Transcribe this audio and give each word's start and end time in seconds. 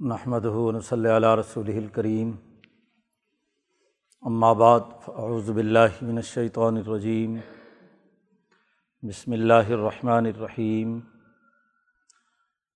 نحمد 0.00 0.46
صلی 0.84 1.08
علیہ 1.08 1.28
رسول 1.28 1.66
الکریم 1.68 2.30
اما 4.22 4.52
بعد 4.52 4.80
فاعوذ 5.04 5.50
باللہ 5.50 5.98
من 6.02 6.16
الشیطان 6.16 6.76
الرجیم 6.76 7.36
بسم 9.02 9.32
اللہ 9.32 9.68
الرحمن 9.68 10.26
الرحیم 10.26 10.98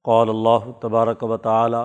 قال 0.04 0.29
اللہ 0.29 0.71
تبارک 0.80 1.22
و 1.22 1.37
تعالی 1.37 1.82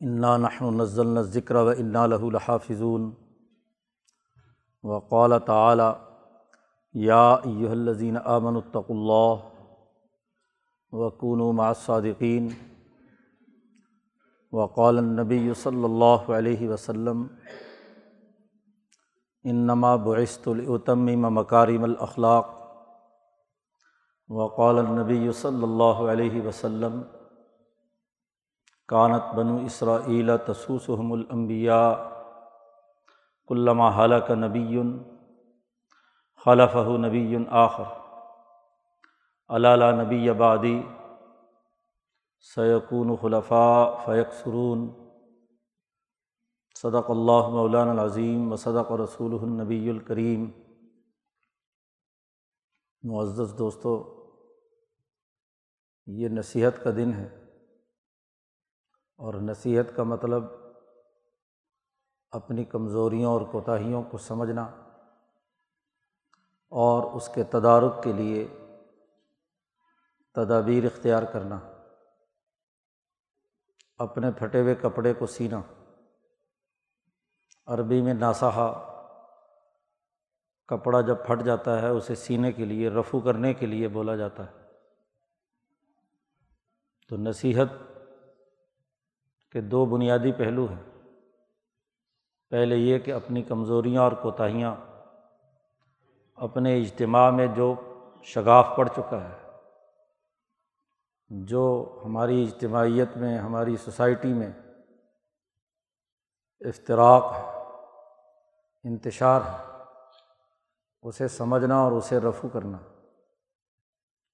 انا 0.00 0.36
نحن 0.36 0.80
نزلنا 0.80 1.20
الذکر 1.20 1.54
و 1.54 1.68
انا 1.68 2.06
له 2.06 2.30
لحافظون. 2.30 3.10
وقال 4.82 5.38
تعالی 5.46 5.90
یا 6.94 7.24
ایہا 7.32 7.70
الذین 7.70 8.16
آمنوا 8.24 8.62
اتقوا 8.66 8.96
اللہ 8.96 9.51
وقون 10.92 11.40
مع 11.56 11.72
صادقین 11.72 12.48
وقال 14.52 14.98
النبی 14.98 15.52
صلی 15.54 15.84
اللہ 15.84 16.30
علیہ 16.30 16.68
وسلم 16.68 17.26
انما 19.44 19.94
بعثت 19.96 20.48
لاتمم 20.48 21.34
مکارم 21.34 21.84
الاخلاق 21.84 22.50
وقال 24.30 24.78
النبی 24.78 25.32
صلی 25.32 25.62
اللہ 25.62 26.04
علیہ 26.12 26.42
وسلم 26.42 27.00
کانت 28.88 29.34
بنو 29.34 29.56
اسرائیل 29.66 30.36
تسوسحم 30.46 31.12
الانبیاء 31.12 31.92
کلما 33.50 33.90
حلق 33.96 34.30
نبی 34.38 34.80
خلفہ 36.46 36.86
نبی 36.98 37.36
آخر 37.50 38.01
علالہ 39.54 39.84
نبی 40.02 40.28
آبادی 40.30 40.82
سیقون 42.54 43.16
خلفاء 43.16 44.04
فیق 44.04 44.32
سرون 44.32 44.90
صدق 46.78 47.10
اللہ 47.10 47.48
مولان 47.48 47.88
العظیم 47.88 48.52
و 48.52 48.56
صدق 48.56 48.92
رسول 48.92 49.34
النبی 49.42 49.90
الکریم. 49.90 50.50
معزز 53.02 53.58
دوستو، 53.58 53.92
یہ 56.06 56.28
نصیحت 56.28 56.82
کا 56.84 56.90
دن 56.90 57.12
ہے 57.12 57.28
اور 59.16 59.34
نصیحت 59.34 59.96
کا 59.96 60.02
مطلب 60.02 60.44
اپنی 62.30 62.64
کمزوریوں 62.64 63.32
اور 63.32 63.40
کوتاہیوں 63.40 64.02
کو 64.02 64.18
سمجھنا 64.18 64.62
اور 66.68 67.12
اس 67.12 67.28
کے 67.34 67.44
تدارک 67.44 68.02
کے 68.02 68.12
لیے 68.12 68.46
تدابیر 70.34 70.84
اختیار 70.84 71.22
کرنا، 71.22 71.60
اپنے 73.98 74.30
پھٹے 74.30 74.60
ہوئے 74.60 74.74
کپڑے 74.74 75.14
کو 75.14 75.26
سینا، 75.26 75.60
عربی 77.66 78.02
میں 78.02 78.14
ناساہا، 78.14 78.88
کپڑا 80.68 81.00
جب 81.00 81.16
پھٹ 81.26 81.42
جاتا 81.42 81.82
ہے 81.82 81.88
اسے 81.88 82.14
سینے 82.14 82.52
کے 82.52 82.64
لیے 82.64 82.90
رفو 82.90 83.20
کرنے 83.20 83.54
کے 83.54 83.66
لیے 83.66 83.88
بولا 83.88 84.16
جاتا 84.16 84.46
ہے۔ 84.46 84.62
تو 87.08 87.16
نصیحت 87.16 87.66
کے 89.52 89.60
دو 89.60 89.86
بنیادی 89.86 90.32
پہلو 90.32 90.66
ہیں۔ 90.66 90.82
پہلے 92.50 92.76
یہ 92.76 92.98
کہ 92.98 93.12
اپنی 93.12 93.42
کمزوریاں 93.42 94.02
اور 94.02 94.12
کوتاہیاں، 94.12 94.76
اپنے 96.36 96.80
اجتماع 96.80 97.30
میں 97.30 97.46
جو 97.46 97.74
شگاف 98.22 98.66
پڑ 98.76 98.88
چکا 98.88 99.28
ہے 99.28 99.41
جو 101.40 101.94
ہماری 102.04 102.44
اجتماعیت 102.44 103.16
میں، 103.16 103.38
ہماری 103.38 103.76
سوسائٹی 103.76 104.32
میں 104.32 104.52
افطراک 106.60 107.24
ہے، 107.36 107.68
انتشار 108.88 109.40
ہے، 109.40 109.82
اسے 111.02 111.28
سمجھنا 111.28 111.80
اور 111.80 111.92
اسے 111.92 112.18
رفو 112.18 112.48
کرنا، 112.48 112.78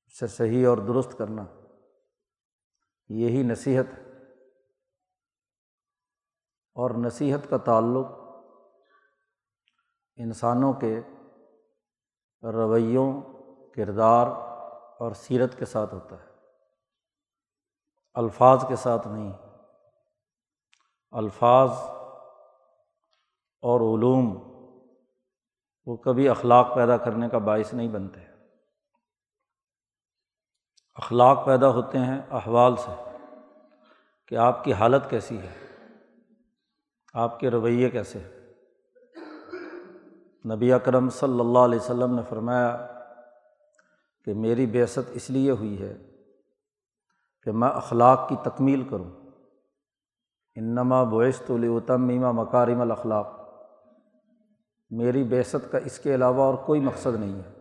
اسے 0.06 0.26
صحیح 0.26 0.68
اور 0.68 0.78
درست 0.78 1.18
کرنا، 1.18 1.44
یہی 3.08 3.42
نصیحت 3.42 3.84
ہے۔ 3.98 4.08
اور 6.74 6.90
نصیحت 6.90 7.50
کا 7.50 7.56
تعلق 7.56 8.06
انسانوں 10.16 10.72
کے 10.72 11.00
رویوں، 12.42 13.22
کردار 13.74 14.26
اور 14.98 15.12
سیرت 15.12 15.58
کے 15.58 15.64
ساتھ 15.64 15.94
ہوتا 15.94 16.16
ہے۔ 16.16 16.27
الفاظ 18.14 18.64
کے 18.68 18.76
ساتھ 18.76 19.08
نہیں۔ 19.08 19.32
الفاظ 21.10 21.70
اور 23.62 23.98
علوم 23.98 24.48
وہ 25.86 25.96
کبھی 25.96 26.28
اخلاق 26.28 26.74
پیدا 26.74 26.96
کرنے 26.96 27.28
کا 27.28 27.38
باعث 27.38 27.74
نہیں 27.74 27.88
بنتے۔ 27.88 28.20
اخلاق 30.94 31.46
پیدا 31.46 31.68
ہوتے 31.68 31.98
ہیں 31.98 32.22
احوال 32.30 32.76
سے 32.76 33.10
کہ 34.26 34.34
آپ 34.34 34.64
کی 34.64 34.72
حالت 34.72 35.10
کیسی 35.10 35.38
ہے، 35.38 35.52
آپ 37.14 37.40
کے 37.40 37.50
رویے 37.50 37.90
کیسے 37.90 38.18
نبی 40.54 40.72
اکرم 40.72 41.08
صلی 41.08 41.40
اللہ 41.40 41.58
علیہ 41.58 41.78
وسلم 41.78 42.14
نے 42.14 42.22
فرمایا 42.28 42.86
کہ 44.24 44.34
میری 44.34 44.66
بیست 44.66 44.98
اس 45.08 45.30
لیے 45.30 45.50
ہوئی 45.50 45.82
ہے 45.82 46.07
کہ 47.48 47.52
میں 47.52 47.68
اخلاق 47.68 48.28
کی 48.28 48.36
تکمیل 48.42 48.88
کروں۔ 48.88 49.10
انما 50.54 51.02
بویست 51.02 51.50
التمیمہ 51.50 52.32
مکارم 52.32 52.80
الاخلاق۔ 52.80 53.28
میری 54.90 55.24
بیست 55.24 55.72
کا 55.72 55.78
اس 55.78 55.98
کے 55.98 56.14
علاوہ 56.14 56.42
اور 56.42 56.54
کوئی 56.54 56.80
مقصد 56.80 57.14
نہیں 57.14 57.38
ہے 57.38 57.52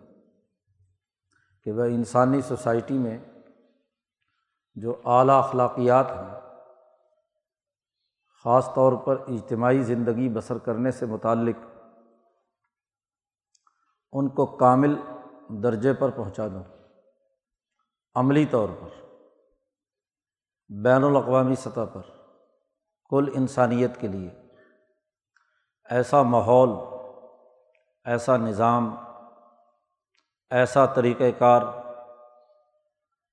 کہ 1.64 1.72
وہ 1.72 1.84
انسانی 1.84 2.42
سوسائٹی 2.42 2.98
میں 2.98 3.18
جو 4.76 5.02
اعلیٰ 5.06 5.44
اخلاقیات 5.44 6.12
ہیں، 6.12 6.40
خاص 8.44 8.74
طور 8.74 8.94
پر 8.94 9.18
اجتماعی 9.28 9.84
زندگی 9.84 10.30
بسر 10.30 10.58
کرنے 10.58 10.92
سے 10.92 11.06
متعلق، 11.06 11.88
ان 14.12 14.30
کو 14.30 14.46
کامل 14.46 14.96
درجے 15.50 15.94
پر 15.94 16.10
پہنچا 16.10 16.48
دوں۔ 16.48 16.64
عملی 18.16 18.46
طور 18.46 18.70
پر۔ 18.70 19.07
بین 20.70 21.04
الاقوامی 21.04 21.56
سطح 21.56 21.86
پر، 21.94 22.02
کل 23.10 23.26
انسانیت 23.36 23.98
کے 23.98 24.08
لیے۔ 24.08 24.30
ایسا 25.90 26.22
ماحول، 26.22 26.70
ایسا 28.06 28.38
نظام، 28.38 28.96
ایسا 30.50 30.86
طریقۂ 30.86 31.24
کار 31.40 31.62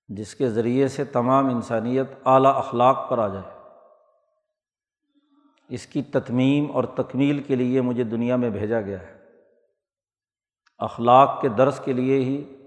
جس 0.09 0.35
کے 0.35 0.51
ذریعے 0.51 0.89
سے 0.89 1.05
تمام 1.05 1.47
انسانیت 1.47 2.07
اعلیٰ 2.25 2.57
اخلاق 2.57 3.11
پر 3.11 3.19
آ 3.19 3.29
جائے۔ 3.29 3.69
اس 5.69 5.87
کی 5.87 6.03
تتمیم 6.03 6.73
اور 6.73 6.85
تکمیل 6.85 7.43
کے 7.43 7.55
لیے 7.57 7.81
مجھے 7.81 8.05
دنیا 8.05 8.37
میں 8.37 8.51
بھیجا 8.51 8.81
گیا 8.81 9.03
ہے۔ 9.03 9.21
اخلاق 10.79 11.41
کے 11.41 11.49
درس 11.49 11.81
کے 11.85 11.93
لیے 11.93 12.17
ہی 12.17 12.64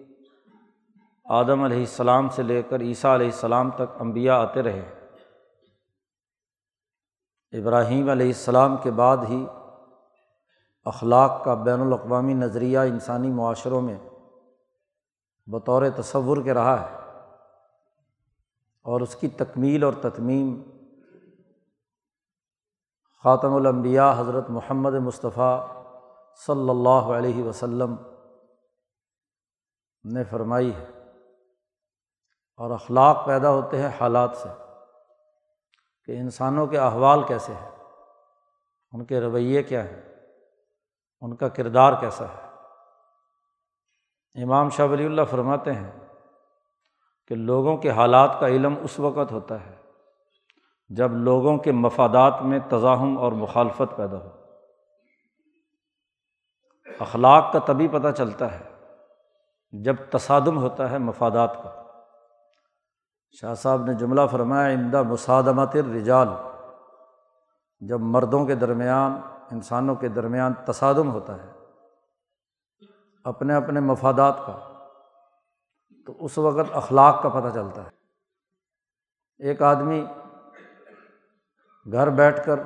آدم 1.30 1.64
علیہ 1.64 1.78
السلام 1.78 2.30
سے 2.30 2.44
لے 2.44 2.64
کر 2.64 2.80
عیسیٰ 2.80 3.14
علیہ 3.14 3.26
السلام 3.26 3.72
تک 3.72 4.02
انبیاء 4.02 4.36
آتے 4.36 4.62
رہے۔ 4.62 4.94
ابراہیم 7.52 8.10
علیہ 8.10 8.28
السلام 8.28 8.78
کے 8.78 8.92
بعد 8.92 9.18
ہی 9.30 9.46
اخلاق 10.86 11.44
کا 11.44 11.54
بین 11.54 11.82
الاقوامی 11.82 12.34
نظریہ 12.34 12.80
انسانی 12.80 13.30
معاشروں 13.30 13.82
میں 13.82 13.98
بطور 15.48 15.84
تصور 15.96 16.44
کے 16.44 16.54
رہا 16.54 16.80
ہے 16.82 16.96
اور 18.82 19.02
اس 19.02 19.16
کی 19.16 19.28
تکمیل 19.28 19.84
اور 19.84 19.94
تتمیم 19.94 20.63
خاتم 23.24 23.56
الانبیاء 23.56 24.12
حضرت 24.18 24.50
محمد 24.50 24.94
مصطفیٰ 24.94 25.68
صلی 26.46 26.69
اللہ 26.69 27.16
علیہ 27.18 27.44
وسلم 27.44 27.96
نے 30.04 30.24
فرمائی 30.24 30.75
ہے۔ 30.75 30.97
اور 32.57 32.71
اخلاق 32.71 33.25
پیدا 33.25 33.50
ہوتے 33.50 33.81
ہیں 33.81 33.89
حالات 34.01 34.38
سے 34.38 34.50
کہ 36.06 36.12
انسانوں 36.12 36.68
کے 36.68 36.77
احوال 36.77 37.24
کیسے 37.24 37.54
ہیں، 37.54 37.71
ان 38.92 39.06
کے 39.06 39.21
رویے 39.21 39.63
کیا 39.63 39.83
ہیں، 39.83 40.01
ان 41.21 41.36
کا 41.36 41.50
کردار 41.50 41.94
کیسا 42.00 42.25
ہے۔ 42.25 42.48
امام 44.44 44.69
شاہ 44.69 44.86
ولی 44.86 45.06
اللہ 45.06 45.21
فرماتے 45.31 45.74
ہیں 45.74 45.92
کہ 47.27 47.36
لوگوں 47.36 47.77
کے 47.77 47.89
حالات 47.89 48.38
کا 48.39 48.48
علم 48.48 48.75
اس 48.83 49.00
وقت 49.00 49.31
ہوتا 49.31 49.65
ہے 49.65 49.75
جب 50.89 51.12
لوگوں 51.12 51.57
کے 51.57 51.71
مفادات 51.71 52.42
میں 52.42 52.60
تزاہم 52.69 53.18
اور 53.18 53.31
مخالفت 53.31 53.98
پیدا 53.98 54.18
ہو۔ 54.18 54.30
اخلاق 57.00 57.53
کا 57.53 57.60
تبھی 57.60 57.88
پتہ 57.88 58.07
چلتا 58.18 58.60
ہے 58.60 58.69
جب 59.71 59.95
تصادم 60.12 60.57
ہوتا 60.57 60.92
ہے 60.92 60.98
مفادات 60.98 61.63
کا۔ 61.63 61.87
شاہ 63.31 63.53
صاحب 63.53 63.85
نے 63.85 63.94
جملہ 63.94 64.21
فرمایا 64.31 64.68
اندہ 64.68 65.01
مسادمت 65.03 65.75
رجال 65.75 66.27
جب 67.79 68.00
مردوں 68.00 68.45
کے 68.45 68.56
درمیان، 68.56 69.19
انسانوں 69.51 69.95
کے 69.95 70.07
درمیان 70.07 70.53
تصادم 70.65 71.12
ہوتا 71.12 71.35
ہے، 71.35 71.51
اپنے 73.24 73.53
اپنے 73.53 73.79
مفادات 73.79 74.38
کا، 74.45 74.57
تو 76.07 76.13
اس 76.19 76.38
وقت 76.38 76.69
اخلاق 76.74 77.21
کا 77.24 77.29
پتہ 77.29 77.53
چلتا 77.53 77.83
ہے۔ 77.83 77.89
ایک 79.39 79.62
آدمی 79.62 80.06
گھر 81.85 82.09
بیٹھ 82.09 82.45
کر 82.45 82.59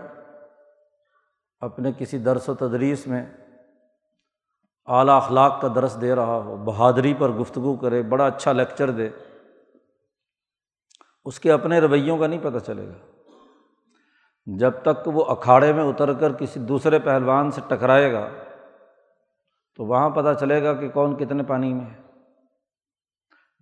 اپنے 1.59 1.91
کسی 1.97 2.17
درس 2.17 2.49
و 2.49 2.53
تدریس 2.53 3.07
میں 3.07 3.25
اعلیٰ 4.87 5.15
اخلاق 5.15 5.61
کا 5.61 5.67
درس 5.75 6.01
دے 6.01 6.15
رہا 6.15 6.37
ہو، 6.37 6.55
بہادری 6.55 7.13
پر 7.13 7.29
گفتگو 7.29 7.75
کرے، 7.75 8.01
بڑا 8.01 8.25
اچھا 8.27 8.51
لیکچر 8.51 8.91
دے 8.91 9.09
اس 11.25 11.39
کے 11.39 11.51
اپنے 11.51 11.79
رویوں 11.79 12.18
کا 12.18 12.27
نہیں 12.27 12.44
پتہ 12.44 12.57
چلے 12.57 12.88
گا۔ 12.88 13.07
جب 14.45 14.71
تک 14.81 15.07
وہ 15.07 15.25
اکھاڑے 15.25 15.73
میں 15.73 15.83
اتر 15.83 16.13
کر 16.13 16.33
کسی 16.33 16.59
دوسرے 16.59 17.00
پہلوان 17.00 17.51
سے 17.51 17.62
ٹکرائے 17.68 18.13
گا، 18.13 18.29
تو 19.75 19.85
وہاں 19.85 20.09
پتہ 20.09 20.39
چلے 20.39 20.63
گا 20.63 20.73
کہ 20.73 20.89
کون 20.89 21.15
کتنے 21.18 21.44
پانی 21.44 21.73
میں 21.73 21.85
ہے۔ 21.85 22.01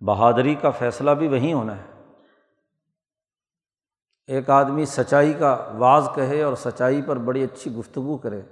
بہادری 0.06 0.54
کا 0.54 0.70
فیصلہ 0.70 1.10
بھی 1.10 1.28
وہیں 1.28 1.52
ہونا 1.52 1.76
ہے۔ 1.76 2.02
ایک 4.26 4.50
آدمی 4.50 4.84
سچائی 4.84 5.32
کا 5.32 5.72
واز 5.78 6.08
کہے 6.14 6.42
اور 6.42 6.54
سچائی 6.54 7.02
پر 7.02 7.16
بڑی 7.16 7.44
اچھی 7.44 7.74
گفتگو 7.74 8.16
کرے، 8.16 8.42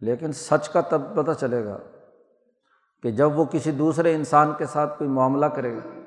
لیکن 0.00 0.32
سچ 0.32 0.68
کا 0.68 0.80
تب 0.80 1.16
پتہ 1.16 1.32
چلے 1.32 1.64
گا 1.64 1.78
کہ 3.02 3.10
جب 3.10 3.38
وہ 3.38 3.44
کسی 3.44 3.70
دوسرے 3.70 4.14
انسان 4.14 4.52
کے 4.58 4.66
ساتھ 4.66 4.98
کوئی 4.98 5.10
معاملہ 5.10 5.46
کرے 5.46 5.76
گا 5.76 6.05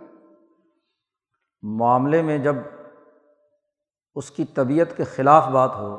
معاملے 1.62 2.22
میں 2.22 2.38
جب 2.38 2.56
اس 4.16 4.32
کی 4.32 4.46
طبیعت 4.46 4.98
کے 4.98 5.04
خلاف 5.04 5.48
بات 5.48 5.76
ہو، 5.76 5.98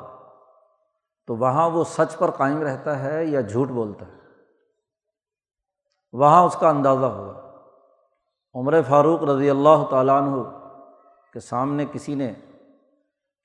تو 1.26 1.36
وہاں 1.36 1.70
وہ 1.70 1.84
سچ 1.84 2.18
پر 2.18 2.30
قائم 2.30 2.62
رہتا 2.62 2.98
ہے 2.98 3.24
یا 3.24 3.40
جھوٹ 3.40 3.68
بولتا 3.68 4.06
ہے؟ 4.06 4.20
وہاں 6.12 6.44
اس 6.44 6.56
کا 6.60 6.68
اندازہ 6.68 7.06
ہوگا۔ 7.06 7.50
عمر 8.54 8.82
فاروق 8.88 9.22
رضی 9.22 9.50
اللہ 9.50 9.84
تعالیٰ 9.90 10.22
عنہ 10.22 10.42
کے 11.32 11.40
سامنے 11.40 11.86
کسی 11.92 12.14
نے 12.14 12.34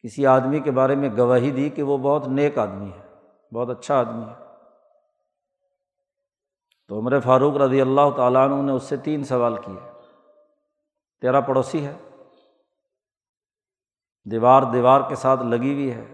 کسی 0.04 0.26
آدمی 0.26 0.60
کے 0.60 0.72
بارے 0.72 0.96
میں 0.96 1.10
گواہی 1.18 1.52
دی 1.52 1.70
کہ 1.70 1.84
وہ 1.84 1.98
بہت 1.98 2.28
نیک 2.28 2.58
آدمی 2.58 2.92
ہے، 2.92 3.14
بہت 3.56 3.70
اچھا 3.70 4.00
آدمی 4.00 4.24
ہے۔ 4.24 4.46
تو 6.88 7.00
عمر 7.00 7.20
فاروق 7.20 7.56
رضی 7.56 7.82
اللہ 7.82 8.10
تعالیٰ 8.18 8.50
عنہ 8.50 8.62
نے 8.62 8.72
اس 8.72 8.84
سے 8.84 8.98
تین 8.98 9.24
سوال 9.24 9.56
کیے۔ 9.56 9.92
تیرا 11.22 11.40
پڑوسی 11.40 11.86
ہے؟ 11.86 11.94
دیوار 14.32 14.64
دیوار 14.74 15.02
کے 15.10 15.16
ساتھ 15.16 15.44
لگی 15.44 15.74
ہوئی 15.74 15.94
ہے۔ 15.94 16.14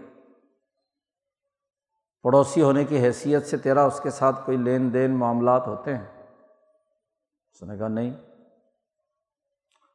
پڑوسی 2.22 2.62
ہونے 2.62 2.84
کی 2.84 2.98
حیثیت 2.98 3.46
سے 3.46 3.56
تیرا 3.56 3.84
اس 3.84 4.00
کے 4.02 4.10
ساتھ 4.10 4.46
کوئی 4.46 4.56
لین 4.56 4.92
دین 4.92 5.18
معاملات 5.18 5.66
ہوتے 5.66 5.96
ہیں؟ 5.96 6.22
اس 7.52 7.62
نے 7.62 7.78
کہا، 7.78 7.88
نہیں۔ 7.88 8.10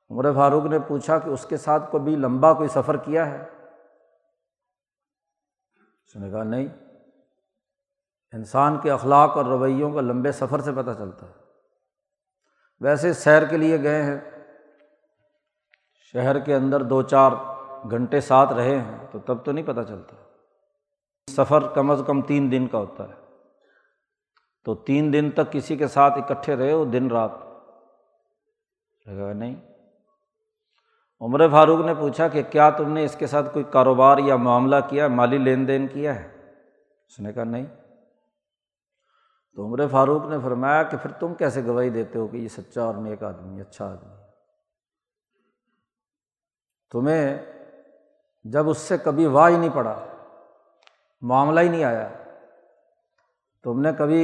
عمر 0.10 0.34
فاروق 0.36 0.64
نے 0.64 0.80
پوچھا 0.80 1.20
کہ 1.20 1.30
اس 1.30 1.46
کے 1.46 1.58
ساتھ 1.58 1.92
کبھی 1.92 2.16
لمبا 2.16 2.54
کوئی 2.54 2.70
سفر 2.70 2.98
کیا 2.98 3.32
ہے؟ 3.32 3.44
اس 6.06 6.16
نے 6.16 6.32
کہا، 6.32 6.44
نہیں۔ 6.44 6.68
انسان 8.32 8.80
کے 8.80 8.92
اخلاق 8.92 9.38
اور 9.38 9.46
رویوں 9.46 9.92
کا 9.92 10.02
لمبے 10.02 10.32
سفر 10.32 10.60
سے 10.60 10.72
پتہ 10.72 10.92
چلتا 10.98 11.30
ہے۔ 11.30 11.34
ویسے 12.80 13.14
سیر 13.14 13.46
کے 13.46 13.58
لیے 13.58 13.84
گئے 13.84 14.04
ہیں۔ 14.04 14.20
شہر 16.12 16.40
کے 16.40 16.56
اندر 16.56 16.84
دو 16.84 17.02
چار 17.02 17.32
گھنٹے 17.92 18.22
ساتھ 18.22 18.54
رہے 18.54 18.80
ہیں، 18.80 19.08
تو 19.12 19.20
تب 19.20 19.46
تو 19.46 19.52
نہیں 19.52 19.66
پتہ 19.66 19.82
چلتا۔ 19.88 20.16
سفر 21.32 21.68
کم 21.68 21.92
از 21.92 22.02
کم 22.08 22.22
تین 22.22 22.52
دن 22.52 22.68
کا 22.68 22.78
ہوتا 22.78 23.04
ہے۔ 23.04 23.14
تو 24.66 24.76
تین 24.76 25.14
دن 25.14 25.32
تک 25.32 25.52
کسی 25.52 25.76
کے 25.76 25.88
ساتھ 25.88 26.18
اکٹھے 26.18 26.56
رہے 26.56 26.72
ہو 26.72 26.86
دن 26.86 27.12
رات۔ 27.12 27.32
نہیں۔ 29.36 29.56
عمر 31.22 31.50
فاروق 31.50 31.86
نے 31.86 31.94
پوچھا 31.94 32.28
کہ 32.28 32.44
کیا 32.44 32.70
تم 32.70 32.94
نے 32.94 33.04
اس 33.04 33.16
کے 33.16 33.28
ساتھ 33.28 33.54
کوئی 33.54 33.66
کاروبار 33.72 34.18
یا 34.18 34.36
معاملہ 34.36 34.76
کیا، 34.90 35.08
مالی 35.08 35.38
لین 35.38 35.68
دین 35.68 35.88
کیا 35.88 36.16
ہے؟ 36.16 36.28
اس 37.08 37.20
نے 37.20 37.34
کہا 37.34 37.44
نہیں۔ 37.44 37.66
تو 39.56 39.66
عمر 39.66 39.88
فاروق 39.88 40.26
نے 40.26 40.38
فرمایا 40.44 40.84
کہ 40.84 40.98
پھر 40.98 41.12
تم 41.12 41.34
کیسے 41.34 41.66
گواہی 41.66 41.90
دیتے 41.90 42.20
ہو 42.20 42.28
کہ 42.28 42.38
یہ 42.38 42.48
سچا 42.48 42.84
اور 42.84 42.96
نیک 42.96 43.24
آدمی 43.24 43.62
اچھا 43.62 43.92
آدمی 43.92 44.16
تمہیں 46.92 47.57
جب 48.52 48.70
اس 48.70 48.78
سے 48.78 48.98
کبھی 48.98 49.26
واہ 49.26 49.50
ہی 49.50 49.58
نہیں 49.58 49.70
پڑا، 49.74 49.96
معاملہ 51.22 51.60
ہی 51.60 51.70
نہیں 51.70 51.84
آیا، 51.84 52.08
تم 53.64 53.82
نے 53.82 53.92
کبھی 53.98 54.22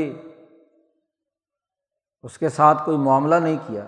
اس 2.23 2.37
کے 2.37 2.49
ساتھ 2.49 2.85
کوئی 2.85 2.97
معاملہ 2.97 3.35
نہیں 3.35 3.57
کیا، 3.67 3.83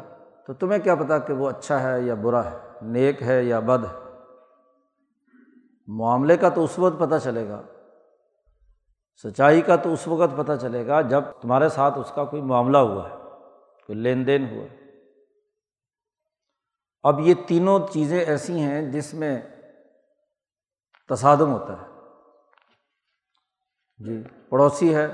تو 0.48 0.54
تمہیں 0.54 0.80
کیا 0.80 0.96
پتا 0.96 1.18
کہ 1.18 1.34
وہ 1.34 1.50
اچھا 1.50 1.82
ہے 1.84 2.02
یا 2.02 2.14
برا 2.14 2.44
ہے، 2.46 2.58
نیک 2.82 3.22
ہے 3.24 3.44
یا 3.44 3.60
بد 3.60 3.86
ہے؟ 3.86 3.94
معاملے 5.88 6.38
کا 6.38 6.50
تو 6.50 6.64
اس 6.64 6.80
وقت 6.80 7.00
پتہ 7.00 7.16
چلے 7.24 7.48
گا، 7.50 7.62
سچائی 9.24 9.62
کا 9.62 9.76
تو 9.76 9.94
اس 9.94 10.08
وقت 10.08 10.38
پتہ 10.38 10.52
چلے 10.62 10.88
گا 10.88 11.02
جب 11.02 11.24
تمہارے 11.42 11.70
ساتھ 11.70 12.00
اس 12.00 12.12
کا 12.16 12.24
کوئی 12.24 12.42
معاملہ 12.42 12.78
ہوا 12.78 13.10
ہے، 13.10 13.16
کوئی 13.86 14.00
لین 14.00 14.28
دین 14.28 14.50
ہوا 14.50 14.64
ہے۔ 14.64 14.84
اب 17.04 17.20
یہ 17.20 17.34
تینوں 17.48 17.80
چیزیں 17.94 18.20
ایسی 18.20 18.60
ہیں 18.60 18.82
جس 18.92 19.14
میں 19.14 19.42
تصادم 21.10 21.52
ہوتا 21.54 21.74
ہے۔ 21.74 21.96
جی 23.98 24.24
پڑوسی 24.50 24.96
ہے، 24.96 25.08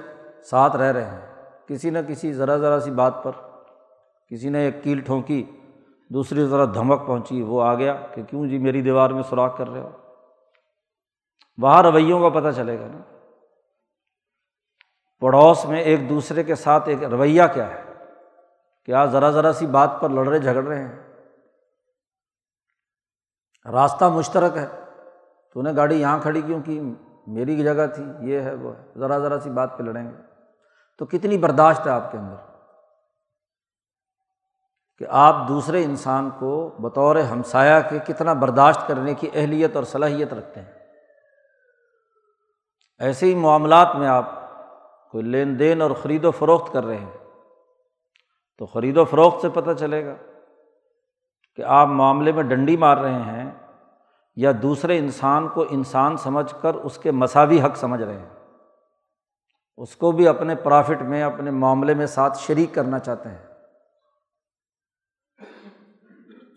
ساتھ 0.44 0.76
رہ 0.76 0.92
رہے 0.92 1.06
ہیں۔ 1.06 1.32
کسی 1.68 1.90
نہ 1.90 2.00
کسی 2.08 2.34
ذرا 2.34 2.58
ذرا 2.58 2.80
سی 2.80 2.92
بات 2.92 3.14
پر، 3.24 3.32
کسی 4.28 4.50
نے 4.50 4.60
ایک 4.60 4.84
کیل 4.84 5.00
ٹھونکی، 5.00 5.60
دوسری 6.10 6.48
طرح 6.52 6.66
دھمک 6.66 7.08
پہنچی، 7.08 7.42
وہ 7.42 7.62
آ 7.62 7.74
گیا 7.74 7.94
کہ 8.16 8.24
کیوں 8.24 8.48
جی 8.48 8.58
میری 8.58 8.82
دیوار 8.82 9.10
میں 9.10 9.24
سوراخ 9.24 9.58
کر 9.58 9.70
رہے 9.70 9.80
ہو؟ 9.80 9.90
وہاں 11.58 11.84
رویوں 11.84 12.20
کا 12.20 12.40
پتہ 12.40 12.56
چلے 12.56 12.80
گا 12.80 12.88
نا۔ 12.88 12.98
پڑوس 15.20 15.66
میں 15.66 15.82
ایک 15.82 16.10
دوسرے 16.10 16.44
کے 16.44 16.56
ساتھ 16.56 16.90
ایک 16.90 17.04
رویہ 17.04 17.42
کیا 17.54 17.70
ہے؟ 17.70 17.94
کیا 18.86 19.06
ذرا 19.06 19.32
ذرا 19.32 19.54
سی 19.54 19.66
بات 19.66 19.90
پر 20.02 20.10
لڑ 20.10 20.28
رہے 20.28 20.40
جھگڑ 20.40 20.64
رہے 20.64 20.84
ہیں؟ 20.84 21.14
راستہ 23.72 24.06
مشترک 24.06 24.58
ہے۔ 24.58 24.81
تو 25.54 25.62
نے 25.62 25.72
گاڑی 25.76 26.02
یہاں 26.02 26.20
کھڑی 26.20 26.42
کیوں 26.42 26.62
کی؟ 26.62 26.96
میری 27.28 27.64
جگہ 27.64 27.88
تھی، 27.96 28.06
یہ 28.20 28.40
ہے، 28.40 28.54
وہ 28.54 28.78
ہے۔ 28.78 28.84
ذرا 28.98 29.18
ذرا 29.18 29.40
سی 29.40 29.50
بات 29.50 29.78
پہ 29.78 29.84
لڑیں 29.84 30.10
گے۔ 30.10 30.16
تو 30.98 31.06
کتنی 31.06 31.38
برداشت 31.38 31.86
ہے 31.86 31.92
آپ 31.92 32.12
کے 32.12 32.18
اندر 32.18 32.36
کہ 34.98 35.06
آپ 35.10 35.36
دوسرے 35.48 35.84
انسان 35.84 36.30
کو 36.40 36.76
بطور 36.80 37.16
ہمسایہ 37.16 37.82
کے 37.90 38.00
کتنا 38.00 38.34
برداشت 38.34 38.88
کرنے 38.88 39.14
کی 39.14 39.30
اہلیت 39.34 39.76
اور 39.76 39.84
صلاحیت 39.84 40.34
رکھتے 40.34 40.62
ہیں؟ 40.62 40.72
ایسے 43.00 43.26
ہی 43.26 43.36
معاملات 43.36 43.96
میں 43.96 44.08
آپ 44.08 44.26
کوئی 45.12 45.24
لین 45.24 45.60
دین 45.60 45.82
اور 45.82 45.92
خرید 45.92 46.26
و 46.26 46.32
فروخت 46.32 46.74
کر 46.74 46.86
رہے 46.86 46.98
ہیں 46.98 47.18
تو 48.58 48.66
خرید 48.66 48.98
و 48.98 49.06
فروخت 49.06 49.42
سے 49.42 49.50
پتہ 49.50 49.72
چلے 49.80 50.06
گا 50.06 50.14
کہ 51.56 51.62
آپ 51.62 51.88
معاملے 51.88 52.32
میں 52.32 52.44
ڈنڈی 52.44 52.78
مار 52.78 52.98
رہے 52.98 53.22
ہیں 53.22 53.52
یا 54.36 54.52
دوسرے 54.62 54.98
انسان 54.98 55.48
کو 55.48 55.66
انسان 55.70 56.18
سمجھ 56.18 56.56
کر 56.62 56.74
اس 56.74 56.98
کے 56.98 57.12
مساوی 57.12 57.62
حق 57.62 57.78
سمجھ 57.78 58.02
رہے 58.02 58.20
ہیں۔ 58.20 58.30
اس 59.78 59.96
کو 59.96 60.12
بھی 60.12 60.28
اپنے 60.28 60.56
پرافٹ 60.56 61.02
میں، 61.02 61.24
اپنے 61.24 61.52
معاملے 61.52 61.94
میں 61.94 62.06
ساتھ 62.06 62.38
شریک 62.38 62.74
کرنا 62.74 63.00
چاہتے 63.00 63.30
ہیں۔ 63.30 63.48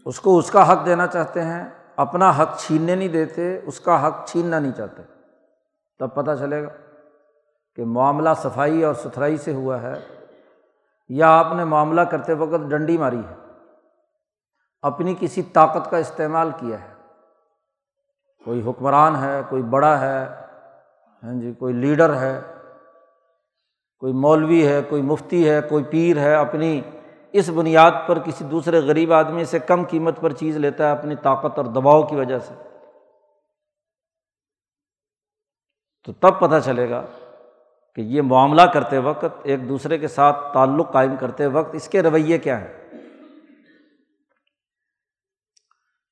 اس 0.06 0.20
کو 0.20 0.38
اس 0.38 0.50
کا 0.50 0.72
حق 0.72 0.86
دینا 0.86 1.06
چاہتے 1.06 1.42
ہیں، 1.42 1.64
اپنا 1.96 2.30
حق 2.30 2.58
چھیننے 2.58 2.94
نہیں 2.94 3.08
دیتے، 3.08 3.60
اس 3.64 3.80
کا 3.80 4.06
حق 4.06 4.28
چھیننا 4.28 4.58
نہیں 4.58 4.72
چاہتے۔ 4.72 5.02
تب 5.98 6.14
پتہ 6.14 6.30
چلے 6.38 6.62
گا 6.62 6.68
کہ 7.76 7.84
معاملہ 7.84 8.28
صفائی 8.36 8.84
اور 8.84 8.94
ستھرائی 8.94 9.36
سے 9.36 9.54
ہوا 9.54 9.82
ہے 9.82 9.92
یا 11.08 11.38
آپ 11.38 11.46
نے 11.56 11.64
معاملہ 11.64 12.00
کرتے 12.00 12.32
وقت 12.32 12.70
ڈنڈی 12.70 12.98
ماری 12.98 13.18
ہے۔ 13.18 13.34
اپنی 14.82 15.14
کسی 15.20 15.42
طاقت 15.42 15.90
کا 15.90 15.96
استعمال 15.96 16.50
کیا 16.56 16.80
ہے۔ 16.80 16.93
کوئی 18.44 18.62
حکمران 18.66 19.16
ہے، 19.16 19.40
کوئی 19.48 19.62
بڑا 19.62 20.00
ہے 20.00 20.44
ہاں 21.22 21.40
جی 21.40 21.52
کوئی 21.52 21.74
لیڈر 21.74 22.16
ہے، 22.16 22.40
کوئی 23.98 24.12
مولوی 24.12 24.66
ہے، 24.66 24.80
کوئی 24.88 25.02
مفتی 25.02 25.48
ہے، 25.48 25.60
کوئی 25.60 25.84
پیر 25.84 26.18
ہے، 26.18 26.34
اپنی 26.34 26.80
اس 27.32 27.48
بنیاد 27.48 27.90
پر 28.06 28.18
کسی 28.18 28.44
دوسرے 28.44 28.78
غریب 28.78 29.12
آدمی 29.12 29.44
سے 29.44 29.58
کم 29.58 29.84
قیمت 29.84 30.20
پر 30.20 30.32
چیز 30.32 30.56
لیتا 30.56 30.86
ہے 30.86 30.92
اپنی 30.92 31.14
طاقت 31.16 31.58
اور 31.58 31.64
دباؤ 31.64 32.02
کی 32.02 32.16
وجہ 32.16 32.38
سے۔ 32.38 32.54
تو 36.04 36.12
تب 36.12 36.40
پتہ 36.40 36.54
چلے 36.64 36.90
گا 36.90 37.02
کہ 37.94 38.00
یہ 38.00 38.22
معاملہ 38.22 38.62
کرتے 38.62 38.98
وقت، 38.98 39.24
ایک 39.42 39.68
دوسرے 39.68 39.98
کے 39.98 40.08
ساتھ 40.08 40.36
تعلق 40.54 40.92
قائم 40.92 41.16
کرتے 41.16 41.46
وقت 41.46 41.74
اس 41.74 41.88
کے 41.88 42.02
رویے 42.02 42.38
کیا 42.38 42.60
ہیں۔ 42.60 42.72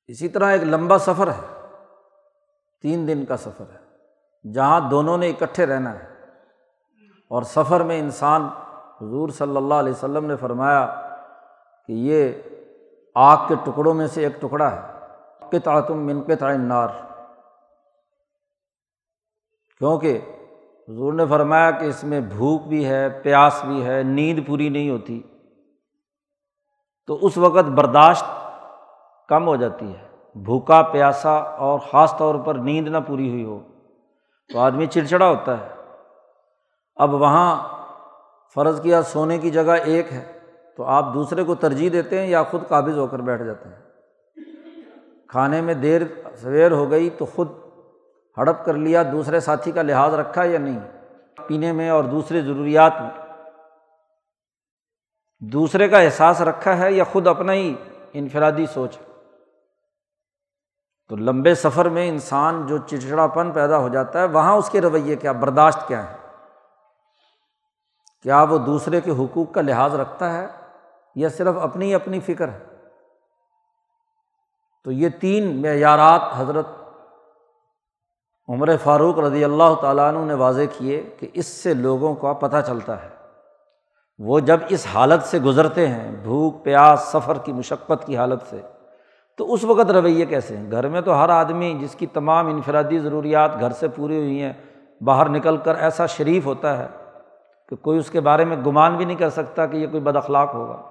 اسی 0.07 0.27
طرح 0.27 0.51
ایک 0.51 0.63
لمبا 0.63 0.97
سفر 0.97 1.27
ہے۔ 1.27 1.62
تین 2.83 3.07
دن 3.07 3.25
کا 3.25 3.37
سفر 3.37 3.65
ہے۔ 3.73 3.83
جہاں 4.51 4.89
دونوں 4.89 5.17
نے 5.17 5.29
اکٹھے 5.29 5.65
رہنا 5.65 5.93
ہے۔ 5.93 6.13
اور 7.29 7.43
سفر 7.43 7.83
میں 7.83 7.99
انسان، 7.99 8.41
حضور 9.01 9.29
صلی 9.29 9.57
اللہ 9.57 9.73
علیہ 9.73 9.91
وسلم 9.91 10.25
نے 10.25 10.35
فرمایا 10.35 11.09
کہ 11.87 11.91
یہ 11.91 12.31
آگ 13.15 13.37
کے 13.47 13.55
ٹکڑوں 13.63 13.93
میں 13.93 14.07
سے 14.07 14.23
ایک 14.23 14.41
ٹکڑا 14.41 14.71
ہے۔ 14.71 15.05
قطع 15.49 15.79
تم 15.79 16.05
منقطع 16.05 16.51
نار 16.53 16.87
کیونکہ 19.77 20.19
حضور 20.89 21.13
نے 21.13 21.25
فرمایا 21.25 21.71
کہ 21.71 21.85
اس 21.85 22.03
میں 22.03 22.21
بھوک 22.21 22.63
بھی 22.63 22.85
ہے، 22.85 23.09
پیاس 23.09 23.65
بھی 23.65 23.85
ہے، 23.85 24.03
نیند 24.03 24.47
پوری 24.47 24.69
نہیں 24.69 24.89
ہوتی۔ 24.89 25.21
تو 27.07 27.19
اس 27.21 27.37
وقت 27.37 27.63
برداشت 27.63 28.25
کم 29.27 29.47
ہو 29.47 29.55
جاتی 29.55 29.95
ہے۔ 29.95 30.02
بھوکا، 30.35 30.81
پیاسا 30.81 31.31
اور 31.31 31.79
خاص 31.79 32.17
طور 32.17 32.35
پر 32.35 32.55
نیند 32.55 32.87
نہ 32.87 32.97
پوری 33.07 33.29
ہوئی 33.29 33.43
ہو 33.43 33.59
تو 34.53 34.59
آدمی 34.59 34.85
چڑچڑا 34.85 35.27
ہوتا 35.27 35.59
ہے۔ 35.59 35.67
اب 36.95 37.13
وہاں 37.13 37.67
فرض 38.55 38.81
کیا 38.81 39.01
سونے 39.01 39.37
کی 39.37 39.49
جگہ 39.49 39.71
ایک 39.71 40.13
ہے 40.13 40.39
تو 40.77 40.83
آپ 40.83 41.13
دوسرے 41.13 41.43
کو 41.43 41.55
ترجیح 41.55 41.89
دیتے 41.93 42.19
ہیں 42.19 42.27
یا 42.27 42.43
خود 42.43 42.67
قابض 42.67 42.97
ہو 42.97 43.07
کر 43.07 43.19
بیٹھ 43.19 43.43
جاتے 43.43 43.69
ہیں۔ 43.69 43.75
کھانے 45.27 45.61
میں 45.61 45.73
دیر 45.73 46.01
سویر 46.35 46.71
ہو 46.71 46.91
گئی 46.91 47.09
تو 47.09 47.25
خود 47.25 47.47
ہڑپ 48.37 48.65
کر 48.65 48.73
لیا، 48.73 49.03
دوسرے 49.11 49.39
ساتھی 49.39 49.71
کا 49.71 49.81
لحاظ 49.81 50.13
رکھا 50.13 50.43
یا 50.43 50.59
نہیں؟ 50.59 50.79
پینے 51.47 51.71
میں 51.71 51.89
اور 51.89 52.03
دوسرے 52.03 52.41
ضروریات 52.41 52.93
میں۔ 52.99 53.09
دوسرے 55.39 55.87
کا 55.87 55.99
احساس 55.99 56.41
رکھا 56.41 56.77
ہے 56.77 56.91
یا 56.91 57.03
خود 57.03 57.27
اپنا 57.27 57.53
ہی 57.53 57.75
انفرادی 58.13 58.65
سوچ 58.65 58.97
تو 61.13 61.17
لمبے 61.17 61.55
سفر 61.55 61.89
میں 61.89 62.09
انسان 62.09 62.67
جو 62.67 62.77
چڑچڑاپن 62.77 63.51
پیدا 63.51 63.77
ہو 63.77 63.89
جاتا 63.89 64.19
ہے، 64.19 64.25
وہاں 64.25 64.53
اس 64.53 64.69
کے 64.69 64.81
رویے 64.81 65.15
کیا، 65.15 65.31
برداشت 65.31 65.87
کیا 65.87 66.11
ہے 66.11 66.17
کیا 68.21 68.43
وہ 68.43 68.57
دوسرے 68.57 69.01
کے 69.01 69.11
حقوق 69.11 69.51
کا 69.51 69.61
لحاظ 69.61 69.95
رکھتا 69.95 70.33
ہے 70.33 70.47
یا 71.15 71.29
صرف 71.29 71.55
اپنی 71.61 71.95
اپنی 71.95 72.19
فکر 72.19 72.47
ہے؟ 72.47 72.59
تو 74.83 74.91
یہ 74.91 75.09
تین 75.09 75.61
معیارات 75.61 76.21
حضرت 76.37 76.67
عمر 78.47 78.77
فاروق 78.83 79.19
رضی 79.19 79.43
اللہ 79.43 79.75
تعالیٰ 79.81 80.07
عنہ 80.07 80.25
نے 80.25 80.33
واضح 80.33 80.77
کیے 80.77 81.15
کہ 81.19 81.27
اس 81.33 81.47
سے 81.47 81.73
لوگوں 81.73 82.15
کا 82.15 82.33
پتہ 82.33 82.57
چلتا 82.67 83.03
ہے۔ 83.03 83.09
وہ 84.19 84.39
جب 84.39 84.59
اس 84.69 84.87
حالت 84.93 85.23
سے 85.23 85.39
گزرتے 85.39 85.87
ہیں، 85.87 86.11
بھوک، 86.11 86.63
پیاس، 86.63 86.99
سفر 86.99 87.37
کی 87.37 87.53
مشقت 87.53 88.05
کی 88.05 88.17
حالت 88.17 88.41
سے 88.49 88.61
تو 89.37 89.53
اس 89.53 89.63
وقت 89.63 89.91
رویے 89.91 90.25
کیسے 90.25 90.57
ہیں؟ 90.57 90.71
گھر 90.71 90.87
میں 90.87 91.01
تو 91.01 91.23
ہر 91.23 91.29
آدمی 91.29 91.77
جس 91.81 91.95
کی 91.95 92.05
تمام 92.05 92.47
انفرادی 92.47 92.99
ضروریات 92.99 93.51
گھر 93.59 93.69
سے 93.69 93.87
پوری 93.87 94.17
ہوئی 94.17 94.41
ہیں، 94.41 94.53
باہر 95.01 95.29
نکل 95.29 95.57
کر 95.57 95.75
ایسا 95.75 96.05
شریف 96.05 96.45
ہوتا 96.45 96.77
ہے 96.77 96.87
کہ 97.69 97.75
کوئی 97.75 97.99
اس 97.99 98.09
کے 98.09 98.19
بارے 98.19 98.45
میں 98.45 98.57
گمان 98.57 98.97
بھی 98.97 99.05
نہیں 99.05 99.17
کر 99.17 99.29
سکتا 99.29 99.65
کہ 99.65 99.77
یہ 99.77 99.87
کوئی 99.87 100.03
بد 100.03 100.15
اخلاق 100.15 100.53
ہوگا۔ 100.53 100.81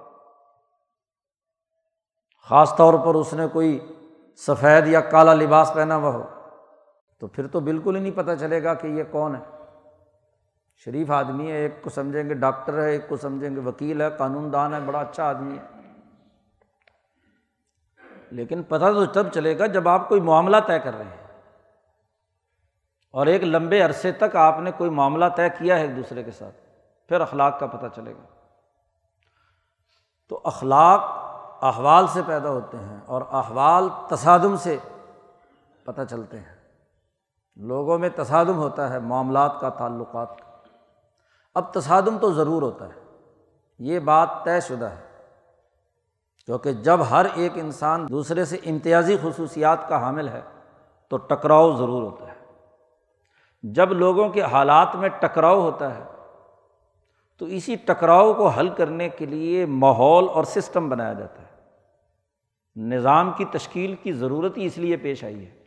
خاص 2.49 2.75
طور 2.75 2.93
پر 2.93 3.15
اس 3.15 3.33
نے 3.33 3.47
کوئی 3.53 3.79
سفید 4.35 4.87
یا 4.87 4.99
کالا 4.99 5.33
لباس 5.33 5.71
پہنا 5.73 5.95
ہوا 5.95 6.09
ہو، 6.09 6.23
تو 7.19 7.27
پھر 7.27 7.47
تو 7.47 7.59
بالکل 7.59 7.95
ہی 7.95 8.01
نہیں 8.01 8.17
پتہ 8.17 8.31
چلے 8.39 8.63
گا 8.63 8.73
کہ 8.73 8.87
یہ 8.87 9.03
کون 9.11 9.35
ہے۔ 9.35 9.41
شریف 10.85 11.11
آدمی 11.11 11.51
ہے، 11.51 11.57
ایک 11.57 11.83
کو 11.83 11.89
سمجھیں 11.89 12.29
گے 12.29 12.33
ڈاکٹر 12.33 12.83
ہے، 12.83 12.91
ایک 12.91 13.09
کو 13.09 13.17
سمجھیں 13.17 13.55
گے 13.55 13.59
وکیل 13.59 14.01
ہے 14.01 14.09
قانون 14.09 14.53
دان 14.53 14.73
ہے، 14.73 14.79
بڑا 14.85 14.99
اچھا 14.99 15.29
آدمی 15.29 15.57
ہے۔ 15.57 15.72
لیکن 18.33 18.63
پتہ 18.63 18.85
تو 18.85 19.05
تب 19.05 19.33
چلے 19.33 19.59
گا 19.59 19.65
جب 19.65 19.87
آپ 19.87 20.09
کوئی 20.09 20.21
معاملہ 20.21 20.57
طے 20.67 20.79
کر 20.79 20.97
رہے 20.97 21.05
ہیں۔ 21.05 21.41
اور 23.11 23.27
ایک 23.27 23.43
لمبے 23.43 23.81
عرصے 23.81 24.11
تک 24.11 24.35
آپ 24.35 24.59
نے 24.59 24.71
کوئی 24.77 24.89
معاملہ 24.89 25.25
طے 25.35 25.49
کیا 25.49 25.75
ہے 25.75 25.81
ایک 25.81 25.97
دوسرے 25.97 26.23
کے 26.23 26.31
ساتھ، 26.31 26.55
پھر 27.09 27.21
اخلاق 27.21 27.59
کا 27.59 27.65
پتہ 27.65 27.85
چلے 27.95 28.13
گا۔ 28.13 28.25
تو 30.29 30.41
اخلاق 30.43 30.99
احوال 31.63 32.07
سے 32.07 32.21
پیدا 32.25 32.49
ہوتے 32.49 32.77
ہیں 32.77 32.99
اور 33.05 33.21
احوال 33.31 33.89
تصادم 34.09 34.57
سے 34.57 34.77
پتہ 35.83 36.01
چلتے 36.09 36.39
ہیں۔ 36.39 36.55
لوگوں 37.55 37.99
میں 37.99 38.09
تصادم 38.15 38.57
ہوتا 38.57 38.89
ہے، 38.89 38.99
معاملات 38.99 39.61
کا، 39.61 39.69
تعلقات 39.69 40.39
کا۔ 40.39 40.51
اب 41.55 41.73
تصادم 41.73 42.17
تو 42.17 42.33
ضرور 42.33 42.61
ہوتا 42.61 42.85
ہے، 42.85 43.17
یہ 43.79 43.99
بات 43.99 44.29
طے 44.43 44.59
شدہ 44.59 44.85
ہے۔ 44.85 45.12
کیونکہ 46.45 46.73
جب 46.73 46.99
ہر 47.09 47.25
ایک 47.35 47.51
انسان 47.55 48.07
دوسرے 48.09 48.45
سے 48.45 48.57
امتیازی 48.65 49.17
خصوصیات 49.21 49.89
کا 49.89 50.01
حامل 50.01 50.27
ہے، 50.27 50.41
تو 51.09 51.17
ٹکراؤ 51.17 51.75
ضرور 51.75 52.01
ہوتا 52.01 52.27
ہے۔ 52.27 52.33
جب 53.63 53.91
لوگوں 53.91 54.29
کے 54.29 54.41
حالات 54.41 54.95
میں 54.95 55.09
ٹکراؤ 55.09 55.61
ہوتا 55.61 55.97
ہے، 55.97 56.03
تو 57.37 57.45
اسی 57.45 57.75
ٹکراؤ 57.75 58.33
کو 58.33 58.47
حل 58.47 58.69
کرنے 58.69 59.09
کے 59.09 59.25
لیے 59.25 59.65
ماحول 59.65 60.29
اور 60.29 60.43
سسٹم 60.43 60.89
بنایا 60.89 61.13
جاتا 61.13 61.41
ہے۔ 61.41 61.53
نظام 62.75 63.31
کی 63.37 63.45
تشکیل 63.45 63.95
کی 63.95 64.11
ضرورت 64.11 64.57
ہی 64.57 64.65
اس 64.65 64.77
لیے 64.77 64.97
پیش 64.97 65.23
آئی 65.23 65.45
ہے 65.45 65.63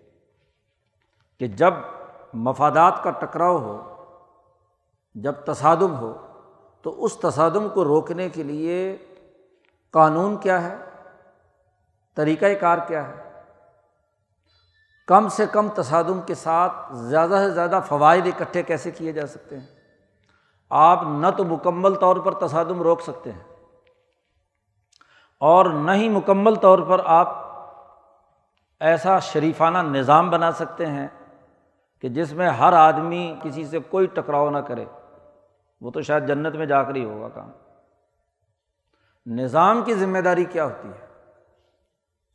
کہ 1.41 1.47
جب 1.47 1.75
مفادات 2.35 3.03
کا 3.03 3.11
ٹکراؤ 3.11 3.59
ہو، 3.59 3.95
جب 5.15 5.33
تصادم 5.33 5.97
ہو، 5.97 6.13
تو 6.83 7.05
اس 7.05 7.17
تصادم 7.17 7.69
کو 7.75 7.85
روکنے 7.85 8.29
کے 8.29 8.43
لیے 8.43 8.97
قانون 9.97 10.37
کیا 10.37 10.63
ہے؟ 10.63 10.77
طریقۂ 12.15 12.47
کار 12.61 12.79
کیا 12.87 13.09
ہے؟ 13.09 13.43
کم 15.07 15.29
سے 15.29 15.47
کم 15.47 15.69
تصادم 15.69 16.21
کے 16.21 16.35
ساتھ 16.35 16.73
زیادہ 16.93 17.37
سے 17.39 17.51
زیادہ 17.51 17.81
فوائد 17.87 18.27
اکٹھے 18.27 18.63
کیسے 18.63 18.91
کیے 18.91 19.13
جا 19.13 19.27
سکتے 19.27 19.59
ہیں؟ 19.59 19.67
آپ 20.71 21.03
نہ 21.03 21.27
تو 21.37 21.45
مکمل 21.45 21.95
طور 21.95 22.17
پر 22.17 22.35
تصادم 22.35 22.83
روک 22.83 23.01
سکتے 23.01 23.33
ہیں 23.33 23.43
اور 25.41 25.67
نہ 25.67 25.91
ہی 25.91 26.09
مکمل 26.09 26.55
طور 26.55 26.79
پر 26.79 27.01
آپ 27.05 27.47
ایسا 28.81 29.19
شریفانہ 29.19 29.79
نظام 29.79 30.31
بنا 30.31 30.53
سکتے 30.53 30.87
ہیں 30.87 31.09
کہ 32.01 32.09
جس 32.09 32.33
میں 32.33 32.51
ہر 32.51 32.73
آدمی 32.73 33.37
کسی 33.43 33.65
سے 33.65 33.79
کوئی 33.79 34.07
ٹکراؤ 34.07 34.51
نہ 34.51 34.59
کرے۔ 34.59 34.85
وہ 35.81 35.91
تو 35.91 36.01
شاید 36.01 36.29
جنت 36.29 36.57
میں 36.57 36.67
جا 36.67 36.83
کر 36.83 36.95
ہی 36.95 37.05
ہوگا 37.05 37.29
کام۔ 37.29 37.51
نظام 39.27 39.83
کی 39.83 39.95
ذمہ 39.95 40.19
داری 40.19 40.45
کیا 40.45 40.65
ہوتی 40.65 40.89
ہے؟ 40.89 41.07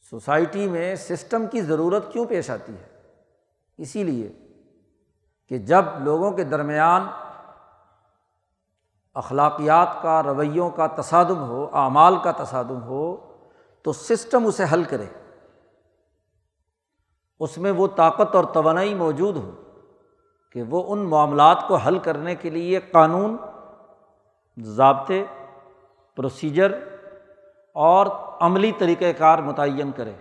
سوسائٹی 0.10 0.68
میں 0.68 0.96
سسٹم 0.96 1.48
کی 1.48 1.62
ضرورت 1.62 2.14
کیوں 2.14 2.26
پیش 2.26 2.50
آتی 2.50 2.74
ہے؟ 2.74 2.88
اسی 3.78 4.04
لیے 4.04 4.32
کہ 5.50 5.58
جب 5.58 5.86
لوگوں 6.00 6.32
کے 6.32 6.44
درمیان 6.44 7.08
اخلاقیات 9.14 10.02
کا، 10.02 10.24
رویوں 10.24 10.70
کا 10.70 10.88
تصادم 10.88 11.44
ہو، 11.44 11.70
اعمال 11.74 12.16
کا 12.24 12.32
تصادم 12.32 12.82
ہو، 12.82 13.34
تو 13.82 13.94
سسٹم 13.94 14.46
اسے 14.46 14.64
حل 14.74 14.84
کرے۔ 14.84 15.06
اس 17.40 17.58
میں 17.58 17.72
وہ 17.72 17.88
طاقت 17.88 18.36
اور 18.36 18.44
توانائی 18.44 18.94
موجود 18.94 19.36
ہو 19.36 19.52
کہ 20.52 20.64
وہ 20.64 20.94
ان 20.94 21.00
معاملات 21.00 21.58
کو 21.68 21.76
حل 21.76 22.00
کرنے 22.00 22.36
کے 22.36 22.50
لیے 22.50 22.80
قانون، 22.80 23.38
ضابطے 24.60 25.26
پروسیجر 26.16 26.72
اور 27.74 28.08
عملی 28.40 28.72
طریقۂ 28.78 29.06
کار 29.18 29.40
متعین 29.40 29.92
کرے 29.92 30.14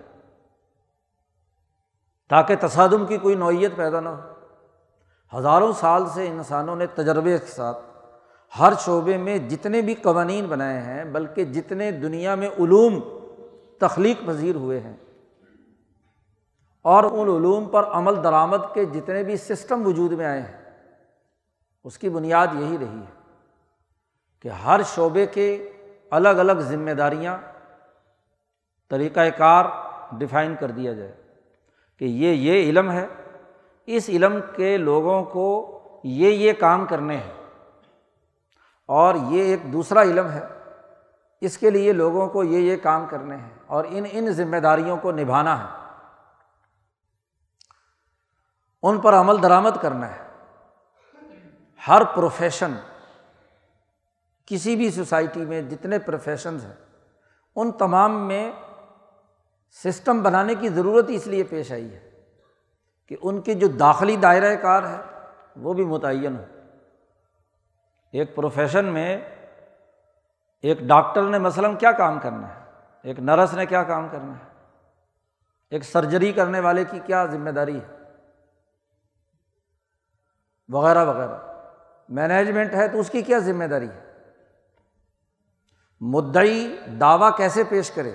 تاکہ 2.28 2.56
تصادم 2.60 3.06
کی 3.06 3.18
کوئی 3.18 3.34
نوعیت 3.34 3.76
پیدا 3.76 4.00
نہ 4.00 4.08
ہو۔ 4.08 4.34
ہزاروں 5.38 5.72
سال 5.72 6.06
سے 6.06 6.26
انسانوں 6.26 6.76
نے 6.76 6.86
تجربے 6.86 7.38
کے 7.38 7.46
ساتھ 7.46 7.78
ہر 8.58 8.72
شعبے 8.80 9.16
میں 9.16 9.38
جتنے 9.38 9.82
بھی 9.82 9.94
قوانین 9.94 10.46
بنائے 10.46 10.80
ہیں، 10.80 11.04
بلکہ 11.04 11.44
جتنے 11.44 11.90
دنیا 11.90 12.34
میں 12.34 12.48
علوم 12.48 13.00
تخلیق 13.78 14.26
پذیر 14.26 14.54
ہوئے 14.54 14.80
ہیں۔ 14.80 14.96
اور 16.82 17.04
ان 17.04 17.28
علوم 17.28 17.68
پر 17.68 17.84
عمل 17.84 18.24
درآمد 18.24 18.74
کے 18.74 18.84
جتنے 18.84 19.22
بھی 19.22 19.36
سسٹم 19.36 19.86
وجود 19.86 20.12
میں 20.12 20.26
آئے 20.26 20.40
ہیں، 20.40 20.86
اس 21.84 21.98
کی 21.98 22.08
بنیاد 22.08 22.46
یہی 22.54 22.76
رہی 22.80 22.98
ہے 22.98 23.38
کہ 24.42 24.48
ہر 24.48 24.80
شعبے 24.82 25.26
کے 25.26 25.72
الگ 26.10 26.28
الگ 26.28 26.52
ذمہ 26.52 26.90
داریاں 26.90 27.36
طریقۂ 28.88 29.20
کار 29.38 29.64
ڈیفائن 30.18 30.54
کر 30.60 30.70
دیا 30.70 30.92
جائے 30.92 31.12
کہ 31.98 32.04
یہ 32.04 32.28
یہ 32.28 32.70
علم 32.70 32.90
ہے، 32.90 33.06
اس 33.86 34.08
علم 34.08 34.40
کے 34.56 34.76
لوگوں 34.76 35.24
کو 35.24 35.76
یہ 36.04 36.28
یہ 36.28 36.52
کام 36.52 36.86
کرنے 36.86 37.16
ہیں 37.16 37.32
اور 38.86 39.14
یہ 39.14 39.42
ایک 39.42 39.72
دوسرا 39.72 40.02
علم 40.02 40.30
ہے، 40.30 40.46
اس 41.40 41.58
کے 41.58 41.70
لیے 41.70 41.92
لوگوں 41.92 42.28
کو 42.28 42.44
یہ 42.44 42.58
یہ 42.58 42.76
کام 42.76 43.06
کرنے 43.06 43.36
ہیں 43.36 43.50
اور 43.66 43.84
ان 43.88 44.04
ان 44.10 44.32
ذمہ 44.32 44.56
داریوں 44.56 44.96
کو 44.96 45.12
نبھانا 45.12 45.64
ہے۔ 45.64 45.80
ان 48.82 49.00
پر 49.00 49.14
عمل 49.14 49.42
درآمد 49.42 49.82
کرنا 49.82 50.10
ہے۔ 50.10 50.30
ہر 51.88 52.04
پروفیشن 52.04 52.72
کسی 54.50 54.76
بھی 54.76 54.90
سوسائٹی 54.90 55.44
میں 55.44 55.62
جتنے 55.62 55.98
پروفیشنز 55.98 56.64
ہیں، 56.64 56.74
ان 57.56 57.72
تمام 57.72 58.28
میں 58.28 58.52
سسٹم 59.84 60.22
بنانے 60.22 60.54
کی 60.54 60.68
ضرورت 60.68 61.04
اس 61.08 61.26
لیے 61.26 61.44
پیش 61.44 61.72
آئی 61.72 61.94
ہے 61.94 62.10
کہ 63.08 63.16
ان 63.22 63.40
کی 63.40 63.54
جو 63.54 63.68
داخلی 63.68 64.16
دائرۂ 64.16 64.62
کار 64.62 64.82
ہے، 64.82 64.96
وہ 65.56 65.72
بھی 65.72 65.84
متعین 65.84 66.36
ہو 66.36 66.44
ایک 68.12 68.36
پروفیشن 68.36 68.84
میں 68.84 69.20
ایک 70.62 70.80
ڈاکٹر 70.80 71.22
نے 71.22 71.38
مثلاً 71.38 71.76
کیا 71.76 71.92
کام 71.92 72.18
کرنا 72.18 72.48
ہے؟ 72.48 72.60
ایک 73.02 73.20
نرس 73.20 73.54
نے 73.54 73.66
کیا 73.66 73.82
کام 73.82 74.08
کرنا 74.08 74.32
ہے؟ 74.32 74.66
ایک 75.70 75.84
سرجری 75.84 76.32
کرنے 76.32 76.60
والے 76.60 76.84
کی 76.84 76.98
کیا 77.06 77.26
ذمہ 77.26 77.50
داری 77.50 77.80
ہے؟ 77.80 77.96
وغیرہ 80.68 81.04
وغیرہ۔ 81.04 81.36
مینجمنٹ 82.08 82.74
ہے 82.74 82.88
تو 82.88 83.00
اس 83.00 83.10
کی 83.10 83.22
کیا 83.22 83.38
ذمہ 83.38 83.64
داری 83.64 83.88
ہے؟ 83.88 84.09
مدعی 86.00 86.76
دعویٰ 87.00 87.36
کیسے 87.36 87.64
پیش 87.64 87.90
کرے؟ 87.90 88.14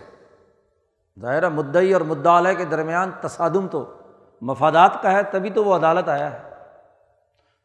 ظاہرہ 1.20 1.50
مدعی 1.50 1.94
اور 1.94 2.02
مدعا 2.02 2.54
کے 2.54 2.66
درمیان 2.66 3.12
تصادم 3.22 3.68
تو 3.68 3.94
مفادات 4.42 5.02
کا 5.02 5.12
ہے، 5.12 5.24
تبھی 5.24 5.50
تو 5.50 5.64
وہ 5.64 5.76
عدالت 5.76 6.10
آیا 6.10 6.32
ہے۔ 6.34 6.50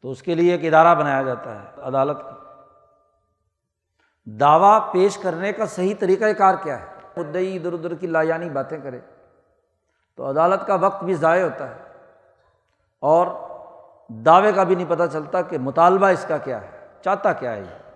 تو 0.03 0.11
اس 0.11 0.23
کے 0.23 0.35
لیے 0.35 0.53
ایک 0.53 0.75
ادارہ 0.75 0.99
بنایا 0.99 1.23
جاتا 1.23 1.55
ہے 1.55 1.81
عدالت 1.83 2.19
کا۔ 2.21 2.31
دعویٰ 4.25 4.93
پیش 4.93 5.19
کرنے 5.19 5.53
کا 5.53 5.67
صحیح 5.67 5.95
طریقۂ 5.99 6.29
کار 6.39 6.55
کیا 6.63 6.81
ہے؟ 6.81 6.87
مدعی 7.17 7.57
ادھر 7.57 7.73
ادھر 7.73 7.95
کی 7.95 8.07
لایانی 8.07 8.49
باتیں 8.49 8.79
کرے۔ 8.83 9.01
تو 10.17 10.31
عدالت 10.31 10.67
کا 10.67 10.75
وقت 10.75 11.05
بھی 11.05 11.15
ضائع 11.15 11.45
ہوتا 11.45 11.71
ہے۔ 11.71 11.77
اور 13.01 13.27
دعوے 14.09 14.53
کا 14.53 14.63
بھی 14.63 14.75
نہیں 14.75 14.87
پتہ 14.89 15.03
چلتا 15.13 15.43
کہ 15.43 15.59
مطالبہ 15.59 16.07
اس 16.07 16.25
کا 16.29 16.39
کیا 16.39 16.61
ہے، 16.61 16.87
چاہتا 17.05 17.33
کیا 17.33 17.53
ہے 17.53 17.61
یہ۔ 17.61 17.90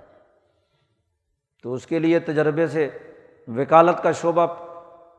تو 1.65 1.75
اس 1.75 1.87
کے 1.87 1.99
لیے 1.99 2.19
تجربے 2.19 2.67
سے 2.67 2.89
وکالت 3.49 4.03
کا 4.03 4.13
شعبہ 4.13 4.47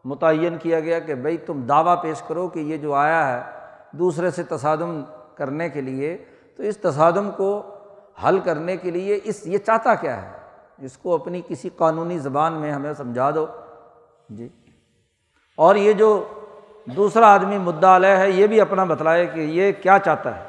متعین 0.06 0.58
کیا 0.58 0.80
گیا 0.80 1.00
کہ 1.00 1.16
بھائی 1.16 1.38
تم 1.38 1.62
دعویٰ 1.62 2.02
پیش 2.02 2.22
کرو 2.28 2.48
کہ 2.48 2.60
یہ 2.60 2.78
جو 2.78 2.94
آیا 2.94 3.28
ہے 3.28 3.52
دوسرے 3.92 4.32
سے 4.32 4.44
تصادم 4.44 5.04
کرنے 5.36 5.70
کے 5.70 5.82
لیے، 5.82 6.18
تو 6.58 6.64
اس 6.64 6.78
تصادم 6.78 7.32
کو 7.38 7.76
حل 8.26 8.40
کرنے 8.40 8.78
کے 8.78 8.92
لیے 8.92 9.20
اس، 9.24 9.48
یہ 9.48 9.58
چاہتا 9.58 9.96
کیا 9.96 10.22
ہے؟ 10.22 10.32
اس 10.78 10.98
کو 10.98 11.16
اپنی 11.16 11.42
کسی 11.48 11.70
قانونی 11.76 12.18
زبان 12.18 12.54
میں 12.54 12.72
ہمیں 12.72 12.94
سمجھا 12.94 13.32
دو۔ 13.36 13.46
جی۔ 14.30 14.50
اور 15.56 15.76
یہ 15.76 15.94
جو 15.94 16.28
دوسرا 16.86 17.34
آدمی 17.34 17.58
مدعا 17.58 17.96
علیہ 17.96 18.18
ہے، 18.18 18.30
یہ 18.30 18.48
بھی 18.48 18.62
اپنا 18.62 18.84
بتلائے 18.84 19.26
کہ 19.26 19.40
یہ 19.40 19.72
کیا 19.72 20.00
چاہتا 20.00 20.38
ہے۔ 20.38 20.44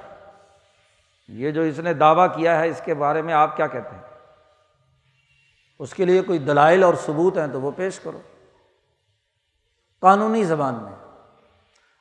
یہ 1.29 1.51
جو 1.51 1.61
اس 1.61 1.79
نے 1.79 1.95
دعویٰ 1.95 2.27
کیا 2.37 2.61
ہے، 2.61 2.69
اس 2.69 2.81
کے 2.85 2.95
بارے 2.95 3.23
میں 3.23 3.35
آپ 3.35 3.57
کیا 3.57 3.67
کہتے 3.67 3.97
ہیں؟ 3.97 4.06
اس 5.79 5.95
کے 5.95 6.05
لیے 6.05 6.23
کوئی 6.23 6.39
دلائل 6.39 6.85
اور 6.85 6.95
ثبوت 6.95 7.39
ہیں 7.39 7.47
تو 7.47 7.61
وہ 7.61 7.71
پیش 7.77 8.01
کرو۔ 8.01 8.21
قانونی 10.01 10.45
زبان 10.45 10.75
میں۔ 10.75 10.93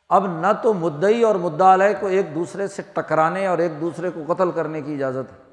اب 0.10 0.27
نہ 0.27 0.48
تو 0.63 0.74
مدعی 0.74 1.24
اور 1.24 1.36
مدعا 1.36 1.74
علیہ 1.74 2.01
کو 2.01 2.08
ایک 2.08 2.36
دوسرے 2.36 2.67
سے 2.67 2.82
ٹکرانے 2.94 3.48
اور 3.48 3.58
ایک 3.58 3.82
دوسرے 3.82 4.10
کو 4.10 4.34
قتل 4.34 4.51
کرنے 4.51 4.82
کی 4.82 4.94
اجازت 4.94 5.32
ہے۔ 5.32 5.46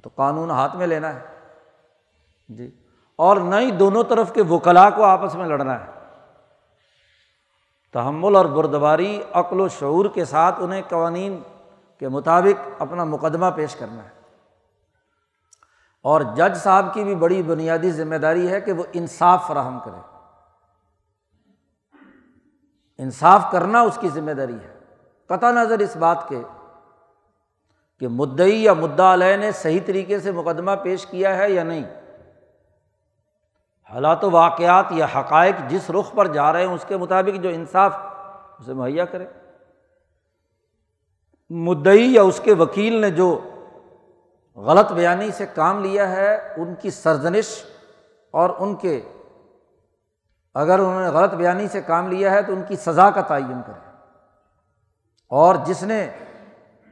تو 0.00 0.10
قانون 0.14 0.50
ہاتھ 0.50 0.76
میں 0.76 0.86
لینا 0.86 1.14
ہے۔ 1.14 1.20
جی۔ 2.48 2.70
اور 3.16 3.36
نہ 3.36 3.54
ہی 3.54 3.70
دونوں 3.70 4.04
طرف 4.04 4.32
کے 4.32 4.42
وکلا 4.42 4.90
کو 4.90 5.04
آپس 5.04 5.34
میں 5.34 5.46
لڑنا 5.46 5.86
ہے۔ 5.86 5.90
تحمل 7.92 8.36
اور 8.36 8.44
بردباری، 8.44 9.22
عقل 9.32 9.60
و 9.60 9.68
شعور 9.68 10.06
کے 10.14 10.24
ساتھ 10.24 10.54
انہیں 10.58 10.82
قوانین 10.88 11.42
کے 11.98 12.08
مطابق 12.08 12.68
اپنا 12.78 13.04
مقدمہ 13.04 13.46
پیش 13.54 13.74
کرنا 13.76 14.02
ہے۔ 14.02 14.19
اور 16.02 16.20
جج 16.20 16.56
صاحب 16.56 16.94
کی 16.94 17.04
بھی 17.04 17.14
بڑی 17.14 17.42
بنیادی 17.42 17.90
ذمہ 17.90 18.14
داری 18.14 18.48
ہے 18.48 18.60
کہ 18.60 18.72
وہ 18.72 18.84
انصاف 18.92 19.46
فراہم 19.46 19.78
کرے۔ 19.84 20.00
انصاف 22.98 23.44
کرنا 23.52 23.80
اس 23.80 23.98
کی 24.00 24.08
ذمہ 24.08 24.30
داری 24.30 24.54
ہے۔ 24.54 24.78
قطع 25.26 25.50
نظر 25.50 25.78
اس 25.78 25.96
بات 25.96 26.28
کے 26.28 26.42
کہ 27.98 28.08
مدعی 28.08 28.64
یا 28.64 28.72
مدعا 28.72 29.14
علیہ 29.14 29.36
نے 29.36 29.52
صحیح 29.52 29.80
طریقے 29.86 30.20
سے 30.20 30.32
مقدمہ 30.32 30.70
پیش 30.82 31.06
کیا 31.06 31.36
ہے 31.36 31.50
یا 31.50 31.62
نہیں۔ 31.62 31.84
حالات 33.90 34.24
و 34.24 34.30
واقعات 34.30 34.84
یا 34.90 35.06
حقائق 35.16 35.54
جس 35.68 35.90
رخ 35.90 36.14
پر 36.14 36.26
جا 36.26 36.52
رہے 36.52 36.66
ہیں 36.66 36.74
اس 36.74 36.84
کے 36.88 36.96
مطابق 36.96 37.42
جو 37.42 37.48
انصاف 37.48 37.96
اسے 38.58 38.72
مہیا 38.72 39.04
کرے۔ 39.04 39.26
مدعی 41.50 42.14
یا 42.14 42.22
اس 42.22 42.40
کے 42.44 42.54
وکیل 42.54 43.00
نے 43.00 43.10
جو 43.10 43.49
غلط 44.56 44.92
بیانی 44.92 45.30
سے 45.30 45.46
کام 45.54 45.84
لیا 45.84 46.08
ہے 46.08 46.54
ان 46.56 46.74
کی 46.74 46.90
سرزنش 46.90 47.64
اور 48.30 48.50
ان 48.58 48.74
کے 48.74 49.00
اگر 50.54 50.78
انہوں 50.78 51.00
نے 51.00 51.08
غلط 51.08 51.34
بیانی 51.34 51.68
سے 51.68 51.80
کام 51.80 52.08
لیا 52.08 52.30
ہے 52.30 52.42
تو 52.42 52.52
ان 52.52 52.62
کی 52.68 52.76
سزا 52.76 53.10
کا 53.10 53.20
تعین 53.20 53.62
کرے 53.66 53.90
اور 55.28 55.54
جس 55.64 55.82
نے 55.82 56.10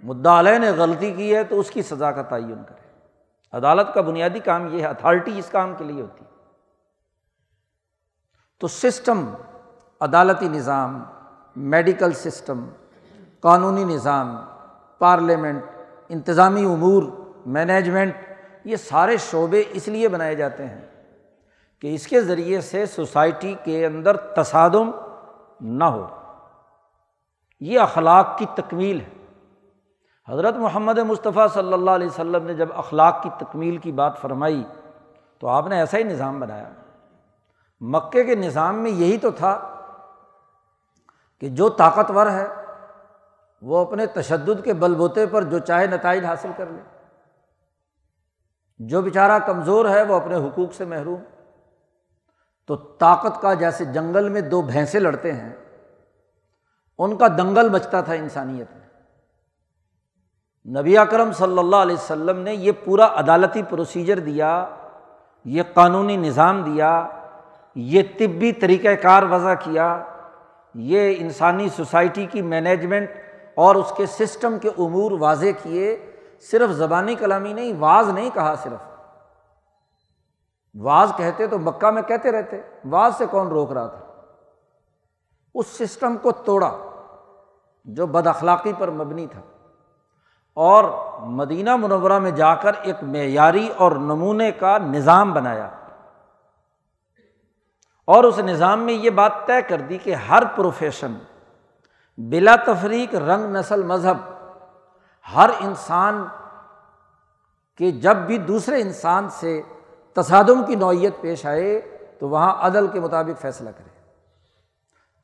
مدعلے 0.02 0.58
نے 0.58 0.70
غلطی 0.70 1.12
کی 1.12 1.36
ہے 1.36 1.44
تو 1.44 1.60
اس 1.60 1.70
کی 1.70 1.82
سزا 1.82 2.12
کا 2.12 2.22
تعین 2.22 2.62
کرے 2.68 2.88
عدالت 3.52 3.94
کا 3.94 4.00
بنیادی 4.00 4.38
کام 4.38 4.74
یہ 4.74 4.82
ہے، 4.82 4.86
اتھارٹی 4.86 5.38
اس 5.38 5.48
کام 5.50 5.74
کے 5.78 5.84
لیے 5.84 6.02
ہوتی 6.02 6.24
ہے۔ 6.24 6.30
تو 8.60 8.68
سسٹم، 8.68 9.34
عدالتی 10.00 10.48
نظام، 10.48 11.04
میڈیکل 11.56 12.12
سسٹم، 12.12 12.68
قانونی 13.40 13.84
نظام، 13.84 14.44
پارلیمنٹ، 14.98 15.64
انتظامی 16.08 16.64
امور 16.64 17.02
مینجمنٹ 17.48 18.16
یہ 18.64 18.76
سارے 18.76 19.16
شعبے 19.16 19.64
اس 19.70 19.88
لیے 19.88 20.08
بنائے 20.08 20.34
جاتے 20.34 20.66
ہیں 20.66 20.80
کہ 21.80 21.94
اس 21.94 22.06
کے 22.06 22.20
ذریعے 22.20 22.60
سے 22.60 22.86
سوسائٹی 22.86 23.54
کے 23.64 23.86
اندر 23.86 24.16
تصادم 24.16 24.90
نہ 25.60 25.84
ہو۔ 25.84 26.06
یہ 27.60 27.80
اخلاق 27.80 28.38
کی 28.38 28.46
تکمیل 28.54 29.00
ہے۔ 29.00 29.26
حضرت 30.32 30.54
محمد 30.56 30.98
مصطفیٰ 30.98 31.48
صلی 31.48 31.72
اللہ 31.72 31.90
علیہ 31.90 32.06
وسلم 32.06 32.46
نے 32.46 32.54
جب 32.54 32.68
اخلاق 32.74 33.22
کی 33.22 33.30
تکمیل 33.38 33.76
کی 33.76 33.92
بات 33.92 34.18
فرمائی 34.18 34.64
تو 35.38 35.48
آپ 35.48 35.66
نے 35.66 35.78
ایسا 35.78 35.98
ہی 35.98 36.02
نظام 36.02 36.40
بنایا۔ 36.40 36.68
مکے 37.80 38.24
کے 38.24 38.34
نظام 38.34 38.82
میں 38.82 38.90
یہی 38.90 39.18
تو 39.18 39.30
تھا 39.30 39.74
کہ 41.40 41.48
جو 41.48 41.68
طاقتور 41.68 42.26
ہے 42.26 42.46
وہ 43.62 43.78
اپنے 43.78 44.06
تشدد 44.06 44.64
کے 44.64 44.72
بل 44.72 44.94
بوتے 44.94 45.26
پر 45.26 45.42
جو 45.42 45.58
چاہے 45.58 45.86
نتائج 45.86 46.24
حاصل 46.24 46.50
کر 46.56 46.66
لے۔ 46.66 46.97
جو 48.78 49.02
بیچارہ 49.02 49.38
کمزور 49.38 49.84
ہے 49.84 50.02
وہ 50.02 50.14
اپنے 50.14 50.34
حقوق 50.34 50.74
سے 50.74 50.84
محروم۔ 50.84 51.20
تو 52.66 52.76
طاقت 52.76 53.42
کا 53.42 53.54
جیسے 53.54 53.84
جنگل 53.84 54.28
میں 54.28 54.40
دو 54.40 54.62
بھینسیں 54.62 55.00
لڑتے 55.00 55.32
ہیں، 55.32 55.52
ان 56.98 57.16
کا 57.16 57.28
دنگل 57.28 57.68
بچتا 57.68 58.00
تھا 58.00 58.12
انسانیت 58.12 58.66
میں۔ 58.72 58.88
نبی 60.80 60.98
اکرم 60.98 61.32
صلی 61.32 61.58
اللہ 61.58 61.76
علیہ 61.76 61.96
وسلم 61.96 62.38
نے 62.38 62.54
یہ 62.54 62.72
پورا 62.84 63.06
عدالتی 63.06 63.62
پروسیجر 63.62 64.18
دیا، 64.18 64.66
یہ 65.44 65.62
قانونی 65.74 66.16
نظام 66.16 66.62
دیا، 66.62 67.08
یہ 67.74 68.02
طبی 68.18 68.52
طریقۂ 68.52 69.02
کار 69.02 69.22
وضع 69.22 69.54
کیا، 69.54 70.04
یہ 70.74 71.14
انسانی 71.18 71.68
سوسائٹی 71.68 72.26
کی 72.26 72.42
مینجمنٹ 72.42 73.10
اور 73.54 73.74
اس 73.74 73.92
کے 73.96 74.06
سسٹم 74.06 74.58
کے 74.58 74.68
امور 74.78 75.12
واضح 75.12 75.50
کیے۔ 75.62 76.07
صرف 76.40 76.70
زبانی 76.70 77.14
کلامی 77.14 77.52
نہیں، 77.52 77.72
واز 77.78 78.08
نہیں 78.08 78.30
کہا 78.34 78.54
صرف۔ 78.54 78.88
واز 80.80 81.12
کہتے 81.16 81.46
تو 81.46 81.58
مکہ 81.58 81.90
میں 81.90 82.02
کہتے 82.02 82.32
رہتے، 82.32 82.60
واز 82.90 83.16
سے 83.18 83.26
کون 83.26 83.48
روک 83.48 83.72
رہا 83.72 83.86
تھا؟ 83.86 84.22
اس 85.54 85.66
سسٹم 85.66 86.16
کو 86.16 86.32
توڑا 86.32 86.78
جو 87.84 88.06
بد 88.06 88.26
اخلاقی 88.26 88.72
پر 88.78 88.90
مبنی 88.90 89.26
تھا۔ 89.26 89.40
اور 90.54 90.84
مدینہ 91.20 91.76
منورہ 91.76 92.18
میں 92.18 92.30
جا 92.30 92.54
کر 92.54 92.72
ایک 92.82 92.96
معیاری 93.02 93.68
اور 93.76 93.92
نمونے 93.92 94.52
کا 94.52 94.78
نظام 94.78 95.32
بنایا۔ 95.32 95.70
اور 98.04 98.24
اس 98.24 98.38
نظام 98.38 98.80
میں 98.80 98.94
یہ 98.94 99.10
بات 99.10 99.32
طے 99.46 99.62
کر 99.62 99.80
دی 99.80 99.98
کہ 99.98 100.14
ہر 100.14 100.42
پروفیشن 100.56 101.14
بلا 102.18 102.56
تفریق 102.56 103.14
رنگ 103.14 103.56
نسل 103.56 103.82
مذہب 103.82 104.37
ہر 105.34 105.50
انسان 105.60 106.24
کے 107.76 107.90
جب 107.90 108.16
بھی 108.16 108.38
دوسرے 108.38 108.82
انسان 108.82 109.28
سے 109.28 109.62
تصادم 110.12 110.64
کی 110.66 110.74
نوعیت 110.74 111.14
پیش 111.20 111.46
آئے 111.46 111.98
تو 112.18 112.28
وہاں 112.28 112.66
عدل 112.66 112.86
کے 112.86 113.00
مطابق 113.00 113.40
فیصلہ 113.40 113.70
کرے۔ 113.70 113.88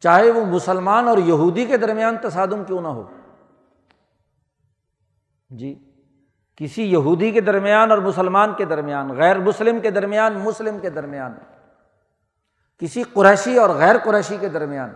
چاہے 0.01 0.31
وہ 0.31 0.45
مسلمان 0.45 1.09
اور 1.09 1.19
یہودی 1.19 1.67
کے 1.67 1.77
درمیان 1.77 2.17
تصادم 2.23 2.65
کیوں 2.65 2.81
نہ 2.81 2.89
ہو۔ 2.89 3.11
جی 5.51 5.91
کسی 6.57 6.93
یہودی 6.93 7.31
کے 7.31 7.41
درمیان 7.41 7.91
اور 7.91 7.99
مسلمان 7.99 8.55
کے 8.55 8.65
درمیان، 8.65 9.17
غیر 9.17 9.39
مسلم 9.39 9.81
کے 9.81 9.91
درمیان، 9.91 10.39
مسلم 10.39 10.79
کے 10.79 10.91
درمیان، 10.91 11.35
کسی 12.79 13.03
قریشی 13.03 13.59
اور 13.59 13.71
غیر 13.71 13.97
قریشی 14.05 14.37
کے 14.41 14.49
درمیان 14.49 14.95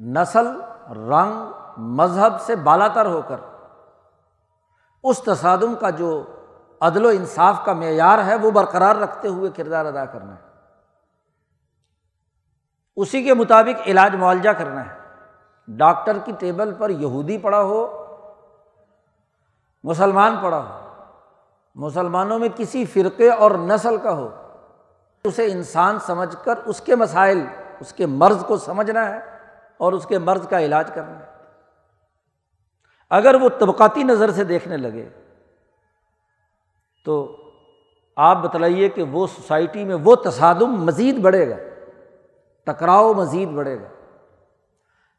نسل، 0.00 0.46
رنگ 0.90 1.61
مذہب 1.76 2.40
سے 2.40 2.56
بالا 2.56 2.88
تر 2.88 3.06
ہو 3.06 3.20
کر، 3.28 3.36
اس 5.04 5.18
تصادم 5.18 5.74
کا 5.74 5.90
جو 5.90 6.22
عدل 6.80 7.04
و 7.04 7.08
انصاف 7.08 7.64
کا 7.64 7.72
معیار 7.72 8.18
ہے، 8.24 8.34
وہ 8.34 8.50
برقرار 8.50 8.96
رکھتے 8.96 9.28
ہوئے 9.28 9.50
کردار 9.56 9.86
ادا 9.86 10.04
کرنا 10.04 10.34
ہے۔ 10.34 10.50
اسی 12.96 13.22
کے 13.22 13.34
مطابق 13.34 13.88
علاج 13.88 14.14
معالجہ 14.14 14.50
کرنا 14.50 14.84
ہے۔ 14.86 15.02
ڈاکٹر 15.68 16.18
کی 16.24 16.32
ٹیبل 16.38 16.74
پر 16.74 16.90
یہودی 16.90 17.38
پڑا 17.38 17.60
ہو، 17.62 18.06
مسلمان 19.84 20.36
پڑا 20.42 20.58
ہو، 20.58 21.04
مسلمانوں 21.74 22.38
میں 22.38 22.48
کسی 22.56 22.84
فرقے 22.84 23.30
اور 23.30 23.50
نسل 23.50 23.96
کا 23.96 24.12
ہو، 24.12 24.28
اسے 25.24 25.52
انسان 25.52 25.98
سمجھ 25.98 26.36
کر 26.44 26.54
اس 26.64 26.80
کے 26.80 26.96
مسائل، 26.96 27.46
اس 27.80 27.92
کے 27.92 28.06
مرض 28.06 28.44
کو 28.44 28.56
سمجھنا 28.56 29.08
ہے 29.08 29.18
اور 29.78 29.92
اس 29.92 30.06
کے 30.06 30.18
مرض 30.18 30.48
کا 30.48 30.60
علاج 30.60 30.90
کرنا 30.94 31.18
ہے۔ 31.18 31.31
اگر 33.12 33.34
وہ 33.34 33.48
طبقاتی 33.48 34.02
نظر 34.02 34.30
سے 34.30 34.44
دیکھنے 34.44 34.76
لگے 34.76 35.08
تو 37.04 37.36
آپ 38.16 38.36
بتلائیے 38.36 38.88
کہ 38.88 39.02
وہ 39.02 39.26
سوسائٹی 39.26 39.84
میں 39.84 39.94
وہ 39.94 40.14
تصادم 40.14 40.66
مزید 40.66 41.18
بڑھے 41.18 41.50
گا، 41.50 41.56
ٹکراؤ 42.64 43.12
مزید 43.12 43.48
بڑھے 43.48 43.80
گا۔ 43.80 43.88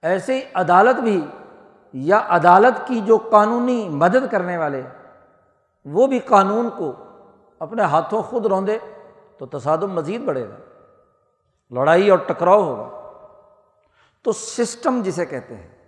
ایسے 0.02 0.42
عدالت 0.54 1.00
بھی 1.00 1.26
یا 1.94 2.22
عدالت 2.30 2.88
کی 2.88 3.02
جو 3.02 3.18
قانونی 3.18 3.90
مدد 3.90 4.32
کرنے 4.32 4.58
والے 4.58 4.82
وہ 5.86 6.08
بھی 6.08 6.20
قانون 6.20 6.70
کو 6.70 6.94
اپنے 7.60 7.82
ہاتھوں 7.82 8.22
خود 8.22 8.46
روندے 8.46 8.78
تو 9.38 9.46
تصادم 9.46 9.92
مزید 9.92 10.22
بڑھے 10.22 10.50
گا۔ 10.50 10.56
لڑائی 11.72 12.10
اور 12.10 12.20
ٹکراؤ 12.20 12.64
ہوگا۔ 12.64 13.20
تو 14.24 14.32
سسٹم 14.32 15.02
جسے 15.04 15.26
کہتے 15.26 15.56
ہیں۔ 15.56 15.83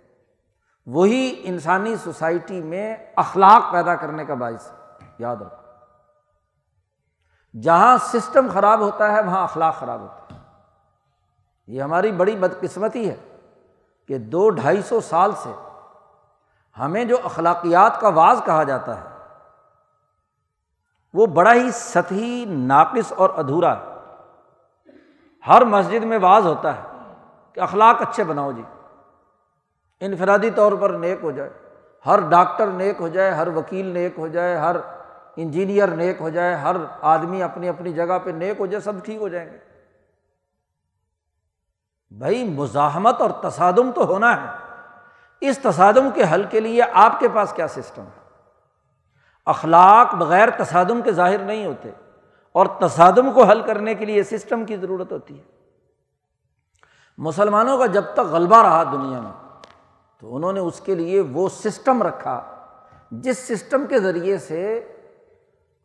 وہی 0.86 1.40
انسانی 1.44 1.96
سوسائٹی 1.96 2.62
میں 2.62 2.96
اخلاق 3.16 3.72
پیدا 3.72 3.94
کرنے 3.94 4.24
کا 4.24 4.34
باعث 4.34 4.70
ہے، 4.72 4.76
یاد 5.18 5.36
رکھو۔ 5.36 5.56
جہاں 7.60 7.96
سسٹم 7.98 8.46
خراب 8.52 8.80
ہوتا 8.80 9.12
ہے، 9.12 9.22
وہاں 9.22 9.42
اخلاق 9.42 9.78
خراب 9.78 10.00
ہوتا 10.00 10.34
ہے 10.34 10.40
یہ 11.66 11.82
ہماری 11.82 12.12
بڑی 12.12 12.36
بدقسمتی 12.36 13.10
ہے 13.10 13.16
کہ 14.06 14.18
دو 14.18 14.50
ڈھائی 14.50 14.82
سو 14.82 15.00
سال 15.00 15.32
سے 15.32 15.52
ہمیں 16.78 17.04
جو 17.04 17.16
اخلاقیات 17.24 18.00
کا 18.00 18.08
واز 18.08 18.42
کہا 18.44 18.62
جاتا 18.62 18.96
ہے، 18.96 19.04
وہ 21.14 21.26
بڑا 21.26 21.54
ہی 21.54 21.70
سطحی، 21.70 22.44
ناقص 22.44 23.12
اور 23.16 23.30
ادھورا 23.36 23.76
ہے۔ 23.76 23.84
ہر 25.46 25.64
مسجد 25.64 26.04
میں 26.04 26.18
واز 26.18 26.46
ہوتا 26.46 26.76
ہے 26.76 26.82
کہ 27.52 27.60
اخلاق 27.60 28.02
اچھے 28.02 28.24
بناؤ 28.24 28.52
جی۔ 28.52 28.62
انفرادی 30.00 30.50
طور 30.50 30.72
پر 30.72 30.90
نیک 30.90 31.18
ہو 31.22 31.30
جائے، 31.30 31.50
ہر 32.06 32.20
ڈاکٹر 32.20 32.66
نیک 32.66 33.00
ہو 33.00 33.08
جائے، 33.08 33.30
ہر 33.30 33.48
وکیل 33.48 33.86
نیک 33.86 34.18
ہو 34.18 34.28
جائے، 34.28 34.56
ہر 34.56 34.76
انجینئر 35.36 35.88
نیک 35.88 36.20
ہو 36.20 36.28
جائے، 36.28 36.54
ہر 36.54 36.76
آدمی 37.04 37.42
اپنی 37.42 37.68
اپنی 37.68 37.92
جگہ 37.92 38.18
پہ 38.24 38.30
نیک 38.30 38.60
ہو 38.60 38.66
جائے، 38.66 38.80
سب 38.80 39.04
ٹھیک 39.04 39.20
ہو 39.20 39.28
جائیں 39.28 39.50
گے۔ 39.52 39.58
بھائی، 42.12 42.42
مزاحمت 42.44 43.20
اور 43.20 43.30
تصادم 43.42 43.90
تو 43.92 44.06
ہونا 44.06 44.30
ہے۔ 44.36 44.46
اس 45.42 45.58
تصادم 45.58 46.08
کے 46.14 46.24
حل 46.32 46.44
کے 46.50 46.60
لیے 46.60 46.82
آپ 46.92 47.18
کے 47.20 47.28
پاس 47.28 47.52
کیا 47.52 47.68
سسٹم 47.68 48.02
ہے؟ 48.02 48.24
اخلاق 49.46 50.14
بغیر 50.14 50.48
تصادم 50.58 51.00
کے 51.02 51.12
ظاہر 51.12 51.38
نہیں 51.38 51.66
ہوتے، 51.66 51.90
اور 52.54 52.66
تصادم 52.80 53.32
کو 53.32 53.44
حل 53.44 53.62
کرنے 53.62 53.94
کے 53.94 54.04
لیے 54.04 54.22
سسٹم 54.22 54.64
کی 54.64 54.76
ضرورت 54.76 55.12
ہوتی 55.12 55.38
ہے۔ 55.38 55.44
مسلمانوں 57.18 57.78
کا 57.78 57.86
جب 57.86 58.04
تک 58.12 58.30
غلبہ 58.30 58.62
رہا 58.62 58.82
دنیا 58.82 59.20
میں 59.20 59.32
تو 60.20 60.36
انہوں 60.36 60.52
نے 60.52 60.60
اس 60.60 60.80
کے 60.80 60.94
لیے 60.94 61.20
وہ 61.20 61.48
سسٹم 61.48 62.02
رکھا 62.02 62.42
جس 63.10 63.48
سسٹم 63.48 63.86
کے 63.86 64.00
ذریعے 64.00 64.38
سے 64.38 64.92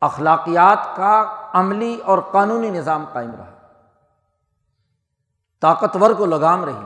اخلاقیات 0.01 0.95
کا 0.95 1.35
عملی 1.53 1.99
اور 2.05 2.17
قانونی 2.31 2.69
نظام 2.69 3.05
قائم 3.13 3.31
رہا۔ 3.37 3.51
طاقتور 5.61 6.11
کو 6.11 6.25
لگام 6.25 6.65
رہی۔ 6.65 6.85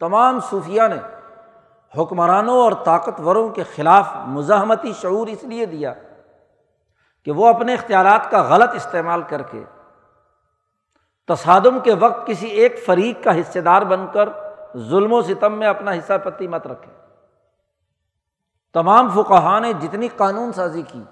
تمام 0.00 0.40
صوفیہ 0.40 0.82
نے 0.82 1.16
حکمرانوں 2.02 2.62
اور 2.62 2.72
طاقتوروں 2.84 3.48
کے 3.48 3.62
خلاف 3.62 4.08
مزاحمتی 4.16 4.92
شعور 4.92 5.26
اس 5.26 5.44
لیے 5.44 5.66
دیا 5.66 5.92
کہ 7.24 7.32
وہ 7.32 7.48
اپنے 7.48 7.74
اختیارات 7.74 8.30
کا 8.30 8.42
غلط 8.42 8.70
استعمال 8.74 9.22
کر 9.22 9.42
کے 9.42 9.64
تصادم 11.28 11.80
کے 11.80 11.94
وقت 11.94 12.26
کسی 12.26 12.46
ایک 12.46 12.86
فریق 12.86 13.24
کا 13.24 13.40
حصے 13.40 13.60
دار 13.60 13.82
بن 13.82 14.06
کر 14.12 14.28
ظلم 14.76 15.12
و 15.12 15.22
ستم 15.22 15.52
میں 15.52 15.66
اپنا 15.66 15.92
حصہ 15.92 16.12
پتی 16.24 16.48
مت 16.48 16.66
رکھے۔ 16.66 16.92
تمام 18.74 19.08
فقہ 19.08 19.60
نے 19.60 19.72
جتنی 19.72 20.08
قانون 20.08 20.52
سازی 20.52 20.82
کی، 20.82 21.02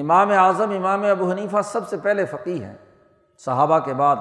امام 0.00 0.30
اعظم، 0.30 0.70
امام 0.70 1.04
ابو 1.04 1.30
حنیفہ 1.30 1.62
سب 1.64 1.88
سے 1.88 1.96
پہلے 1.96 2.26
فقی 2.26 2.64
ہیں۔ 2.64 2.76
صحابہ 3.38 3.78
کے 3.78 3.94
بعد۔ 3.94 4.16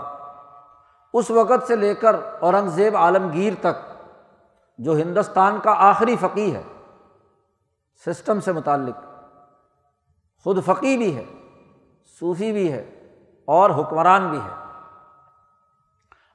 اس 1.13 1.32
وقت 1.32 1.67
سے 1.67 1.75
لے 1.75 1.95
کر 1.95 2.15
اورنگزیب 2.39 2.97
عالمگیر 2.97 3.54
تک، 3.60 3.93
جو 4.77 4.95
ہندوستان 4.95 5.60
کا 5.63 5.73
آخری 5.77 6.15
فقی 6.15 6.56
ہے، 6.56 6.63
سسٹم 8.06 8.39
سے 8.39 8.51
متعلق۔ 8.51 8.97
خود 10.43 10.65
فقی 10.65 10.97
بھی 10.97 11.17
ہے، 11.17 11.25
صوفی 12.19 12.51
بھی 12.51 12.71
ہے 12.71 12.82
اور 13.45 13.69
حکمران 13.69 14.30
بھی 14.30 14.38
ہے۔ 14.38 14.70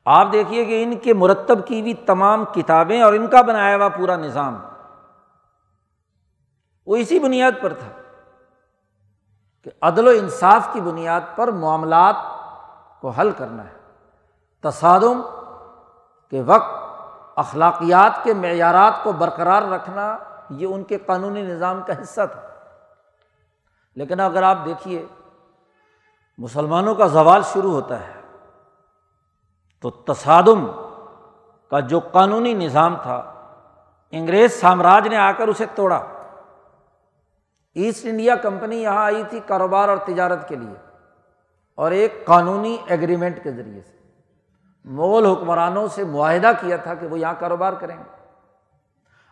آپ 0.06 0.28
دیکھیے 0.32 0.64
کہ 0.64 0.82
ان 0.82 0.96
کے 0.96 1.14
مرتب 1.14 1.66
کی 1.66 1.80
ہوئی 1.80 1.94
تمام 1.94 2.44
کتابیں 2.44 3.02
اور 3.02 3.12
ان 3.12 3.26
کا 3.26 3.42
بنایا 3.42 3.76
ہوا 3.76 3.88
پورا 3.88 4.16
نظام 4.16 4.58
وہ 6.86 6.96
اسی 6.96 7.18
بنیاد 7.18 7.52
پر 7.62 7.72
تھا 7.72 8.02
کہ 9.64 9.70
عدل 9.82 10.06
و 10.06 10.10
انصاف 10.10 10.68
کی 10.72 10.80
بنیاد 10.80 11.20
پر 11.36 11.48
معاملات 11.48 12.14
کو 13.00 13.08
حل 13.08 13.30
کرنا 13.30 13.64
ہے۔ 13.64 13.92
تصادم 14.62 15.22
کے 16.30 16.42
وقت 16.42 16.70
اخلاقیات 17.36 18.24
کے 18.24 18.34
معیارات 18.34 19.04
کو 19.04 19.12
برقرار 19.12 19.62
رکھنا 19.62 20.18
یہ 20.50 20.66
ان 20.66 20.84
کے 20.84 20.98
قانونی 20.98 21.42
نظام 21.42 21.82
کا 21.86 22.02
حصہ 22.02 22.20
تھا۔ 22.32 22.40
لیکن 23.96 24.20
اگر 24.20 24.42
آپ 24.42 24.58
دیکھیے، 24.64 25.06
مسلمانوں 26.38 26.94
کا 26.94 27.06
زوال 27.06 27.42
شروع 27.42 27.72
ہوتا 27.72 28.00
ہے۔ 28.00 28.15
تو 29.80 29.90
تصادم 29.90 30.66
کا 31.70 31.80
جو 31.80 32.00
قانونی 32.00 32.54
نظام 32.54 32.96
تھا، 33.02 33.32
انگریز 34.10 34.60
سامراج 34.60 35.08
نے 35.08 35.16
آ 35.16 35.32
کر 35.32 35.48
اسے 35.48 35.64
توڑا۔ 35.74 36.02
ایسٹ 37.74 38.06
انڈیا 38.06 38.36
کمپنی 38.36 38.82
یہاں 38.82 39.04
آئی 39.04 39.22
تھی 39.30 39.40
کاروبار 39.46 39.88
اور 39.88 39.96
تجارت 39.96 40.48
کے 40.48 40.56
لیے 40.56 40.74
اور 41.74 41.90
ایک 41.90 42.26
قانونی 42.26 42.76
ایگریمنٹ 42.86 43.42
کے 43.42 43.52
ذریعے 43.52 43.80
سے۔ 43.80 43.96
مغل 44.84 45.26
حکمرانوں 45.26 45.88
سے 45.88 46.04
معاہدہ 46.04 46.52
کیا 46.60 46.76
تھا 46.76 46.94
کہ 46.94 47.06
وہ 47.06 47.18
یہاں 47.18 47.34
کاروبار 47.38 47.72
کریں۔ 47.72 47.96
گے 47.96 48.16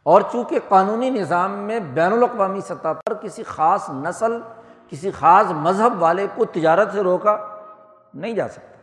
اور 0.03 0.21
چونکہ 0.33 0.59
قانونی 0.69 1.11
نظام 1.11 1.51
میں 1.51 1.81
بین 1.81 2.13
الاقوامی 2.13 2.61
سطح 2.61 2.93
پر 3.07 3.15
کسی 3.15 3.43
خاص 3.43 3.91
نسل، 3.91 4.41
کسی 4.89 5.11
خاص 5.11 5.47
مذہب 5.51 6.03
والے 6.03 6.27
کو 6.35 6.45
تجارت 6.45 6.93
سے 6.93 7.01
روکا 7.01 7.37
نہیں 8.15 8.33
جا 8.33 8.49
سکتا۔ 8.49 8.74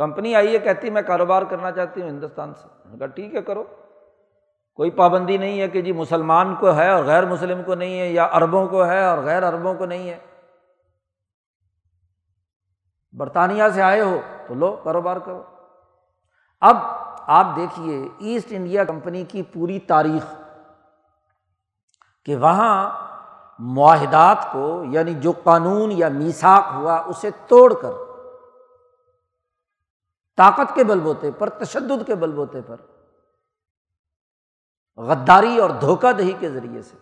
کمپنی 0.00 0.34
آئی 0.34 0.54
ہے، 0.54 0.58
کہتی 0.58 0.90
میں 0.90 1.02
کاروبار 1.02 1.42
کرنا 1.42 1.72
چاہتی 1.72 2.02
ہوں 2.02 2.08
ہندوستان 2.08 2.54
سے. 2.54 2.98
کہا، 2.98 3.06
ٹھیک 3.06 3.34
ہے، 3.34 3.42
کرو۔ 3.42 3.64
کوئی 4.74 4.90
پابندی 4.90 5.36
نہیں 5.36 5.60
ہے 5.60 5.68
کہ 5.68 5.82
جی 5.82 5.92
مسلمان 5.92 6.54
کو 6.54 6.74
ہے 6.74 6.90
اور 6.90 7.04
غیر 7.04 7.26
مسلم 7.26 7.62
کو 7.62 7.74
نہیں 7.74 8.00
ہے، 8.00 8.08
یا 8.08 8.24
اربوں 8.24 8.68
کو 8.68 8.86
ہے 8.86 9.04
اور 9.04 9.18
غیر 9.18 9.42
اربوں 9.42 9.74
کو 9.74 9.86
نہیں 9.86 10.10
ہے۔ 10.10 10.18
برطانیہ 13.12 13.62
سے 13.74 13.82
آئے 13.82 14.00
ہو 14.00 14.20
تو 14.48 14.54
لو، 14.54 14.80
کاروبار 14.84 15.16
کرو۔ 15.16 15.42
اب 16.60 16.76
آپ 17.26 17.46
دیکھیے، 17.56 18.08
ایسٹ 18.18 18.46
انڈیا 18.50 18.84
کمپنی 18.84 19.24
کی 19.24 19.42
پوری 19.42 19.78
تاریخ 19.78 20.34
کہ 22.24 22.36
وہاں 22.36 22.90
معاہدات 23.58 24.52
کو 24.52 24.84
یعنی 24.84 25.14
جو 25.14 25.32
قانون 25.44 25.92
یا 25.92 26.08
میساک 26.08 26.64
ہوا، 26.74 27.02
اسے 27.06 27.30
توڑ 27.46 27.74
کر 27.82 28.09
طاقت 30.40 30.74
کے 30.74 30.84
بل 30.84 31.00
بوتے 31.00 31.30
پر، 31.30 31.48
تشدد 31.48 32.06
کے 32.06 32.14
بل 32.14 32.32
بوتے 32.32 32.60
پر۔ 32.62 32.76
غداری 34.96 35.58
اور 35.58 35.70
دھوکہ 35.70 36.12
دہی 36.12 36.32
کے 36.32 36.50
ذریعے 36.50 36.82
سے۔ 36.82 36.96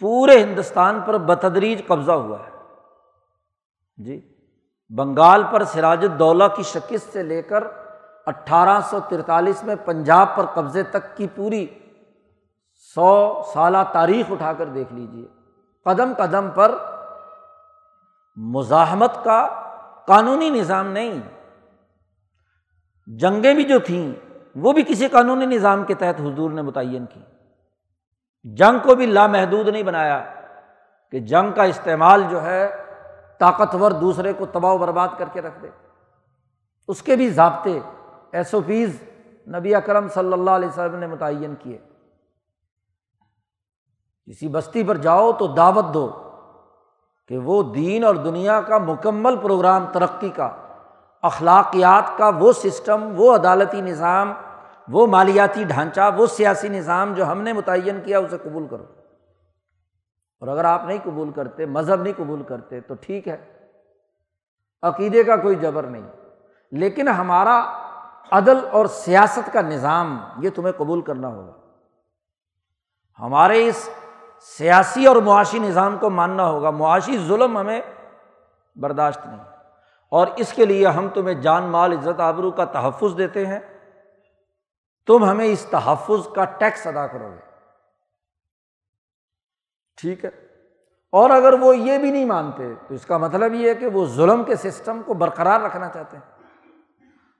پورے 0.00 0.42
ہندوستان 0.42 1.00
پر 1.00 1.18
بتدریج 1.18 1.86
قبضہ 1.86 2.12
ہوا 2.12 2.38
ہے۔ 2.38 2.50
جی 3.96 4.34
بنگال 4.96 5.42
پر 5.52 5.64
سراج 5.64 6.04
الدولہ 6.04 6.44
کی 6.56 6.62
شکست 6.62 7.12
سے 7.12 7.22
لے 7.22 7.42
کر 7.42 7.64
اٹھارہ 8.26 8.80
سو 8.80 8.98
ترتالیس 9.08 9.64
میں 9.64 9.76
پنجاب 9.84 10.36
پر 10.36 10.46
قبضے 10.46 10.82
تک 10.82 11.16
کی 11.16 11.26
پوری 11.26 11.66
سو 12.94 13.42
سالہ 13.54 13.78
تاریخ 13.92 14.32
اٹھا 14.32 14.52
کر 14.52 14.66
دیکھ 14.66 14.92
لیجیے 14.92 15.26
قدم 15.84 16.12
قدم 16.18 16.50
پر 16.50 16.74
مزاحمت 18.36 19.24
کا 19.24 19.61
قانونی 20.06 20.50
نظام 20.50 20.88
نہیں۔ 20.88 21.20
جنگیں 23.06 23.54
بھی 23.54 23.64
جو 23.64 23.78
تھیں، 23.78 24.12
وہ 24.56 24.72
بھی 24.72 24.82
کسی 24.82 25.08
قانونی 25.08 25.46
نظام 25.46 25.84
کے 25.84 25.94
تحت 25.94 26.20
حضور 26.20 26.50
نے 26.50 26.62
متعین 26.62 27.06
کی۔ 27.06 27.20
جنگ 28.44 28.78
کو 28.78 28.94
بھی 28.94 29.06
لامحدود 29.06 29.68
نہیں 29.68 29.82
بنایا 29.82 30.34
کہ 31.10 31.20
جنگ 31.20 31.52
کا 31.52 31.62
استعمال 31.62 32.24
جو 32.30 32.42
ہے، 32.42 32.84
طاقتور 33.38 33.90
دوسرے 33.90 34.32
کو 34.32 34.46
تباہ 34.46 34.72
و 34.72 34.78
برباد 34.78 35.08
کر 35.18 35.28
کے 35.32 35.40
رکھ 35.40 35.62
دے۔ 35.62 35.68
اس 36.88 37.02
کے 37.02 37.16
بھی 37.16 37.30
ضابطے 37.30 37.80
ایس 38.32 38.54
او 38.54 38.60
پیز 38.60 39.02
نبی 39.48 39.74
اکرم 39.74 40.08
صلی 40.08 40.32
اللہ 40.32 40.50
علیہ 40.50 40.68
وسلم 40.68 40.96
نے 40.96 41.06
متعین 41.06 41.54
کیے۔ 41.58 41.78
کسی 44.26 44.48
بستی 44.48 44.84
پر 44.84 44.96
جاؤ 44.96 45.32
تو 45.32 45.46
دعوت 45.46 45.94
دو۔ 45.94 46.31
کہ 47.28 47.38
وہ 47.38 47.62
دین 47.62 48.04
اور 48.04 48.14
دنیا 48.14 48.60
کا 48.60 48.78
مکمل 48.78 49.36
پروگرام، 49.36 49.86
ترقی 49.92 50.28
کا، 50.28 50.56
اخلاقیات 51.22 52.18
کا 52.18 52.30
وہ 52.38 52.52
سسٹم، 52.52 53.12
وہ 53.16 53.34
عدالتی 53.34 53.80
نظام، 53.80 54.32
وہ 54.88 55.06
مالیاتی 55.06 55.64
ڈھانچہ، 55.64 56.00
وہ 56.16 56.26
سیاسی 56.26 56.68
نظام 56.68 57.14
جو 57.14 57.26
ہم 57.26 57.42
نے 57.42 57.52
متعین 57.52 58.00
کیا، 58.04 58.18
اسے 58.18 58.36
قبول 58.42 58.66
کرو۔ 58.66 58.84
اور 60.40 60.48
اگر 60.48 60.64
آپ 60.64 60.84
نہیں 60.84 60.98
قبول 61.04 61.30
کرتے، 61.30 61.66
مذہب 61.66 62.02
نہیں 62.02 62.12
قبول 62.16 62.42
کرتے، 62.42 62.80
تو 62.80 62.94
ٹھیک 63.00 63.28
ہے۔ 63.28 63.52
عقیدے 64.82 65.24
کا 65.24 65.36
کوئی 65.36 65.54
جبر 65.54 65.82
نہیں۔ 65.82 66.10
لیکن 66.70 67.08
ہمارا 67.08 67.64
عدل 68.30 68.58
اور 68.72 68.86
سیاست 68.86 69.52
کا 69.52 69.60
نظام، 69.60 70.18
یہ 70.38 70.50
تمہیں 70.50 70.72
قبول 70.72 71.00
کرنا 71.00 71.28
ہوگا۔ 71.28 71.52
ہمارے 73.18 73.68
اس 73.68 73.88
سیاسی 74.42 75.06
اور 75.06 75.16
معاشی 75.16 75.58
نظام 75.58 75.98
کو 75.98 76.10
ماننا 76.10 76.46
ہوگا۔ 76.46 76.70
معاشی 76.70 77.18
ظلم 77.18 77.58
ہمیں 77.58 77.80
برداشت 78.76 79.26
نہیں۔ 79.26 79.38
اور 80.08 80.26
اس 80.36 80.52
کے 80.52 80.64
لیے 80.64 80.86
ہم 80.86 81.08
تمہیں 81.08 81.34
جان، 81.34 81.62
مال، 81.62 81.92
عزت، 81.92 82.20
آبرو 82.20 82.50
کا 82.50 82.64
تحفظ 82.64 83.18
دیتے 83.18 83.46
ہیں۔ 83.46 83.60
تم 85.06 85.24
ہمیں 85.24 85.46
اس 85.46 85.66
تحفظ 85.70 86.28
کا 86.34 86.44
ٹیکس 86.44 86.86
ادا 86.86 87.06
کرو 87.06 87.28
گے۔ 87.28 87.50
ٹھیک 89.96 90.24
ہے۔ 90.24 90.30
اور 91.12 91.30
اگر 91.30 91.52
وہ 91.52 91.76
یہ 91.76 91.98
بھی 91.98 92.10
نہیں 92.10 92.24
مانتے، 92.24 92.74
تو 92.88 92.94
اس 92.94 93.06
کا 93.06 93.18
مطلب 93.18 93.54
یہ 93.54 93.68
ہے 93.68 93.74
کہ 93.74 93.86
وہ 93.86 94.06
ظلم 94.06 94.44
کے 94.44 94.56
سسٹم 94.56 95.02
کو 95.06 95.14
برقرار 95.14 95.60
رکھنا 95.60 95.88
چاہتے 95.88 96.16
ہیں۔ 96.16 96.42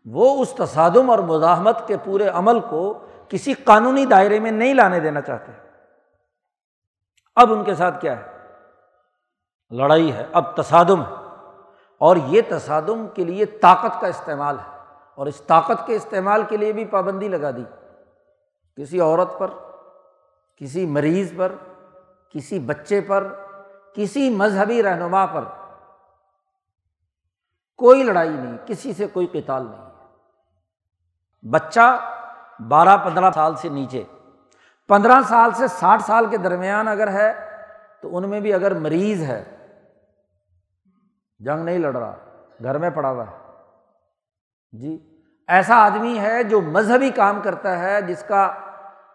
وہ 0.07 0.43
اس 0.43 0.51
تصادم 0.51 1.11
اور 1.11 1.19
مزاحمت 1.19 1.89
کے 1.89 1.97
پورے 2.05 2.29
عمل 2.29 2.61
کو 2.61 3.07
کسی 3.29 3.53
قانونی 3.53 4.07
دائرے 4.07 4.39
میں 4.39 4.51
نہیں 4.51 4.75
لانے 4.75 5.01
دینا 5.01 5.21
چاہتے۔ 5.21 5.62
اب 7.35 7.53
ان 7.53 7.65
کے 7.65 7.75
ساتھ 7.75 8.01
کیا 8.01 8.21
ہے؟ 8.21 8.33
لڑائی 9.71 10.13
ہے، 10.13 10.27
اب 10.33 10.57
تصادم 10.57 11.01
ہے۔ 11.01 11.15
اور 11.99 12.17
یہ 12.17 12.43
تصادم 12.49 13.07
کے 13.15 13.25
لیے 13.25 13.47
طاقت 13.47 14.01
کا 14.01 14.07
استعمال 14.07 14.59
ہے۔ 14.59 14.79
اور 15.15 15.27
اس 15.27 15.41
طاقت 15.41 15.87
کے 15.87 15.97
استعمال 15.97 16.43
کے 16.43 16.57
لیے 16.57 16.73
بھی 16.73 16.85
پابندی 16.85 17.29
لگا 17.29 17.51
دی۔ 17.51 17.65
کسی 18.77 19.01
عورت 19.01 19.39
پر، 19.39 19.51
کسی 20.57 20.87
مریض 20.87 21.37
پر، 21.37 21.53
کسی 22.31 22.59
بچے 22.59 23.01
پر، 23.01 23.35
کسی 23.95 24.31
مذہبی 24.31 24.83
رہنما 24.83 25.27
پر 25.27 25.45
کوئی 27.77 28.03
لڑائی 28.03 28.31
نہیں، 28.31 28.59
کسی 28.67 28.93
سے 28.93 29.07
کوئی 29.07 29.27
قتال 29.27 29.67
نہیں۔ 29.71 29.93
بچہ 31.51 32.15
بارہ 32.69 32.97
پندرہ 32.97 33.31
سال 33.31 33.57
سے 33.57 33.69
نیچے۔ 33.69 34.05
پندرہ 34.93 35.21
سال 35.29 35.51
سے 35.55 35.69
ساٹھ 35.69 36.03
سال 36.03 36.27
کے 36.27 36.37
درمیان 36.37 36.89
اگر 36.89 37.09
ہے، 37.09 37.33
تو 38.01 38.17
ان 38.17 38.31
میں 38.31 38.41
بھی 38.41 38.53
اگر 38.53 38.75
مریض 38.75 39.23
ہے، 39.23 39.45
جنگ 41.39 41.65
نہیں 41.65 41.79
لڑ 41.79 41.97
رہا، 41.97 42.17
گھر 42.63 42.79
میں 42.79 42.91
پڑا 42.91 43.11
ہوا 43.11 43.25
ہے۔ 43.27 43.37
جی 44.73 45.21
ایسا 45.49 45.77
آدمی 45.77 46.19
ہے 46.19 46.43
جو 46.43 46.61
مذہبی 46.61 47.11
کام 47.11 47.41
کرتا 47.41 47.79
ہے، 47.79 48.03
جس 48.03 48.25
کا 48.29 48.55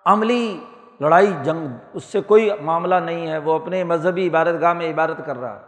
عملی 0.05 0.63
لڑائی، 0.99 1.33
جنگ، 1.43 1.67
اس 1.93 2.03
سے 2.03 2.21
کوئی 2.21 2.49
معاملہ 2.61 2.95
نہیں 2.95 3.27
ہے، 3.27 3.37
وہ 3.37 3.53
اپنے 3.53 3.83
مذہبی 3.83 4.27
عبادت 4.27 4.61
گاہ 4.61 4.73
میں 4.73 4.93
عبادت 4.93 5.21
کر 5.25 5.37
رہا 5.37 5.59
ہے۔ 5.59 5.65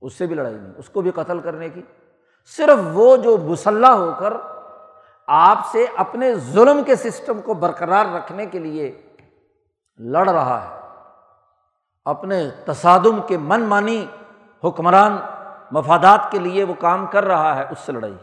اس 0.00 0.14
سے 0.14 0.26
بھی 0.26 0.34
لڑائی 0.34 0.54
نہیں، 0.54 0.72
اس 0.76 0.88
کو 0.88 1.00
بھی 1.00 1.10
قتل 1.10 1.38
کرنے 1.38 1.68
کی۔ 1.68 1.82
صرف 2.56 2.78
وہ 2.92 3.16
جو 3.16 3.36
مسلح 3.36 3.90
ہو 3.90 4.14
کر 4.18 4.32
آپ 5.34 5.58
سے 5.72 5.86
اپنے 5.96 6.34
ظلم 6.34 6.84
کے 6.84 6.96
سسٹم 6.96 7.40
کو 7.40 7.54
برقرار 7.54 8.06
رکھنے 8.06 8.46
کے 8.46 8.58
لیے 8.58 9.02
لڑ 9.98 10.30
رہا 10.30 10.70
ہے۔ 10.70 10.88
اپنے 12.04 12.50
تصادم 12.66 13.20
کے 13.26 13.38
من 13.38 13.62
مانی 13.62 14.06
حکمران 14.64 15.16
مفادات 15.70 16.30
کے 16.30 16.38
لیے 16.38 16.64
وہ 16.64 16.74
کام 16.74 17.06
کر 17.06 17.24
رہا 17.24 17.56
ہے 17.56 17.64
اس 17.70 17.78
سے 17.78 17.92
لڑائی۔ 17.92 18.16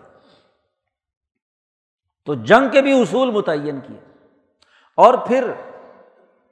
تو 2.25 2.33
جنگ 2.33 2.69
کے 2.69 2.81
بھی 2.81 3.01
اصول 3.01 3.31
متعین 3.31 3.79
کیے۔ 3.87 3.99
اور 4.95 5.13
پھر، 5.27 5.51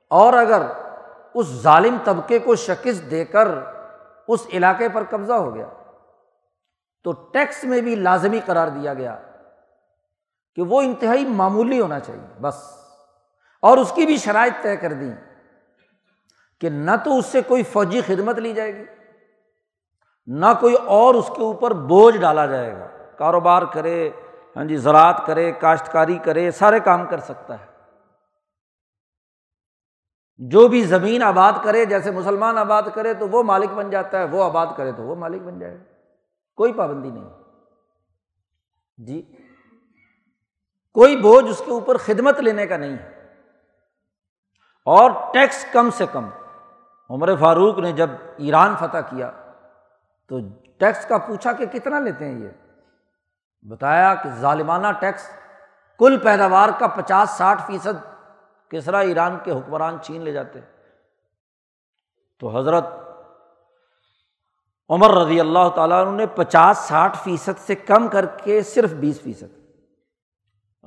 اور 0.10 0.34
اگر 0.34 0.62
اس 1.34 1.46
ظالم 1.46 1.98
طبقے 2.04 2.40
کو 2.40 2.56
شکست 2.56 3.12
دے 3.12 3.26
کر 3.26 3.48
اس 4.28 4.48
علاقے 4.54 4.90
پر 4.90 5.04
قبضہ 5.10 5.34
ہو 5.34 5.56
گیا، 5.56 5.68
تو 7.04 7.12
ٹیکس 7.12 7.64
میں 7.64 7.82
بھی 7.82 7.96
لازمی 7.96 8.40
قرار 8.46 8.68
دیا 8.68 8.94
گیا۔ 8.94 9.20
کہ 10.58 10.64
وہ 10.64 10.82
انتہائی 10.82 11.26
معمولی 11.26 11.80
ہونا 11.80 12.00
چاہیے، 12.00 12.40
بس۔ 12.42 12.64
اور 13.62 13.78
اس 13.78 13.92
کی 13.92 14.06
بھی 14.06 14.18
شرائط 14.18 14.64
طے 14.64 14.78
کر 14.78 14.94
دی 14.94 15.12
کہ 16.60 16.70
نہ 16.70 16.92
تو 17.06 17.18
اس 17.18 17.26
سے 17.26 17.42
کوئی 17.42 17.64
فوجی 17.64 18.02
خدمت 18.02 18.38
لی 18.38 18.54
جائے 18.54 18.76
گی، 18.76 18.86
نہ 20.28 20.46
کوئی 20.60 20.76
اور 20.76 21.16
اس 21.16 21.28
کے 21.36 21.42
اوپر 21.42 21.72
بوجھ 21.72 22.18
ڈالا 22.18 22.46
جائے 22.46 22.74
گا۔ 22.74 22.88
کاروبار 23.18 23.62
کرے 23.74 24.10
ہاں 24.56 24.66
جی 24.66 24.78
زراعت 24.78 25.26
کرے، 25.26 25.52
کاشتکاری 25.52 26.18
کرے، 26.18 26.52
سارے 26.52 26.80
کام 26.80 27.06
کر 27.06 27.20
سکتا 27.20 27.60
ہے۔ 27.60 27.66
جو 30.38 30.68
بھی 30.68 30.84
زمین 30.84 31.24
آباد 31.24 31.54
کرے، 31.64 31.86
جیسے 31.86 32.12
مسلمان 32.12 32.58
آباد 32.58 32.84
کرے 32.94 33.14
تو 33.14 33.30
وہ 33.30 33.44
مالک 33.44 33.70
بن 33.70 33.90
جاتا 33.90 34.20
ہے، 34.20 34.24
وہ 34.24 34.44
آباد 34.44 34.68
کرے 34.78 34.92
تو 34.92 35.04
وہ 35.04 35.16
مالک 35.16 35.42
بن 35.42 35.60
جائے 35.60 35.78
گا۔ 35.78 35.84
کوئی 36.56 36.74
پابندی 36.74 37.10
نہیں۔ 37.10 37.30
جی۔ 38.98 39.47
کوئی 40.98 41.16
بوجھ 41.16 41.46
اس 41.46 41.62
کے 41.66 41.72
اوپر 41.72 41.98
خدمت 41.98 42.40
لینے 42.40 42.68
کا 42.68 42.78
نہیں 42.78 42.98
ہے۔ 42.98 43.34
اور 44.86 45.12
ٹیکس 45.34 45.66
کم 45.72 45.90
سے 45.90 46.06
کم، 46.12 46.30
عمر 47.10 47.36
فاروق 47.36 47.80
نے 47.80 47.92
جب 47.92 48.10
ایران 48.38 48.76
فتح 48.80 48.98
کیا 48.98 49.32
تو 50.28 50.40
ٹیکس 50.80 51.06
کا 51.06 51.18
پوچھا 51.18 51.54
کہ 51.54 51.66
کتنا 51.66 52.00
لیتے 52.00 52.26
ہیں 52.26 52.40
یہ؟ 52.40 52.48
بتایا 53.62 54.16
کہ 54.16 54.30
ظالمانہ 54.30 54.88
ٹیکس 55.00 55.30
کل 56.00 56.20
پیداوار 56.24 56.70
کا 56.80 56.88
پچاس 56.88 57.30
ساٹھ 57.30 57.62
فیصد 57.68 58.06
کسرا 58.70 59.00
ایران 59.00 59.38
کے 59.44 59.52
حکمران 59.52 59.98
چھین 60.02 60.22
لے 60.22 60.32
جاتے۔ 60.32 60.60
تو 62.40 62.58
حضرت 62.58 62.86
عمر 64.90 65.18
رضی 65.18 65.40
اللہ 65.40 65.70
تعالیٰ 65.76 66.12
نے 66.12 66.26
پچاس 66.26 66.78
ساٹھ 66.78 67.18
فیصد 67.24 67.60
سے 67.60 67.76
کم 67.76 68.08
کر 68.08 68.26
کے 68.26 68.62
صرف 68.62 68.94
بیس 68.94 69.22
فیصد۔ 69.22 69.57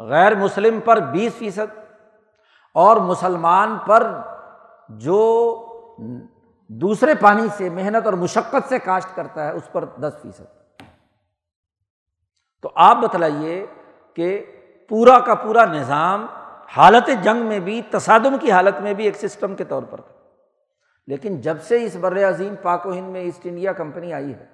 غیر 0.01 0.35
مسلم 0.35 0.81
پر 0.81 1.01
بیس 1.01 1.33
فیصد 1.33 1.79
اور 2.75 2.97
مسلمان 2.97 3.79
پر 3.87 4.17
جو 4.89 5.67
دوسرے 6.69 7.15
پانی 7.15 7.49
سے 7.53 7.71
محنت 7.71 8.05
اور 8.05 8.13
مشقت 8.13 8.69
سے 8.69 8.79
کاشت 8.79 9.17
کرتا 9.17 9.47
ہے، 9.47 9.53
اس 9.53 9.73
پر 9.73 9.85
دس 9.85 10.13
فیصد۔ 10.23 10.45
تو 12.63 12.71
آپ 12.75 12.97
بتلائیے 12.97 13.67
کہ 14.15 14.45
پورا 14.89 15.19
کا 15.19 15.35
پورا 15.35 15.65
نظام 15.65 16.27
حالت 16.77 17.11
جنگ 17.23 17.47
میں 17.47 17.59
بھی، 17.59 17.83
تصادم 17.83 18.39
کی 18.41 18.53
حالت 18.53 18.81
میں 18.81 18.95
بھی 18.95 19.05
ایک 19.05 19.17
سسٹم 19.17 19.55
کے 19.55 19.65
طور 19.65 19.83
پر 19.91 20.01
تھا۔ 20.01 20.15
لیکن 21.07 21.41
جب 21.41 21.63
سے 21.63 21.85
اس 21.85 21.97
بر 21.97 22.29
عظیم 22.29 22.55
پاک 22.63 22.87
و 22.87 22.93
ہند 22.93 23.09
میں 23.09 23.21
ایسٹ 23.21 23.41
انڈیا 23.45 23.73
کمپنی 23.73 24.13
آئی 24.13 24.35
ہے، 24.35 24.47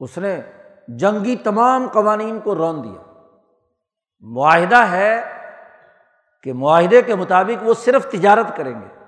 اس 0.00 0.18
نے 0.18 0.40
جنگی 0.88 1.36
تمام 1.36 1.88
قوانین 1.92 2.40
کو 2.40 2.54
رون 2.54 2.84
دیا۔ 2.84 3.07
معاہدہ 4.20 4.76
ہے 4.76 5.20
کہ 6.42 6.52
معاہدے 6.52 7.02
کے 7.02 7.14
مطابق 7.14 7.62
وہ 7.62 7.74
صرف 7.74 8.10
تجارت 8.10 8.56
کریں 8.56 8.80
گے۔ 8.80 9.04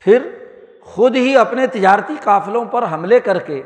پھر 0.00 0.28
خود 0.82 1.16
ہی 1.16 1.36
اپنے 1.36 1.66
تجارتی 1.66 2.14
قافلوں 2.22 2.64
پر 2.64 2.84
حملے 2.92 3.20
کر 3.20 3.38
کے 3.38 3.62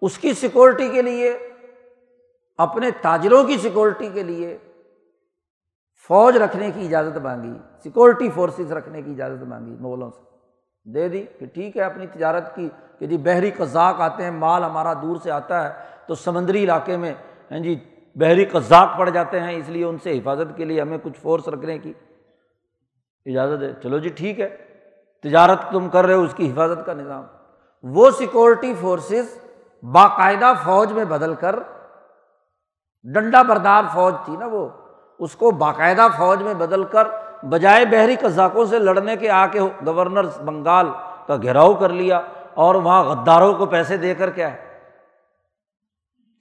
اس 0.00 0.18
کی 0.18 0.32
سیکورٹی 0.32 0.88
کے 0.88 1.02
لیے، 1.02 1.38
اپنے 2.58 2.90
تاجروں 2.90 3.44
کی 3.44 3.58
سیکورٹی 3.58 4.08
کے 4.08 4.22
لیے 4.22 4.58
فوج 6.10 6.36
رکھنے 6.36 6.70
کی 6.70 6.86
اجازت 6.86 7.16
مانگی 7.16 7.58
سیکورٹی 7.82 8.30
فورسز 8.30 8.72
رکھنے 8.72 9.02
کی 9.02 9.10
اجازت 9.10 9.42
مانگی 9.42 9.76
مغلوں 9.80 10.10
سے۔ 10.10 10.22
دے 10.84 11.08
دی 11.08 11.22
کہ 11.38 11.46
ٹھیک 11.46 11.76
ہے، 11.76 11.82
اپنی 11.82 12.06
تجارت 12.06 12.54
کی، 12.54 12.68
کہ 12.98 13.06
جی 13.06 13.16
بحری 13.16 13.50
قزاق 13.50 14.00
آتے 14.00 14.22
ہیں، 14.22 14.30
مال 14.30 14.64
ہمارا 14.64 14.92
دور 14.92 15.16
سے 15.22 15.30
آتا 15.30 15.62
ہے 15.64 15.84
تو 16.06 16.14
سمندری 16.14 16.64
علاقے 16.64 16.96
میں 16.96 17.14
ہیں 17.50 17.60
جی 17.60 17.78
بحری 18.14 18.44
قزاق 18.44 18.98
پڑ 18.98 19.10
جاتے 19.10 19.40
ہیں، 19.40 19.56
اس 19.56 19.68
لیے 19.68 19.84
ان 19.84 19.98
سے 20.02 20.18
حفاظت 20.18 20.56
کے 20.56 20.64
لیے 20.64 20.80
ہمیں 20.80 20.98
کچھ 21.02 21.20
فورس 21.22 21.48
رکھنے 21.48 21.78
کی 21.78 21.92
اجازت 23.26 23.62
ہے۔ 23.62 23.72
چلو 23.82 23.98
جی 23.98 24.08
ٹھیک 24.08 24.40
ہے۔ 24.40 24.56
تجارت 25.22 25.60
تم 25.72 25.88
کر 25.88 26.06
رہے 26.06 26.14
ہو، 26.14 26.22
اس 26.22 26.34
کی 26.34 26.50
حفاظت 26.50 26.86
کا 26.86 26.92
نظام۔ 26.92 27.24
وہ 27.82 28.10
سیکورٹی 28.10 28.74
فورسز 28.80 29.38
باقاعدہ 29.82 30.52
فوج 30.64 30.92
میں 30.92 31.04
بدل 31.04 31.34
کر، 31.34 31.58
ڈنڈا 33.04 33.42
بردار 33.42 33.82
فوج 33.92 34.14
تھی 34.24 34.36
نا 34.36 34.46
وہ، 34.46 34.68
اس 35.18 35.36
کو 35.36 35.50
باقاعدہ 35.50 36.06
فوج 36.16 36.42
میں 36.42 36.54
بدل 36.54 36.84
کر، 36.84 37.08
بجائے 37.42 37.84
بحری 37.84 38.16
قزاقوں 38.16 38.64
سے 38.66 38.78
لڑنے 38.78 39.16
کے 39.16 39.30
آ 39.30 39.46
کے 39.46 39.60
گورنر 39.86 40.24
بنگال 40.44 40.86
کا 41.26 41.36
گھیراؤ 41.36 41.74
کر 41.74 41.88
لیا 41.88 42.20
اور 42.54 42.74
وہاں 42.74 43.04
غداروں 43.04 43.54
کو 43.54 43.66
پیسے 43.66 43.96
دے 43.96 44.14
کر 44.14 44.30
کیا 44.30 44.52
ہے 44.52 44.65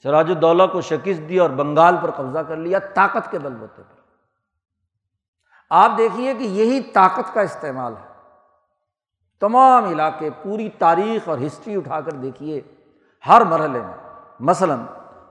سراج 0.05 0.31
الدولہ 0.31 0.63
کو 0.71 0.81
شکست 0.81 1.29
دی 1.29 1.39
اور 1.39 1.49
بنگال 1.49 1.95
پر 2.01 2.11
قبضہ 2.11 2.39
کر 2.39 2.55
لیا 2.55 2.79
طاقت 2.79 3.31
کے 3.31 3.39
بل 3.39 3.53
بوتے 3.53 3.81
پر۔ 3.81 3.99
آپ 5.69 5.91
دیکھیے 5.97 6.33
کہ 6.33 6.43
یہی 6.43 6.81
طاقت 6.81 7.33
کا 7.33 7.41
استعمال 7.41 7.93
ہے۔ 7.97 8.07
تمام 9.39 9.85
علاقے، 9.85 10.29
پوری 10.43 10.69
تاریخ 10.69 11.29
اور 11.29 11.37
ہسٹری 11.45 11.75
اٹھا 11.75 12.01
کر 12.01 12.11
دیکھیے، 12.11 12.61
ہر 13.27 13.41
مرحلے 13.41 13.81
میں، 13.81 13.93
مثلاً 14.39 14.79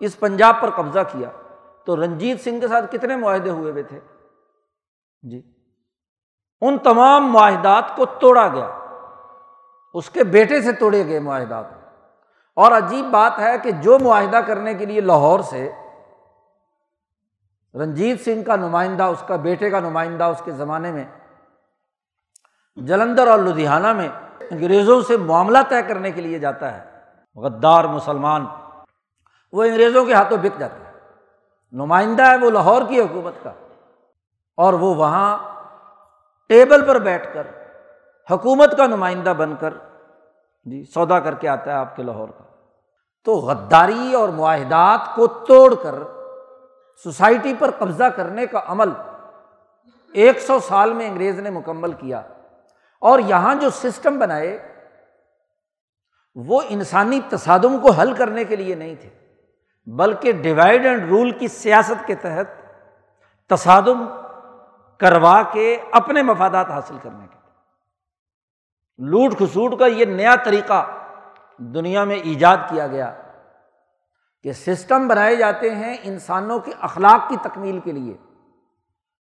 اس 0.00 0.20
پنجاب 0.20 0.56
پر 0.60 0.70
قبضہ 0.70 1.00
کیا 1.12 1.30
تو 1.84 1.96
رنجیت 1.96 2.40
سنگھ 2.40 2.60
کے 2.60 2.68
ساتھ 2.68 2.92
کتنے 2.92 3.16
معاہدے 3.16 3.50
ہوئے 3.50 3.70
ہوئے 3.70 3.82
تھے؟ 3.82 4.00
جی۔ 5.22 5.42
ان 6.60 6.78
تمام 6.78 7.32
معاہدات 7.32 7.96
کو 7.96 8.04
توڑا 8.04 8.48
گیا۔ 8.48 8.78
اس 9.94 10.10
کے 10.10 10.24
بیٹے 10.24 10.62
سے 10.62 10.72
توڑے 10.72 11.06
گئے 11.06 11.20
معاہدات۔ 11.20 11.83
اور 12.56 12.72
عجیب 12.72 13.04
بات 13.10 13.38
ہے 13.38 13.58
کہ 13.62 13.70
جو 13.70 13.98
معاہدہ 13.98 14.36
کرنے 14.36 14.74
کے 14.74 14.86
لیے 14.86 15.00
لاہور 15.00 15.40
سے، 15.40 15.72
رنجیت 17.74 18.20
سنگھ 18.24 18.46
کا 18.46 18.56
نمائندہ، 18.56 19.02
اس 19.02 19.22
کا 19.26 19.36
بیٹے 19.36 19.70
کا 19.70 19.80
نمائندہ 19.80 20.24
اس 20.24 20.42
کے 20.44 20.50
زمانے 20.50 20.92
میں 20.92 21.04
جلندھر 22.76 23.26
اور 23.26 23.38
لدھیانہ 23.38 23.92
میں 23.92 24.08
انگریزوں 24.50 25.00
سے 25.00 25.16
معاملہ 25.16 25.58
طے 25.68 25.82
کرنے 25.82 26.10
کے 26.10 26.20
لیے 26.20 26.38
جاتا 26.38 26.74
ہے، 26.74 27.00
غدار 27.36 27.84
مسلمان، 27.84 28.46
وہ 29.52 29.64
انگریزوں 29.64 30.04
کے 30.04 30.14
ہاتھوں 30.14 30.38
بک 30.38 30.58
جاتا 30.58 30.76
ہے 30.76 30.92
نمائندہ 31.72 32.22
ہے 32.22 32.36
وہ 32.36 32.50
لاہور 32.50 32.82
کی 32.88 33.00
حکومت 33.00 33.34
کا۔ 33.42 33.52
اور 34.56 34.72
وہ 34.72 34.94
وہاں 34.94 35.38
ٹیبل 36.48 36.86
پر 36.86 36.98
بیٹھ 36.98 37.34
کر 37.34 37.46
حکومت 38.30 38.76
کا 38.76 38.86
نمائندہ 38.86 39.32
بن 39.36 39.54
کر 39.60 39.74
جی 40.64 40.84
سودا 40.84 41.20
کر 41.20 41.34
کے 41.34 41.48
آتا 41.48 41.70
ہے 41.70 41.76
آپ 41.76 41.96
کے 41.96 42.02
لاہور 42.02 42.28
کا۔ 42.28 42.44
تو 43.24 43.34
غداری 43.34 44.14
اور 44.14 44.28
معاہدات 44.28 45.16
کو 45.16 45.26
توڑ 45.26 45.74
کر 45.74 45.94
سوسائٹی 47.02 47.54
پر 47.58 47.70
قبضہ 47.70 48.04
کرنے 48.04 48.46
کا 48.46 48.60
عمل 48.66 48.88
ایک 50.12 50.38
سو 50.40 50.58
سال 50.58 50.92
میں 50.92 51.08
انگریز 51.08 51.38
نے 51.38 51.50
مکمل 51.50 51.92
کیا۔ 51.92 52.22
اور 53.00 53.18
یہاں 53.18 53.54
جو 53.54 53.70
سسٹم 53.70 54.18
بنائے، 54.18 54.74
وہ 56.34 56.60
انسانی 56.68 57.20
تصادم 57.28 57.78
کو 57.78 57.90
حل 57.90 58.12
کرنے 58.12 58.44
کے 58.44 58.56
لیے 58.56 58.74
نہیں 58.74 58.94
تھے، 59.00 59.10
بلکہ 59.86 60.32
ڈیوائڈ 60.32 60.86
اینڈ 60.86 61.08
رول 61.08 61.30
کی 61.30 61.48
سیاست 61.48 62.06
کے 62.06 62.14
تحت 62.14 62.46
تصادم 63.50 64.06
کروا 64.98 65.42
کے 65.52 65.76
اپنے 65.92 66.22
مفادات 66.22 66.70
حاصل 66.70 66.96
کرنے 67.02 67.26
کے۔ 67.30 67.43
لوٹ 68.98 69.32
کھسوٹ 69.38 69.78
کا 69.78 69.86
یہ 69.86 70.04
نیا 70.04 70.34
طریقہ 70.36 70.86
دنیا 71.58 72.04
میں 72.04 72.16
ایجاد 72.16 72.56
کیا 72.68 72.86
گیا 72.86 73.14
کہ 74.42 74.52
سسٹم 74.52 75.08
بنائے 75.08 75.36
جاتے 75.36 75.74
ہیں 75.74 75.96
انسانوں 76.02 76.58
کے 76.58 76.72
اخلاق 76.80 77.28
کی 77.28 77.36
تکمیل 77.42 77.80
کے 77.80 77.92
لیے، 77.92 78.16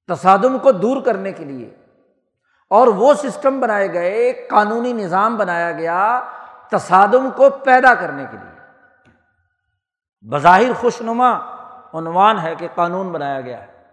تصادم 0.08 0.60
کو 0.60 0.72
دور 0.72 1.02
کرنے 1.02 1.32
کے 1.32 1.45
لیے۔ 1.45 1.76
اور 2.69 2.88
وہ 2.88 3.13
سسٹم 3.13 3.60
بنائے 3.60 3.93
گئے، 3.93 4.48
قانونی 4.50 4.93
نظام 4.93 5.38
بنایا 5.38 5.72
گیا 5.72 6.22
تصادم 6.72 7.30
کو 7.36 7.50
پیدا 7.50 7.93
کرنے 7.93 8.26
کے 8.32 8.38
لیے۔ 8.38 8.60
بظاہر 10.30 10.74
خوش 10.74 11.02
نما 11.02 11.32
عنوان 11.93 12.39
ہے 12.39 12.56
کہ 12.56 12.67
قانون 12.76 13.12
بنایا 13.12 13.41
گیا 13.41 13.62
ہے۔ 13.62 13.84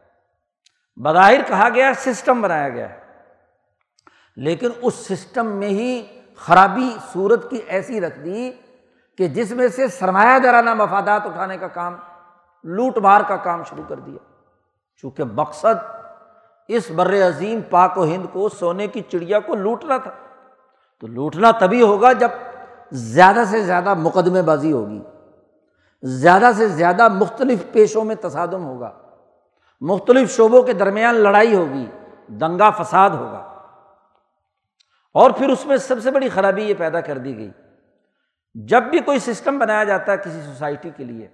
بظاہر 1.04 1.42
کہا 1.46 1.68
گیا 1.74 1.92
سسٹم 1.94 2.42
بنایا 2.42 2.68
گیا 2.68 2.90
ہے۔ 2.90 3.05
لیکن 4.36 4.68
اس 4.82 4.94
سسٹم 4.94 5.46
میں 5.46 5.68
ہی 5.68 6.06
خرابی 6.36 6.96
صورت 7.12 7.50
کی 7.50 7.56
ایسی 7.56 8.00
رکھ 8.00 8.20
دی 8.20 8.52
کہ 9.18 9.26
جس 9.28 9.50
میں 9.50 9.68
سے 9.68 9.88
سرمایہ 9.88 10.38
دارانہ 10.38 10.74
مفادات 10.74 11.26
اٹھانے 11.26 11.58
کا 11.58 11.68
کام، 11.68 11.96
لوٹ 12.64 12.98
مار 12.98 13.20
کا 13.28 13.36
کام 13.36 13.62
شروع 13.64 13.84
کر 13.88 13.96
دیا۔ 13.96 14.18
چونکہ 15.02 15.24
مقصد 15.24 16.02
اس 16.68 16.90
بر 16.90 17.28
عظیم 17.28 17.60
پاک 17.70 17.98
و 17.98 18.04
ہند 18.04 18.26
کو 18.32 18.48
سونے 18.48 18.86
کی 18.86 19.00
چڑیا 19.00 19.40
کو 19.40 19.54
لوٹنا 19.54 19.96
تھا۔ 19.96 20.10
تو 21.00 21.06
لوٹنا 21.06 21.50
تبھی 21.50 21.82
ہوگا 21.82 22.12
جب 22.12 22.28
زیادہ 22.92 23.42
سے 23.50 23.62
زیادہ 23.62 23.94
مقدمے 23.94 24.42
بازی 24.42 24.72
ہوگی۔ 24.72 25.02
زیادہ 26.02 26.50
سے 26.56 26.68
زیادہ 26.68 27.08
مختلف 27.08 27.72
پیشوں 27.72 28.04
میں 28.04 28.14
تصادم 28.14 28.64
ہوگا۔ 28.64 28.92
مختلف 29.80 30.36
شعبوں 30.36 30.62
کے 30.62 30.72
درمیان 30.72 31.14
لڑائی 31.14 31.54
ہوگی۔ 31.54 31.86
دنگا 32.28 32.70
فساد 32.70 33.10
ہوگا۔ 33.10 33.55
اور 35.16 35.30
پھر 35.30 35.48
اس 35.48 35.66
میں 35.66 35.76
سب 35.76 36.02
سے 36.02 36.10
بڑی 36.10 36.28
خرابی 36.28 36.62
یہ 36.62 36.74
پیدا 36.78 37.00
کر 37.00 37.18
دی 37.18 37.36
گئی۔ 37.36 37.50
جب 38.54 38.82
بھی 38.82 38.98
کوئی 38.98 39.18
سسٹم 39.18 39.58
بنایا 39.58 39.84
جاتا 39.84 40.12
ہے 40.12 40.16
کسی 40.16 40.42
سوسائٹی 40.42 40.90
کے 40.96 41.04
لیے، 41.04 41.28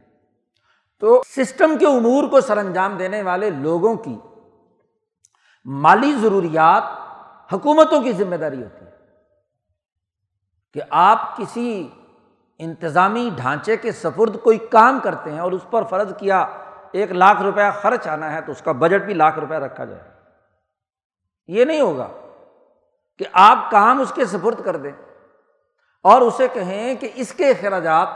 تو 1.00 1.22
سسٹم 1.26 1.78
کے 1.78 1.86
امور 1.86 2.28
کو 2.28 2.40
سر 2.40 2.56
انجام 2.56 2.96
دینے 2.96 3.22
والے 3.22 3.50
لوگوں 3.50 3.94
کی 3.94 4.18
مالی 5.64 6.12
ضروریات 6.20 6.82
حکومتوں 7.52 8.02
کی 8.02 8.12
ذمہ 8.12 8.36
داری 8.36 8.62
ہوتی 8.62 8.84
ہے 8.84 8.90
کہ 10.74 10.80
آپ 10.90 11.36
کسی 11.36 11.88
انتظامی 12.58 13.30
ڈھانچے 13.36 13.76
کے 13.76 13.92
سفرد 13.92 14.40
کوئی 14.42 14.58
کام 14.58 14.98
کرتے 15.02 15.30
ہیں 15.30 15.40
اور 15.40 15.52
اس 15.52 15.66
پر 15.70 15.82
فرض 15.82 16.12
کیا 16.18 16.46
ایک 16.92 17.12
لاکھ 17.12 17.42
روپیہ 17.42 17.70
خرچ 17.82 18.08
آنا 18.08 18.32
ہے 18.32 18.40
تو 18.40 18.52
اس 18.52 18.62
کا 18.62 18.72
بجٹ 18.72 19.02
بھی 19.02 19.14
لاکھ 19.14 19.38
روپیہ 19.38 19.56
رکھا 19.56 19.84
جائے۔ 19.84 20.02
یہ 21.46 21.64
نہیں 21.64 21.80
ہوگا۔ 21.80 22.08
کہ 23.22 23.28
آپ 23.32 23.70
کام 23.70 24.00
اس 24.00 24.12
کے 24.14 24.24
سفرد 24.24 24.64
کر 24.64 24.76
دیں 24.76 24.90
اور 26.02 26.20
اسے 26.20 26.48
کہیں 26.48 26.94
کہ 26.94 27.08
اس 27.14 27.32
کے 27.32 27.50
اخراجات 27.50 28.08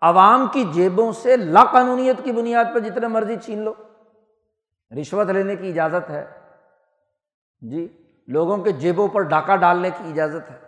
عوام 0.00 0.46
کی 0.46 0.64
جیبوں 0.64 1.12
سے 1.12 1.36
لا 1.36 1.64
قانونیت 1.64 2.24
کی 2.24 2.32
بنیاد 2.32 2.64
پر 2.74 2.80
جتنے 2.80 3.08
مرضی 3.08 3.36
چھین 3.36 3.62
لو۔ 3.62 3.74
رشوت 5.00 5.26
لینے 5.26 5.56
کی 5.56 5.68
اجازت 5.68 6.10
ہے۔ 6.10 6.26
جی 7.60 7.88
لوگوں 8.28 8.56
کے 8.56 8.72
جیبوں 8.72 9.08
پر 9.08 9.20
ڈاکہ 9.20 9.56
ڈالنے 9.56 9.90
کی 9.90 10.10
اجازت 10.10 10.50
ہے۔ 10.50 10.58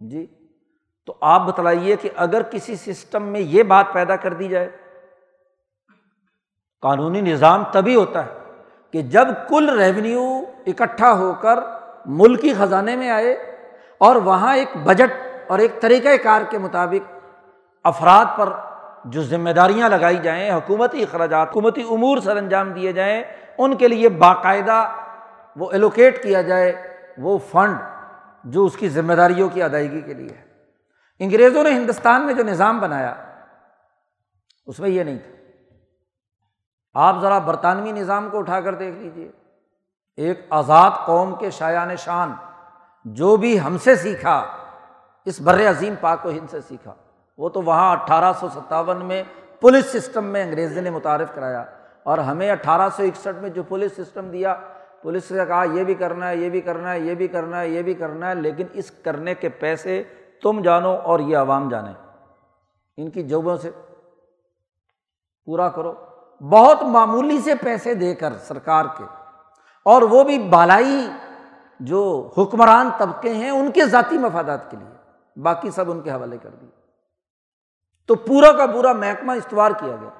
جی 0.00 0.26
تو 1.06 1.14
آپ 1.20 1.40
بتلائیے 1.40 1.96
کہ 1.96 2.08
اگر 2.16 2.42
کسی 2.42 2.76
سسٹم 2.76 3.22
میں 3.22 3.40
یہ 3.40 3.62
بات 3.62 3.86
پیدا 3.92 4.16
کر 4.16 4.32
دی 4.32 4.48
جائے، 4.48 4.76
قانونی 6.80 7.20
نظام 7.20 7.64
تبھی 7.72 7.96
ہوتا 7.96 8.26
ہے 8.26 8.38
کہ 8.90 9.02
جب 9.02 9.28
کل 9.48 9.80
ریونیو 9.80 10.40
اکٹھا 10.66 11.12
ہو 11.12 11.34
کر 11.40 11.79
ملکی 12.06 12.54
خزانے 12.58 12.96
میں 12.96 13.10
آئے 13.10 13.32
اور 13.98 14.16
وہاں 14.16 14.56
ایک 14.56 14.76
بجٹ 14.84 15.12
اور 15.48 15.58
ایک 15.58 15.80
طریقۂ 15.80 16.08
کار 16.22 16.42
کے 16.50 16.58
مطابق 16.58 17.12
افراد 17.84 18.24
پر 18.36 18.48
جو 19.04 19.22
ذمہ 19.22 19.50
داریاں 19.50 19.88
لگائی 19.88 20.16
جائیں، 20.16 20.50
حکومتی 20.50 21.02
اخراجات، 21.02 21.48
حکومتی 21.50 21.82
امور 21.82 22.18
سر 22.18 22.36
انجام 22.36 22.72
دیے 22.72 22.92
جائیں، 22.92 23.22
ان 23.58 23.76
کے 23.76 23.88
لیے 23.88 24.08
باقاعدہ 24.08 24.92
وہ 25.56 25.72
ایلوکیٹ 25.72 26.22
کیا 26.22 26.42
جائے، 26.42 26.96
وہ 27.18 27.38
فنڈ 27.38 27.76
جو 28.44 28.64
اس 28.64 28.76
کی 28.76 28.88
ذمہ 28.88 29.12
داریوں 29.12 29.48
کی 29.48 29.62
ادائیگی 29.62 30.00
کے 30.00 30.14
لیے 30.14 30.36
ہے۔ 30.38 30.44
انگریزوں 31.18 31.64
نے 31.64 31.70
ہندوستان 31.70 32.26
میں 32.26 32.34
جو 32.34 32.42
نظام 32.42 32.78
بنایا، 32.78 33.14
اس 34.66 34.80
میں 34.80 34.90
یہ 34.90 35.02
نہیں 35.02 35.18
تھا۔ 35.18 35.32
آپ 36.94 37.20
ذرا 37.20 37.38
برطانوی 37.38 37.92
نظام 37.92 38.28
کو 38.30 38.38
اٹھا 38.38 38.60
کر 38.60 38.74
دیکھ 38.74 38.96
لیجیے 38.96 39.32
ایک 40.20 40.46
آزاد 40.50 40.90
قوم 41.06 41.34
کے 41.34 41.50
شایان 41.50 41.96
شان 41.96 42.32
جو 43.04 43.36
بھی 43.36 43.60
ہم 43.60 43.78
سے 43.78 43.96
سیکھا، 43.96 44.46
اس 45.24 45.40
بر 45.40 45.70
عظیم 45.70 45.94
پاک 46.00 46.26
و 46.26 46.28
ہند 46.28 46.50
سے 46.50 46.60
سیکھا۔ 46.60 46.94
وہ 47.38 47.48
تو 47.48 47.62
وہاں 47.62 47.92
اٹھارہ 47.92 48.32
سو 48.40 48.48
ستاون 48.48 49.04
میں 49.04 49.22
پولیس 49.60 49.86
سسٹم 49.92 50.24
میں 50.24 50.42
انگریزی 50.42 50.80
نے 50.80 50.90
متعارف 50.90 51.34
کرایا 51.34 51.64
اور 52.02 52.18
ہمیں 52.18 52.50
اٹھارہ 52.50 52.88
سو 52.96 53.02
اکسٹھ 53.02 53.36
میں 53.36 53.50
جو 53.50 53.62
پولیس 53.62 53.92
سسٹم 53.92 54.30
دیا، 54.30 54.54
پولیس 55.02 55.30
نے 55.30 55.46
کہا، 55.46 55.64
یہ 55.64 55.84
بھی 55.84 55.94
کرنا 55.94 56.28
ہے، 56.28 56.36
یہ 56.36 56.50
بھی 56.50 56.60
کرنا 56.60 56.92
ہے، 56.92 56.98
یہ 56.98 57.14
بھی 57.14 57.28
کرنا 57.28 57.60
ہے، 57.60 57.68
یہ 57.68 57.82
بھی 57.82 57.94
کرنا 57.94 58.28
ہے، 58.28 58.34
لیکن 58.34 58.66
اس 58.72 58.90
کرنے 58.90 59.34
کے 59.34 59.48
پیسے 59.48 60.02
تم 60.42 60.62
جانو 60.62 60.94
اور 60.94 61.20
یہ 61.20 61.36
عوام 61.36 61.68
جانے۔ 61.68 61.92
ان 62.96 63.10
کی 63.10 63.22
جوبوں 63.22 63.56
سے 63.56 63.70
پورا 65.44 65.68
کرو۔ 65.68 65.94
بہت 66.40 66.82
معمولی 66.82 67.40
سے 67.40 67.54
پیسے 67.54 67.94
دے 67.94 68.14
کر 68.14 68.32
سرکار 68.38 68.84
کے۔ 68.98 69.04
اور 69.84 70.02
وہ 70.02 70.24
بھی 70.24 70.38
بالائی 70.38 71.10
جو 71.80 72.30
حکمران 72.38 72.90
طبقے 72.98 73.34
ہیں 73.34 73.50
ان 73.50 73.70
کے 73.70 73.86
ذاتی 73.86 74.18
مفادات 74.18 74.70
کے 74.70 74.76
لیے، 74.76 74.94
باقی 75.40 75.70
سب 75.70 75.90
ان 75.90 76.00
کے 76.00 76.10
حوالے 76.10 76.38
کر 76.42 76.50
دیے۔ 76.50 76.70
تو 78.06 78.14
پورا 78.14 78.52
کا 78.52 78.66
پورا 78.66 78.92
محکمہ 78.92 79.32
استوار 79.32 79.70
کیا 79.70 79.96
گیا۔ 80.00 80.10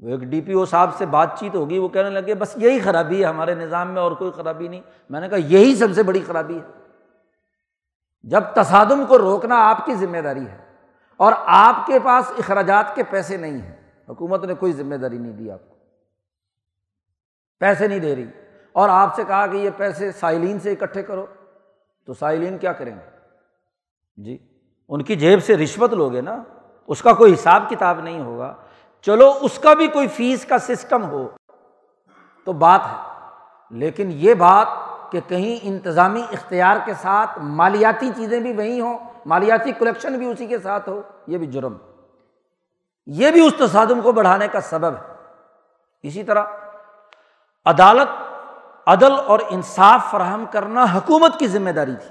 وہ 0.00 0.08
ایک 0.08 0.20
ڈی 0.20 0.40
پی 0.40 0.52
او 0.52 0.64
صاحب 0.64 0.96
سے 0.96 1.06
بات 1.06 1.38
چیت 1.38 1.54
ہوگی، 1.54 1.78
وہ 1.78 1.88
کہنے 1.88 2.10
لگے، 2.10 2.34
بس 2.34 2.52
یہی 2.56 2.80
خرابی 2.80 3.20
ہے 3.20 3.28
ہمارے 3.28 3.54
نظام 3.54 3.90
میں 3.90 4.02
اور 4.02 4.12
کوئی 4.12 4.30
خرابی 4.30 4.68
نہیں۔ 4.68 4.80
میں 5.10 5.20
نے 5.20 5.28
کہا، 5.28 5.38
یہی 5.38 5.76
سب 5.76 5.88
سے 5.94 6.02
بڑی 6.02 6.20
خرابی 6.26 6.58
ہے۔ 6.58 6.84
جب 8.22 8.40
تصادم 8.54 9.06
کو 9.08 9.18
روکنا 9.18 9.70
آپ 9.70 9.86
کی 9.86 9.94
ذمہ 9.94 10.18
داری 10.18 10.46
ہے 10.46 10.58
اور 11.16 11.32
آپ 11.46 11.86
کے 11.86 11.98
پاس 11.98 12.32
اخراجات 12.38 12.94
کے 12.94 13.02
پیسے 13.02 13.36
نہیں 13.36 13.58
ہیں، 13.58 13.90
حکومت 14.08 14.44
نے 14.44 14.54
کوئی 14.54 14.72
ذمہ 14.72 14.94
داری 14.94 15.18
نہیں 15.18 15.32
دی 15.32 15.50
آپ 15.50 15.68
کو۔ 15.68 15.73
پیسے 17.64 17.88
نہیں 17.88 17.98
دے 17.98 18.16
رہی۔ 18.16 18.26
اور 18.72 18.88
آپ 18.88 19.14
سے 19.14 19.24
کہا 19.24 19.46
کہ 19.46 19.56
یہ 19.56 19.70
پیسے 19.76 20.12
سائلین 20.12 20.60
سے 20.60 20.72
اکٹھے 20.72 21.02
کرو۔ 21.02 21.26
تو 22.06 22.14
سائلین 22.14 22.58
کیا 22.58 22.72
کریں 22.72 22.96
گے؟ 22.96 23.10
جی 24.16 24.38
ان 24.88 25.02
کی 25.02 25.16
جیب 25.16 25.44
سے 25.44 25.56
رشوت 25.56 25.92
لوگے 25.92 26.20
نا، 26.20 26.42
اس 26.86 27.02
کا 27.02 27.12
کوئی 27.12 27.34
حساب 27.34 27.62
کتاب 27.70 28.00
نہیں 28.00 28.20
ہوگا۔ 28.20 28.54
چلو، 29.02 29.32
اس 29.40 29.58
کا 29.58 29.74
بھی 29.74 29.86
کوئی 29.86 30.08
فیس 30.08 30.44
کا 30.44 30.58
سسٹم 30.58 31.04
ہو۔ 31.04 31.28
تو 32.44 32.52
بات 32.52 32.80
ہے۔ 32.80 33.28
لیکن 33.70 34.08
یہ 34.12 34.34
بات 34.34 34.66
کہ 35.12 35.20
کہیں 35.28 35.56
انتظامی 35.62 36.22
اختیار 36.32 36.76
کے 36.84 36.94
ساتھ 36.94 37.30
مالیاتی 37.38 38.10
چیزیں 38.16 38.40
بھی 38.40 38.52
وہیں 38.52 38.80
ہوں، 38.80 38.98
مالیاتی 39.26 39.72
کلیکشن 39.72 40.18
بھی 40.18 40.30
اسی 40.30 40.46
کے 40.46 40.58
ساتھ 40.58 40.88
ہو، 40.88 41.02
یہ 41.26 41.38
بھی 41.38 41.46
جرم۔ 41.46 41.76
یہ 43.06 43.30
بھی 43.30 43.46
اس 43.46 43.54
تصادم 43.58 44.00
کو 44.00 44.12
بڑھانے 44.12 44.48
کا 44.48 44.60
سبب 44.60 44.94
ہے۔ 44.94 45.14
اسی 46.02 46.22
طرح 46.22 46.44
عدالت، 47.64 48.22
عدل 48.86 49.12
اور 49.26 49.38
انصاف 49.48 50.10
فراہم 50.10 50.44
کرنا 50.50 50.84
حکومت 50.94 51.38
کی 51.38 51.46
ذمہ 51.46 51.70
داری 51.70 51.94
تھی۔ 51.96 52.10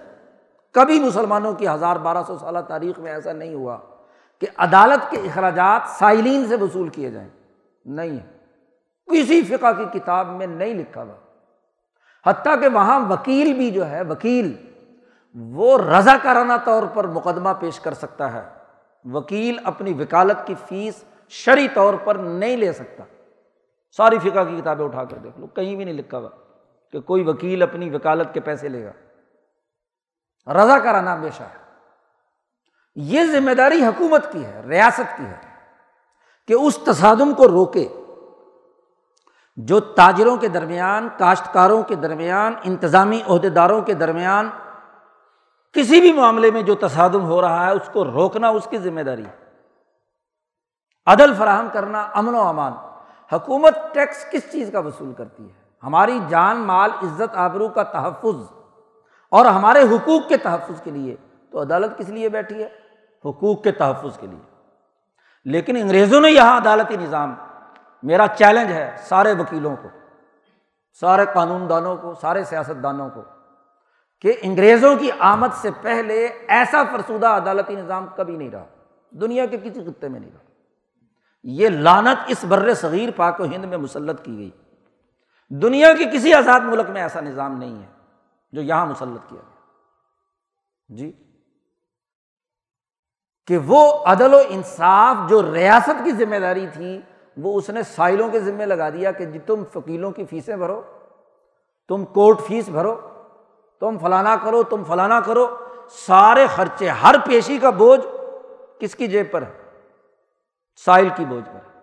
کبھی 0.74 1.00
مسلمانوں 1.00 1.54
کی 1.54 1.68
ہزار 1.68 1.96
بارہ 1.96 2.18
سو 2.28 2.38
سالہ 2.38 2.60
تاریخ 2.60 3.00
میں 3.00 3.14
ایسا 3.14 3.34
نہیں 3.34 3.54
ہوا 3.54 3.78
کہ 4.42 4.48
عدالت 4.58 5.12
کے 5.12 5.18
اخراجات 5.18 5.90
سائلین 5.90 6.48
سے 6.48 6.56
وصول 6.56 6.90
کیے 6.90 7.12
جائیں۔ 7.12 7.30
نہیں۔ 7.86 8.10
ہے 8.10 8.34
کسی 9.12 9.42
فقہ 9.42 9.72
کی 9.78 10.00
کتاب 10.00 10.28
میں 10.28 10.48
نہیں 10.48 10.74
لکھا 10.74 11.04
ہوا۔ 11.04 11.16
حتیٰ 12.30 12.62
کہ 12.62 12.68
وہاں 12.68 13.00
وکیل 13.10 13.54
بھی 13.54 13.72
جو 13.72 13.90
ہے، 13.90 14.02
وکیل، 14.10 14.56
وہ 15.36 15.78
رضا 15.78 16.18
کرانا 16.22 16.58
طور 16.58 16.84
پر 16.94 17.08
مقدمہ 17.08 17.50
پیش 17.60 17.80
کر 17.80 17.94
سکتا 17.94 18.34
ہے۔ 18.34 18.50
وکیل 19.06 19.60
اپنی 19.64 19.94
وکالت 19.94 20.48
کی 20.48 20.56
فیس 20.68 21.04
شرعی 21.30 21.68
طور 21.68 21.94
پر 22.04 22.16
نہیں 22.16 22.58
لے 22.58 22.74
سکتا۔ 22.74 23.04
ساری 23.98 24.20
فقہ 24.20 24.44
کی 24.44 24.62
کتابیں 24.62 24.86
اٹھا 24.86 25.04
کر 25.04 25.18
دیکھ 25.18 25.40
لو، 25.40 25.48
کہیں 25.48 25.76
بھی 25.76 25.86
نہیں 25.86 25.96
لکھا 25.96 26.18
ہوا 26.18 26.30
کہ 26.92 27.00
کوئی 27.00 27.24
وکیل 27.24 27.64
اپنی 27.64 27.90
وکالت 27.90 28.34
کے 28.34 28.40
پیسے 28.40 28.70
لے 28.70 28.86
گا۔ 28.86 28.92
رضا 30.54 30.80
کرانا 30.80 31.14
ہمیشہ 31.14 31.44
ہے 31.44 31.58
یہ 32.96 33.24
ذمہ 33.24 33.52
داری 33.52 33.86
حکومت 33.86 34.32
کی 34.32 34.46
ہے، 34.46 34.62
ریاست 34.70 35.18
کی 35.18 35.26
ہے 35.26 35.38
کہ 36.48 36.54
اس 36.54 36.78
تصادم 36.78 37.34
کو 37.34 37.48
روکے۔ 37.48 37.88
جو 39.56 39.80
تاجروں 39.80 40.38
کے 40.38 40.48
درمیان، 40.48 41.10
کاشتکاروں 41.18 41.84
کے 41.84 41.96
درمیان، 41.96 42.54
انتظامی 42.64 43.22
عہدے 43.28 43.50
داروں 43.50 43.82
کے 43.82 43.94
درمیان 43.94 44.50
کسی 45.72 46.02
بھی 46.02 46.14
معاملے 46.14 46.52
میں 46.52 46.62
جو 46.62 46.76
تصادم 46.76 47.26
ہو 47.26 47.42
رہا 47.42 47.66
ہے، 47.66 47.72
اس 47.72 47.90
کو 47.94 48.04
روکنا 48.04 48.50
اس 48.50 48.68
کی 48.70 48.78
ذمہ 48.78 49.02
داری 49.02 49.26
عدل 51.06 51.34
فراہم 51.34 51.68
کرنا 51.74 52.02
امن 52.02 52.36
و 52.36 52.42
امان۔ 52.42 52.74
حکومت 53.34 53.94
ٹیکس 53.94 54.26
کس 54.32 54.52
چیز 54.52 54.70
کا 54.72 54.80
وصول 54.80 55.14
کرتی 55.14 55.46
ہے؟ 55.46 55.54
ہماری 55.84 56.20
جان، 56.28 56.58
مال، 56.58 56.92
عزت، 57.04 57.36
آبرو 57.36 57.70
کا 57.70 57.84
تحفظ 57.84 58.54
اور 59.32 59.46
ہمارے 59.46 59.80
حقوق 59.80 60.28
کے 60.28 60.38
تحفظ 60.38 60.82
کے 60.82 60.92
لیے 60.92 61.16
تو 61.52 61.62
عدالت 61.62 61.98
کس 61.98 62.10
لیے 62.10 62.30
بیٹھی 62.30 62.64
ہے؟ 62.64 62.70
حقوق 63.26 63.64
کے 63.64 63.72
تحفظ 63.72 64.18
کے 64.20 64.28
لیے۔ 64.28 64.40
لیکن 65.46 65.76
انگریزوں 65.76 66.22
نے 66.22 66.32
یہاں 66.32 66.58
عدالتی 66.58 66.98
نظام، 66.98 67.36
میرا 68.04 68.28
چیلنج 68.28 68.72
ہے 68.72 68.96
سارے 68.98 69.34
وکیلوں 69.34 69.76
کو، 69.76 69.88
سارے 71.00 71.26
قانون 71.34 71.70
دانوں 71.70 71.98
کو، 71.98 72.14
سارے 72.22 72.44
سیاست 72.44 72.84
دانوں 72.84 73.10
کو 73.10 73.22
کہ 74.22 74.34
انگریزوں 74.42 74.96
کی 74.96 75.10
آمد 75.20 75.48
سے 75.54 75.70
پہلے 75.82 76.30
ایسا 76.48 76.84
فرسودہ 76.92 77.28
عدالتی 77.28 77.76
نظام 77.76 78.06
کبھی 78.16 78.38
نہیں 78.38 78.52
رہا۔ 78.52 78.66
دنیا 79.12 79.46
کے 79.46 79.58
کسی 79.58 79.84
خطے 79.84 80.08
میں 80.08 80.20
نہیں 80.20 80.32
رہا۔ 80.34 80.53
یہ 81.44 81.70
لانت 81.70 82.18
اس 82.28 82.46
بر 82.48 82.74
صغیر 82.74 83.10
پاک 83.16 83.40
و 83.40 83.44
ہند 83.44 83.66
میں 83.66 83.78
مسلط 83.78 84.24
کی 84.24 84.38
گئی۔ 84.38 84.50
دنیا 85.50 85.94
کے 85.94 86.06
کسی 86.06 86.34
آزاد 86.34 86.60
ملک 86.60 86.90
میں 86.90 87.02
ایسا 87.02 87.20
نظام 87.20 87.58
نہیں 87.58 87.82
ہے 87.82 87.88
جو 88.52 88.62
یہاں 88.62 88.86
مسلط 88.86 89.30
کیا 89.30 89.42
گیا۔ 89.42 89.54
جی؟ 90.98 91.12
کہ 93.48 93.58
وہ 93.58 93.94
عدل 94.06 94.34
و 94.34 94.40
انصاف 94.50 95.30
جو 95.30 95.54
ریاست 95.54 96.06
کی 96.06 96.12
ذمہ 96.12 96.36
داری 96.36 96.68
تھی، 96.74 97.02
وہ 97.38 97.58
اس 97.58 97.70
نے 97.70 97.84
سائلوں 97.84 98.30
کے 98.30 98.40
ذمے 98.40 98.66
لگا 98.66 98.90
دیا 98.90 99.12
کہ 99.12 99.26
جی 99.26 99.40
تم 99.40 99.64
فکیلوں 99.74 100.12
کی 100.12 100.26
فیسیں 100.26 100.56
بھرو، 100.56 100.82
تم 101.88 102.06
کورٹ 102.06 102.42
فیس 102.48 102.70
بھرو، 102.70 103.10
تم 103.80 103.98
فلانا 103.98 104.36
کرو، 104.36 104.64
تم 104.64 104.84
فلانا 104.84 105.20
کرو، 105.20 105.58
سارے 105.90 106.48
خرچے، 106.48 106.90
ہر 106.90 107.16
پیشی 107.26 107.58
کا 107.58 107.70
بوجھ 107.70 108.08
کس 108.80 108.96
کی 108.96 109.08
جیب 109.08 109.32
پر 109.32 109.42
ہے؟ 109.42 109.63
سائل 110.76 111.10
کی 111.16 111.26
بوجھ 111.26 111.50
پر 111.54 111.82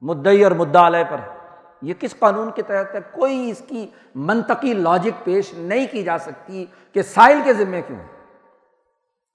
مدعی 0.00 0.44
اور 0.44 0.52
مدعا 0.52 0.86
علیہ 0.86 1.04
پر 1.10 1.18
ہے۔ 1.18 1.36
یہ 1.82 1.94
کس 1.94 2.14
قانون 2.18 2.50
کے 2.50 2.62
تحت 2.62 2.94
ہے؟ 2.94 3.00
کوئی 3.10 3.50
اس 3.50 3.62
کی 3.68 3.90
منطقی 4.14 4.74
لاجک 4.74 5.24
پیش 5.24 5.52
نہیں 5.52 5.86
کی 5.90 6.02
جا 6.02 6.18
سکتی 6.18 6.66
کہ 6.92 7.02
سائل 7.02 7.38
کے 7.44 7.52
ذمے 7.52 7.82
کیوں 7.82 7.98
ہے۔ 7.98 8.06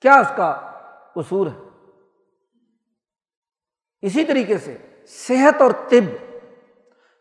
کیا 0.01 0.13
اس 0.13 0.31
کا 0.35 0.71
قصور 1.15 1.47
ہے؟ 1.47 1.69
اسی 4.01 4.25
طریقے 4.25 4.57
سے 4.57 4.77
صحت 5.07 5.61
اور 5.61 5.71
طب، 5.71 6.33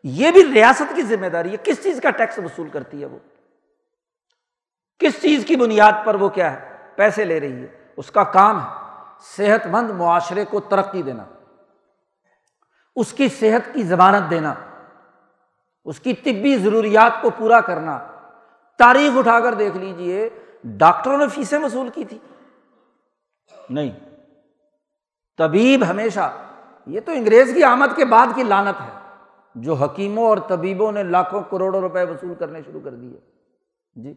یہ 0.03 0.31
بھی 0.31 0.53
ریاست 0.53 0.95
کی 0.95 1.01
ذمہ 1.01 1.27
داری 1.27 1.51
ہے۔ 1.51 1.55
کس 1.63 1.83
چیز 1.83 1.99
کا 2.03 2.09
ٹیکس 2.09 2.39
وصول 2.39 2.69
کرتی 2.69 3.01
ہے 3.01 3.05
وہ؟ 3.05 3.19
کس 4.99 5.21
چیز 5.21 5.45
کی 5.45 5.55
بنیاد 5.55 5.91
پر 6.05 6.15
وہ 6.15 6.29
کیا 6.29 6.53
ہے؟ 6.53 6.71
پیسے 6.95 7.25
لے 7.25 7.39
رہی 7.39 7.61
ہے۔ 7.61 7.67
اس 7.97 8.11
کا 8.11 8.23
کام 8.23 8.59
ہے 8.59 8.69
صحت 9.21 9.67
مند 9.67 9.89
معاشرے 9.89 10.45
کو 10.45 10.59
ترقی 10.59 11.01
دینا۔ 11.01 11.23
اس 12.95 13.13
کی 13.13 13.27
صحت 13.29 13.73
کی 13.73 13.83
ضمانت 13.83 14.29
دینا، 14.29 14.53
اس 15.85 15.99
کی 15.99 16.13
طبی 16.13 16.57
ضروریات 16.57 17.21
کو 17.21 17.29
پورا 17.29 17.61
کرنا۔ 17.61 17.97
تاریخ 18.79 19.17
اٹھا 19.17 19.39
کر 19.39 19.53
دیکھ 19.53 19.77
لیجیے 19.77 20.29
ڈاکٹروں 20.63 21.17
نے 21.17 21.27
فیسیں 21.27 21.59
وصول 21.59 21.89
کی 21.89 22.05
تھی۔ 22.05 22.17
نہیں، 23.69 23.91
طبیب 25.37 25.83
ہمیشہ، 25.89 26.31
یہ 26.85 26.99
تو 26.99 27.11
انگریز 27.11 27.53
کی 27.53 27.63
آمد 27.63 27.95
کے 27.95 28.05
بعد 28.05 28.27
کی 28.35 28.43
لانت 28.43 28.81
ہے، 28.81 28.89
جو 29.55 29.73
حکیموں 29.73 30.25
اور 30.25 30.37
طبیبوں 30.37 30.91
نے 30.91 31.03
لاکھوں 31.03 31.41
کروڑوں 31.49 31.81
روپے 31.81 32.03
وصول 32.03 32.33
کرنے 32.35 32.61
شروع 32.65 32.81
کر 32.83 32.91
دیے۔ 32.91 33.19
جی 33.95 34.13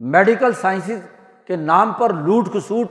میڈیکل 0.00 0.52
سائنسز 0.52 1.00
کے 1.46 1.56
نام 1.56 1.92
پر 1.92 2.12
لوٹ 2.14 2.48
کسوٹ 2.54 2.88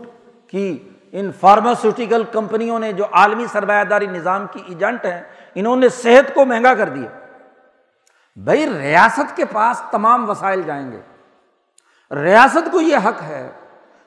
کی 0.48 0.89
ان 1.12 1.32
فارماسیوٹیکل 1.32 2.24
کمپنیوں 2.24 2.80
نے 2.80 2.94
جو 2.94 3.04
عالمی 3.12 3.46
سرمایہ 3.48 3.84
داری 3.84 4.08
نظام 4.08 4.46
کی 4.52 4.60
ایجنٹ 4.68 5.06
ہیں، 5.06 5.22
انہوں 5.56 5.76
نے 5.76 5.90
صحت 5.90 6.34
کو 6.34 6.46
مہنگا 6.46 6.74
کر 6.74 6.90
دیا۔ 6.90 7.10
بھائی، 8.36 8.66
ریاست 8.80 9.38
کے 9.38 9.46
پاس 9.46 9.82
تمام 9.92 10.30
وسائل 10.30 10.62
جائیں 10.62 10.92
گے۔ 10.92 11.02
ریاست 12.16 12.72
کو 12.72 12.82
یہ 12.82 12.98
حق 12.98 13.22
ہے 13.22 13.52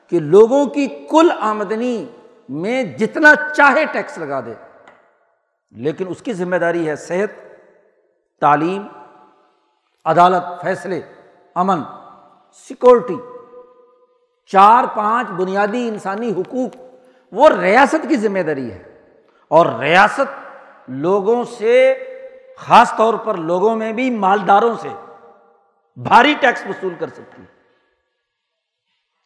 کہ 0.07 0.19
لوگوں 0.19 0.65
کی 0.65 0.87
کل 0.87 1.29
آمدنی 1.39 2.05
میں 2.49 2.83
جتنا 2.83 3.33
چاہے 3.55 3.85
ٹیکس 3.85 4.17
لگا 4.17 4.39
دے۔ 4.39 4.53
لیکن 5.71 6.05
اس 6.07 6.21
کی 6.21 6.33
ذمہ 6.33 6.55
داری 6.55 6.89
ہے 6.89 6.95
صحت، 6.95 7.55
تعلیم، 8.41 8.87
عدالت، 10.05 10.61
فیصلے، 10.61 11.01
امن 11.55 11.81
سیکورٹی 12.53 13.15
چار 14.45 14.83
پانچ 14.95 15.29
بنیادی 15.29 15.87
انسانی 15.87 16.31
حقوق 16.31 16.82
وہ 17.33 17.49
ریاست 17.49 18.05
کی 18.09 18.15
ذمہ 18.15 18.39
داری 18.39 18.71
ہے۔ 18.71 18.83
اور 19.47 19.65
ریاست 19.65 20.59
لوگوں 20.87 21.43
سے، 21.43 21.93
خاص 22.57 22.95
طور 22.97 23.13
پر 23.13 23.35
لوگوں 23.35 23.75
میں 23.75 23.93
بھی، 23.93 24.09
مالداروں 24.09 24.75
سے 24.75 24.89
بھاری 25.95 26.33
ٹیکس 26.41 26.63
وصول 26.69 26.95
کر 26.99 27.07
سکتی 27.07 27.41
ہے۔ 27.41 27.47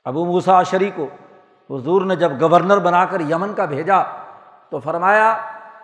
ابو 0.05 0.25
موسا 0.25 0.63
شری 0.63 0.91
کو 0.95 1.07
حضور 1.69 2.01
نے 2.01 2.15
جب 2.15 2.31
گورنر 2.41 2.79
بنا 2.79 3.05
کر 3.05 3.19
یمن 3.19 3.53
کا 3.53 3.65
بھیجا 3.65 4.01
تو 4.69 4.79
فرمایا، 4.79 5.37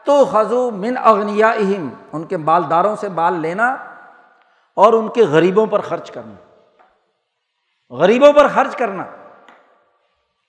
تو 0.05 0.26
خزو 0.26 0.71
من 0.71 0.97
اغنیا 1.03 1.49
اہم 1.49 1.89
ان 2.13 2.24
کے 2.24 2.38
مالداروں 2.38 2.95
سے 2.95 3.09
بال 3.09 3.39
لینا 3.39 3.74
اور 4.76 4.93
ان 4.93 5.09
کے 5.09 5.21
غریبوں 5.21 5.65
پر 5.65 5.80
خرچ 5.82 6.11
کرنا۔ 6.11 6.36
غریبوں 7.89 8.34
پر 8.34 8.47
خرچ 8.47 8.76
کرنا۔ 8.76 9.05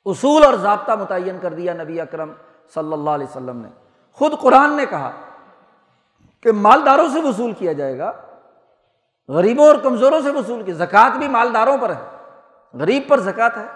اصول 0.04 0.44
اور 0.44 0.54
ضابطہ 0.54 0.92
متعین 0.92 1.38
کر 1.42 1.54
دیا 1.54 1.74
نبی 1.74 2.00
اکرم 2.00 2.32
صلی 2.74 2.92
اللہ 2.92 3.10
علیہ 3.10 3.26
وسلم 3.26 3.56
نے۔ 3.56 3.68
خود 4.12 4.32
قرآن 4.40 4.72
نے 4.72 4.86
کہا 4.86 5.10
کہ 6.42 6.52
مالداروں 6.52 7.08
سے 7.08 7.20
وصول 7.20 7.52
کیا 7.52 7.72
جائے 7.72 7.98
گا، 7.98 8.12
غریبوں 9.28 9.66
اور 9.66 9.76
کمزوروں 9.82 10.20
سے 10.20 10.30
وصول 10.30 10.62
کی 10.62 10.72
زکوٰۃ 10.72 11.10
بھی 11.10 11.28
مالداروں 11.28 11.76
پر 11.76 11.90
ہے۔ 11.90 12.16
غریب 12.74 13.02
پر 13.08 13.20
زکوٰۃ 13.20 13.50
ہے؟ 13.56 13.66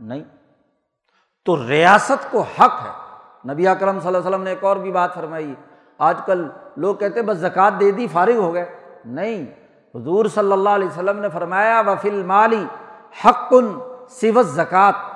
نہیں۔ 0.00 0.24
تو 1.44 1.68
ریاست 1.68 2.30
کو 2.30 2.40
حق 2.40 2.86
ہے۔ 2.86 2.90
نبی 3.52 3.68
اکرم 3.68 4.00
صلی 4.00 4.06
اللہ 4.06 4.18
علیہ 4.18 4.28
وسلم 4.28 4.42
نے 4.42 4.50
ایک 4.50 4.64
اور 4.64 4.76
بھی 4.76 4.92
بات 4.92 5.14
فرمائی، 5.14 5.54
آج 5.98 6.18
کل 6.26 6.48
لوگ 6.76 6.96
کہتے 6.96 7.22
بس 7.22 7.36
زکوٰۃ 7.36 7.70
دے 7.80 7.90
دی، 7.90 8.06
فارغ 8.12 8.36
ہو 8.36 8.54
گئے۔ 8.54 8.78
نہیں۔ 9.04 9.46
حضور 9.94 10.24
صلی 10.24 10.52
اللہ 10.52 10.68
علیہ 10.68 10.88
وسلم 10.88 11.18
نے 11.18 11.28
فرمایا 11.28 11.82
وفل 11.86 12.22
مالی 12.22 12.64
حق 13.24 13.50
کن 13.50 13.78
سوت 14.08 14.46
زکوٰۃ 14.46 15.15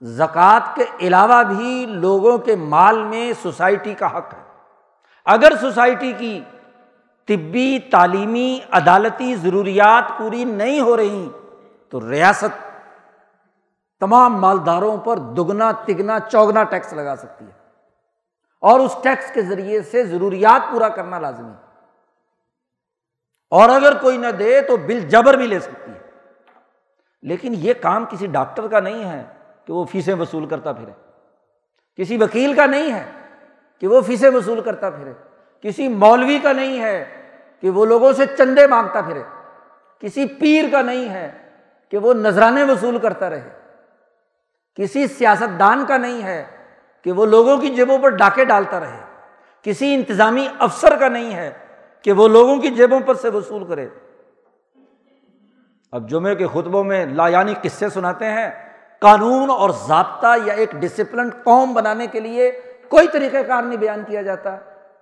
زکوٰۃ 0.00 0.74
کے 0.74 0.84
علاوہ 1.00 1.42
بھی 1.42 1.86
لوگوں 1.86 2.38
کے 2.38 2.56
مال 2.56 3.02
میں 3.04 3.32
سوسائٹی 3.42 3.94
کا 3.94 4.18
حق 4.18 4.34
ہے۔ 4.34 4.42
اگر 5.24 5.52
سوسائٹی 5.60 6.12
کی 6.12 6.44
طبی، 7.24 7.78
تعلیمی 7.78 8.60
عدالتی 8.70 9.34
ضروریات 9.34 10.18
پوری 10.18 10.44
نہیں 10.44 10.80
ہو 10.80 10.96
رہی، 10.96 11.30
تو 11.88 12.10
ریاست 12.10 12.82
تمام 14.00 14.40
مالداروں 14.40 14.96
پر 14.96 15.16
دگنا، 15.16 15.72
تگنا، 15.72 16.20
چوگنا 16.20 16.64
ٹیکس 16.64 16.92
لگا 16.92 17.16
سکتی 17.16 17.44
ہے۔ 17.44 17.66
اور 18.60 18.80
اس 18.80 18.96
ٹیکس 19.02 19.30
کے 19.32 19.42
ذریعے 19.42 19.82
سے 19.82 20.04
ضروریات 20.04 20.72
پورا 20.72 20.88
کرنا 20.88 21.18
لازمی 21.18 21.50
ہے۔ 21.50 21.80
اور 23.50 23.68
اگر 23.68 23.98
کوئی 23.98 24.16
نہ 24.16 24.26
دے 24.26 24.60
تو 24.60 24.76
بل 24.76 25.00
جبر 25.00 25.34
بھی 25.34 25.46
لے 25.46 25.60
سکتی 25.60 25.92
ہے۔ 25.92 26.10
لیکن 27.22 27.54
یہ 27.56 27.74
کام 27.82 28.04
کسی 28.10 28.26
ڈاکٹر 28.26 28.68
کا 28.68 28.80
نہیں 28.80 29.04
ہے۔ 29.04 29.35
کہ 29.66 29.72
وہ 29.72 29.84
فیسیں 29.84 30.14
وصول 30.14 30.46
کرتا 30.46 30.72
پھرے۔ 30.72 30.92
کسی 31.96 32.16
وکیل 32.16 32.54
کا 32.54 32.66
نہیں 32.66 32.92
ہے 32.92 33.04
کہ 33.80 33.86
وہ 33.86 34.00
فیسیں 34.00 34.30
وصول 34.30 34.60
کرتا 34.60 34.90
پھرے۔ 34.90 35.12
کسی 35.62 35.88
مولوی 35.88 36.38
کا 36.42 36.52
نہیں 36.52 36.80
ہے 36.80 37.04
کہ 37.60 37.70
وہ 37.70 37.86
لوگوں 37.86 38.12
سے 38.12 38.24
چندے 38.38 38.66
مانگتا 38.66 39.00
پھرے۔ 39.00 39.22
کسی 40.00 40.26
پیر 40.26 40.64
کا 40.72 40.82
نہیں 40.82 41.08
ہے 41.08 41.32
کہ 41.90 41.98
وہ 41.98 42.14
نذرانے 42.14 42.62
وصول 42.62 42.98
کرتا 42.98 43.30
رہے۔ 43.30 43.48
کسی 44.74 45.06
سیاست 45.06 45.58
دان 45.58 45.84
کا 45.86 45.96
نہیں 45.96 46.22
ہے 46.22 46.44
کہ 47.04 47.12
وہ 47.12 47.26
لوگوں 47.26 47.58
کی 47.58 47.68
جیبوں 47.68 47.98
پر 47.98 48.08
ڈاکے 48.08 48.44
ڈالتا 48.44 48.80
رہے۔ 48.80 49.00
کسی 49.62 49.94
انتظامی 49.94 50.48
افسر 50.58 50.96
کا 50.96 51.08
نہیں 51.08 51.34
ہے 51.34 51.52
کہ 52.02 52.12
وہ 52.12 52.28
لوگوں 52.28 52.56
کی 52.56 52.70
جیبوں 52.70 53.00
پر 53.00 53.14
سے 53.14 53.28
وصول 53.28 53.66
کرے۔ 53.66 53.88
اب 55.92 56.10
جمعے 56.10 56.34
کے 56.34 56.46
خطبوں 56.46 56.84
میں 56.84 57.06
لا 57.06 57.28
یعنی 57.28 57.54
قصے 57.62 57.88
سناتے 57.88 58.24
ہیں۔ 58.24 58.65
قانون 59.00 59.50
اور 59.50 59.70
ضابطہ 59.70 60.26
یا 60.44 60.54
ایک 60.54 60.72
ڈسپلن 60.72 61.30
قوم 61.44 61.74
بنانے 61.74 62.06
کے 62.06 62.20
لیے 62.20 62.50
کوئی 62.90 63.08
طریقہ 63.08 63.36
کار 63.46 63.62
نہیں 63.62 63.76
بیان 63.76 64.02
کیا 64.06 64.22
جاتا۔ 64.22 64.54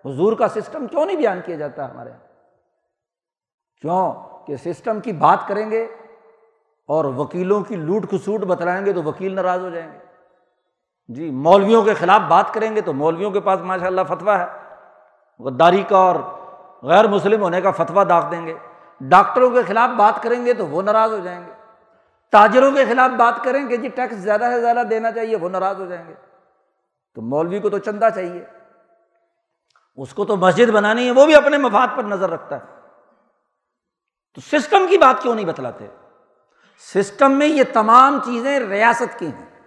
حضور 0.04 0.32
کا 0.32 0.48
سسٹم 0.48 0.86
کیوں 0.86 1.06
نہیں 1.06 1.16
بیان 1.16 1.40
کیا 1.44 1.56
جاتا 1.56 1.90
ہمارے 1.90 2.10
یہاں؟ 2.10 2.20
کیوں 3.80 4.12
کہ 4.46 4.56
سسٹم 4.56 5.00
کی 5.00 5.12
بات 5.12 5.48
کریں 5.48 5.70
گے 5.70 5.82
اور 6.88 7.04
وکیلوں 7.04 7.60
کی 7.60 7.76
لوٹ 7.76 8.10
کھسوٹ 8.10 8.40
بتلائیں 8.40 8.86
گے 8.86 8.92
تو 8.92 9.02
وکیل 9.02 9.34
ناراض 9.34 9.60
ہو 9.60 9.70
جائیں 9.70 9.92
گے۔ 9.92 9.98
جی 11.08 11.30
مولویوں 11.30 11.82
کے 11.82 11.94
خلاف 11.94 12.20
بات 12.20 12.54
کریں 12.54 12.76
گے 12.76 12.80
تو 12.80 12.92
مولویوں 12.92 13.30
کے 13.30 13.40
پاس 13.40 13.60
ماشاء 13.60 13.86
اللہ 13.86 14.00
فتویٰ 14.08 14.38
ہے۔ 14.38 14.46
غداری 15.38 15.82
کا 15.82 15.96
اور 15.96 16.14
غیر 16.82 17.08
مسلم 17.08 17.42
ہونے 17.42 17.60
کا 17.60 17.70
فتویٰ 17.70 18.08
داغ 18.08 18.30
دیں 18.30 18.46
گے۔ 18.46 18.54
ڈاکٹروں 19.00 19.50
کے 19.50 19.62
خلاف 19.62 19.90
بات 19.96 20.22
کریں 20.22 20.46
گے 20.46 20.54
تو 20.54 20.66
وہ 20.66 20.82
ناراض 20.82 21.12
ہو 21.12 21.18
جائیں 21.18 21.46
گے۔ 21.46 21.63
تاجروں 22.34 22.72
کے 22.72 22.84
خلاف 22.84 23.10
بات 23.10 23.44
کریں 23.44 23.68
گے 23.68 23.76
جی 23.76 23.88
ٹیکس 23.88 24.16
زیادہ 24.16 24.50
سے 24.54 24.60
زیادہ 24.60 24.82
دینا 24.90 25.12
چاہیے، 25.12 25.36
وہ 25.36 25.48
ناراض 25.48 25.80
ہو 25.80 25.86
جائیں 25.86 26.08
گے۔ 26.08 26.14
تو 27.14 27.22
مولوی 27.22 27.60
کو 27.60 27.70
تو 27.70 27.78
چندہ 27.78 28.08
چاہیے۔ 28.14 28.44
اس 29.96 30.14
کو 30.14 30.24
تو 30.24 30.36
مسجد 30.36 30.70
بنانی 30.70 31.06
ہے، 31.06 31.10
وہ 31.10 31.26
بھی 31.26 31.34
اپنے 31.34 31.58
مفاد 31.58 31.88
پر 31.96 32.04
نظر 32.04 32.30
رکھتا 32.30 32.56
ہے۔ 32.56 32.64
تو 34.34 34.40
سسٹم 34.40 34.86
کی 34.90 34.98
بات 34.98 35.22
کیوں 35.22 35.34
نہیں 35.34 35.46
بتلاتے؟ 35.46 35.86
سسٹم 36.94 37.32
میں 37.32 37.46
یہ 37.46 37.62
تمام 37.72 38.18
چیزیں 38.24 38.60
ریاست 38.60 39.18
کی 39.18 39.26
ہیں۔ 39.26 39.60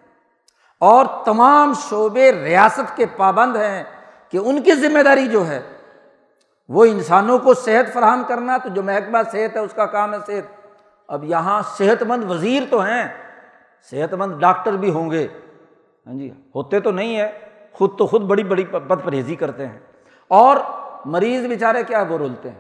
اور 0.80 1.06
تمام 1.26 1.74
شعبے 1.74 2.32
ریاست 2.32 2.98
کے 2.98 3.06
پابند 3.18 3.56
ہیں 3.56 3.84
کہ 4.30 4.38
ان 4.38 4.62
کی 4.62 4.76
ذمہ 4.76 5.04
داری 5.04 5.28
جو 5.28 5.48
ہے، 5.48 5.78
وہ 6.68 6.86
انسانوں 6.86 7.40
کو 7.40 7.54
صحت 7.54 7.94
فراہم 7.94 8.24
کرنا، 8.28 8.58
تو 8.58 8.70
جو 8.70 8.84
محکمہ 8.84 9.18
صحت 9.32 9.56
ہے، 9.56 9.60
اس 9.60 9.74
کا 9.74 9.86
کام 9.86 10.14
ہے 10.14 10.20
صحت۔ 10.28 10.57
اب 11.08 11.24
یہاں 11.24 11.62
صحت 11.62 12.04
مند 12.04 12.32
وزیر 12.32 12.64
تو 12.70 12.82
ہیں 12.82 13.08
صحت 13.92 14.14
مند 14.14 14.42
ڈاکٹر 14.42 14.72
بھی 14.72 14.92
ہوں 14.92 15.12
گے۔ 15.12 15.28
ہاں 16.08 16.14
جی 16.14 16.32
ہوتے 16.56 16.80
تو 16.80 16.92
نہیں 16.92 17.18
ہے 17.20 17.40
خود 17.72 17.98
تو 17.98 18.08
خود 18.08 18.22
بڑی 18.22 18.44
بڑی 18.44 18.66
بد 18.66 19.06
پرہیزی 19.06 19.36
کرتے 19.36 19.68
ہیں۔ 19.68 19.80
اور 20.28 20.58
مریض 21.06 21.46
بیچارے 21.46 21.84
کیا 21.84 22.04
وہ 22.10 22.18
رولتے 22.18 22.50
ہیں؟ 22.50 22.60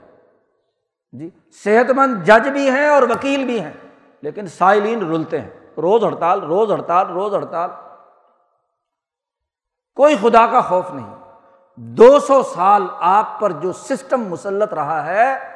جی 1.12 1.30
صحت 1.64 1.91
مند 1.91 2.24
جج 2.24 2.50
بھی 2.50 2.70
ہیں 2.70 2.88
اور 2.88 3.04
وکیل 3.04 3.45
بھی 3.45 3.60
ہیں، 3.60 3.74
لیکن 4.22 4.48
سائلین 4.48 5.06
رولتے 5.08 5.41
ہیں۔ 5.41 5.50
روز 5.78 6.04
ہڑتال 6.04 6.43
روز 6.43 6.72
ہڑتال 6.72 7.10
روز 7.10 7.36
ہڑتال۔ 7.36 7.70
کوئی 9.95 10.16
خدا 10.22 10.48
کا 10.48 10.62
خوف 10.62 10.91
نہیں۔ 10.93 11.16
دو 11.76 12.20
سو 12.20 12.43
سال 12.43 12.88
آپ 13.00 13.39
پر 13.39 13.52
جو 13.52 13.74
سسٹم 13.74 14.22
مسلط 14.22 14.74
رہا 14.74 15.06
ہے 15.06 15.47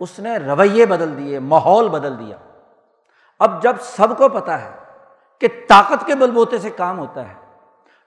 اس 0.00 0.18
نے 0.18 0.36
رویے 0.36 0.86
بدل 0.86 1.16
دیے، 1.18 1.38
ماحول 1.38 1.88
بدل 1.88 2.18
دیا۔ 2.18 2.36
اب 3.38 3.62
جب 3.62 3.76
سب 3.80 4.18
کو 4.18 4.28
پتا 4.28 4.60
ہے 4.60 4.70
کہ 5.38 5.48
طاقت 5.68 6.06
کے 6.06 6.14
بل 6.14 6.30
بوتے 6.30 6.58
سے 6.58 6.70
کام 6.70 6.98
ہوتا 6.98 7.28
ہے، 7.28 7.34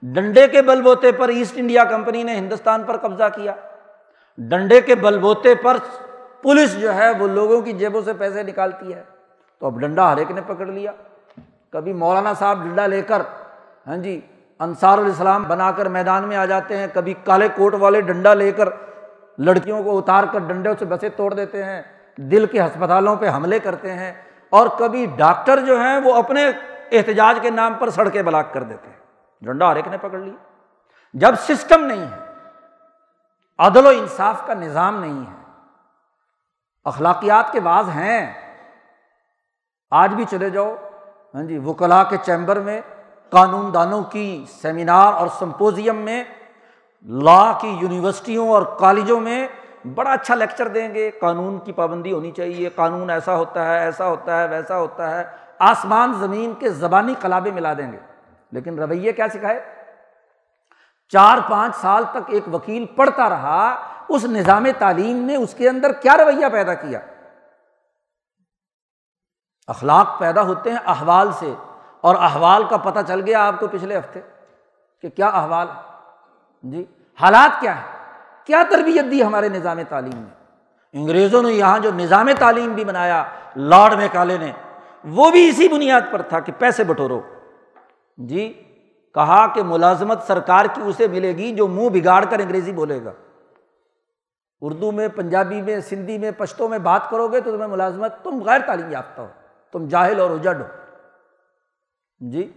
ڈنڈے 0.02 0.48
کے 0.48 0.62
بل 0.62 0.82
بوتے 0.82 1.12
پر 1.12 1.28
ایسٹ 1.28 1.54
انڈیا 1.58 1.84
کمپنی 1.84 2.24
نے 2.24 2.36
ہندوستان 2.36 2.84
پر 2.84 2.98
قبضہ 2.98 3.24
کیا۔ 3.36 3.56
ڈنڈے 4.38 4.82
کے 4.82 4.96
بل 4.96 5.20
بوتے 5.20 5.56
پر 5.56 5.78
پولیس 6.42 6.80
جو 6.80 6.94
ہے 6.94 7.10
وہ 7.20 7.28
لوگوں 7.28 7.62
کی 7.62 7.72
جیبوں 7.72 8.02
سے 8.02 8.14
پیسے 8.14 8.44
نکالتی 8.44 8.94
ہے۔ 8.94 9.04
تو 9.60 9.66
اب 9.66 9.80
ڈنڈا 9.80 10.12
ہر 10.12 10.18
ایک 10.18 10.32
نے 10.32 10.42
پکڑ 10.48 10.66
لیا۔ 10.66 10.92
کبھی 11.70 11.94
مولانا 11.94 12.34
صاحب 12.34 12.64
ڈنڈا 12.64 12.88
لے 12.88 13.02
کر 13.02 13.22
ہاں 13.88 13.98
جی 13.98 14.22
انصار 14.60 14.98
الاسلام 14.98 15.44
بنا 15.44 15.72
کر 15.72 15.86
میدان 15.86 16.24
میں 16.24 16.38
آ 16.38 16.46
جاتے 16.46 16.78
ہیں، 16.78 16.88
کبھی 16.94 17.14
کالے 17.24 17.48
کوٹ 17.56 17.74
والے 17.74 18.02
ڈنڈا 18.02 18.34
لے 18.34 18.52
کر 18.52 18.70
لڑکیوں 19.38 19.84
کو 19.84 19.98
اتار 19.98 20.24
کر 20.32 20.40
ڈنڈے 20.40 20.70
سے 20.80 20.86
بسیں 20.86 21.10
توڑ 21.10 21.34
دیتے 21.34 21.64
ہیں، 21.64 21.82
دل 22.18 22.46
کے 22.46 22.62
ہسپتالوں 22.62 23.16
پہ 23.16 23.30
حملے 23.30 23.60
کرتے 23.60 23.94
ہیں 23.94 24.14
اور 24.50 24.68
کبھی 24.80 25.06
ڈاکٹر 25.16 25.60
جو 25.60 25.82
ہیں 25.82 25.98
وہ 25.98 26.14
اپنے 26.14 26.52
احتجاج 26.92 27.40
کے 27.42 27.50
نام 27.50 27.74
پر 27.74 27.90
سڑکیں 27.90 28.22
بلاک 28.22 28.54
کر 28.54 28.64
دیتے 28.64 28.90
ہیں۔ 28.90 28.98
ڈنڈا 29.42 29.72
ہر 29.72 29.76
ایک 29.76 29.88
نے 29.88 29.98
پکڑ 29.98 30.20
لیا۔ 30.20 30.34
جب 31.14 31.36
سسٹم 31.40 31.86
نہیں 31.86 32.06
ہے، 32.12 32.18
عدل 33.58 33.86
و 33.86 33.90
انصاف 33.90 34.48
کا 34.48 34.54
نظام 34.54 35.00
نہیں 35.00 35.20
ہے، 35.20 35.42
اخلاقیات 36.86 37.52
کے 37.52 37.60
بعض 37.60 37.90
ہیں۔ 37.90 38.34
آج 39.92 40.14
بھی 40.14 40.26
چلے 40.30 40.50
جاؤ۔ 40.50 40.76
ہاں 41.36 41.44
جی 41.44 41.58
وکلا 41.58 42.04
کے 42.04 42.18
چیمبر 42.24 42.60
میں 42.60 42.82
قانون 43.30 43.74
دانوں 43.74 44.04
کی 44.04 44.46
سیمینار 44.62 45.14
اور 45.14 45.28
سمپوزیم 45.28 45.96
میں 45.96 46.24
لا 47.08 47.58
کی 47.62 47.78
یونیورسٹیوں 47.82 48.50
اور 48.50 48.62
کالجوں 48.80 49.20
میں 49.20 49.48
بڑا 49.96 50.12
اچھا 50.12 50.36
لیکچر 50.36 50.68
دیں 50.68 50.96
گے۔ 50.96 51.12
قانون 51.12 51.60
کی 51.60 51.72
پابندی 51.72 52.12
ہونی 52.12 52.32
چاہیے۔ 52.32 52.70
قانون 52.70 53.10
ایسا 53.10 53.36
ہوتا 53.36 53.66
ہے، 53.66 53.80
ایسا 53.80 54.08
ہوتا 54.08 54.44
ہے، 54.44 54.48
ویسا 54.48 54.78
ہوتا 54.78 55.20
ہے۔ 55.20 55.24
آسمان، 55.60 56.14
زمین 56.14 56.54
کے 56.60 56.70
زبانی 56.70 57.14
کلابے 57.22 57.52
ملا 57.52 57.74
دیں 57.74 57.92
گے۔ 57.92 57.98
لیکن 58.52 58.80
رویے 58.80 59.14
کیا 59.14 59.28
سکھائے؟ 59.34 59.62
چار 61.10 61.38
پانچ 61.50 61.76
سال 61.76 62.04
تک 62.12 62.20
ایک 62.28 62.56
وکیل 62.56 62.86
پڑھتا 62.86 63.30
رہا۔ 63.30 63.88
اس 64.10 64.26
نظام 64.26 64.66
تعلیم 64.80 65.18
نے 65.18 65.36
اس 65.36 65.54
کے 65.54 65.70
اندر 65.70 65.92
کیا 65.92 66.18
رویہ 66.18 66.46
پیدا 66.52 66.74
کیا؟ 66.74 67.00
اخلاق 69.68 70.20
پیدا 70.20 70.42
ہوتے 70.42 70.70
ہیں 70.70 70.80
احوال 70.86 71.32
سے۔ 71.32 71.54
اور 72.02 72.16
احوال 72.16 72.64
کا 72.70 72.78
پتہ 72.78 73.00
چل 73.08 73.22
گیا 73.22 73.48
آپ 73.48 73.60
کو 73.60 73.68
پچھلے 73.68 73.98
ہفتے 73.98 74.20
کہ 75.02 75.10
کیا 75.10 75.28
احوال 75.28 75.68
ہے۔ 75.70 75.94
جی 76.64 76.86
حالات 77.22 77.62
کیا 77.62 77.82
ہے 77.82 77.88
کیا 78.46 78.64
تربیت 78.70 79.12
دی 79.12 79.24
ہمارے 79.24 79.50
نظام 79.50 79.80
تعلیم 79.90 80.18
میں 80.18 80.34
انگریزوں 80.94 81.44
نے 81.44 81.52
یہاں 81.54 81.80
جو 81.80 81.92
نظام 81.92 82.30
تعلیم 82.40 82.74
بھی 82.74 82.86
بنایا 82.86 83.24
لارڈ 83.56 83.94
میں 83.94 84.08
کالے 84.12 84.38
نے، 84.38 84.52
وہ 85.04 85.32
بھی 85.32 85.50
اسی 85.50 85.68
بنیاد 85.68 86.02
پر 86.12 86.22
تھا 86.22 86.40
کہ 86.40 86.52
پیسے 86.58 86.84
بٹورو۔ 86.84 87.22
جی 88.18 88.54
کہا 89.14 89.48
کہ 89.48 89.64
ملازمت 89.64 90.24
سرکار 90.24 90.66
کی 90.66 90.82
اسے 90.86 91.08
ملے 91.08 91.38
گی 91.38 91.56
جو 91.56 91.68
منہ 91.68 91.90
بگاڑ 91.90 92.26
کر 92.26 92.40
انگریزی 92.40 92.72
بولے 92.72 93.04
گا۔ 93.06 93.12
اردو 94.62 94.92
میں، 94.92 95.08
پنجابی 95.08 95.62
میں، 95.62 95.80
سندھی 95.80 96.18
میں 96.18 96.32
پشتوں 96.38 96.70
میں 96.70 96.80
بات 96.80 97.10
کرو 97.10 97.28
گے 97.28 97.42
تو 97.42 97.52
تمہیں 97.52 97.68
ملازمت، 97.68 98.24
تم 98.24 98.44
غیر 98.44 98.60
تعلیم 98.66 98.92
یافتہ 98.92 99.22
ہو، 99.22 99.28
تم 99.72 99.88
جاہل 99.88 100.20
اور 100.20 100.30
اجڑ 100.30 100.56
ہو۔ 100.56 100.68
جی 102.20 102.52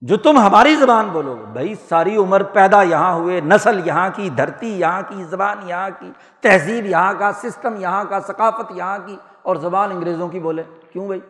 جو 0.00 0.16
تم 0.16 0.38
ہماری 0.38 0.74
زبان 0.76 1.08
بولو 1.08 1.34
گے 1.34 1.44
بھائی 1.52 1.74
ساری 1.88 2.16
عمر 2.16 2.42
پیدا 2.42 2.82
یہاں 2.82 3.14
ہوئے، 3.14 3.40
نسل 3.40 3.86
یہاں 3.86 4.08
کی، 4.14 4.30
دھرتی 4.30 4.80
یہاں 4.80 5.02
کی، 5.08 5.24
زبان 5.24 5.58
یہاں 5.68 5.90
کی، 5.98 6.12
تہذیب 6.40 6.86
یہاں 6.86 7.14
کا، 7.18 7.32
سسٹم 7.32 7.76
یہاں 7.76 8.04
کا، 8.04 8.20
ثقافت 8.20 8.72
یہاں 8.74 8.98
کی، 9.06 9.16
اور 9.42 9.56
زبان 9.56 9.90
انگریزوں 9.90 10.28
کی 10.28 10.40
بولے، 10.40 10.62
کیوں 10.92 11.06
بھائی؟ 11.06 11.20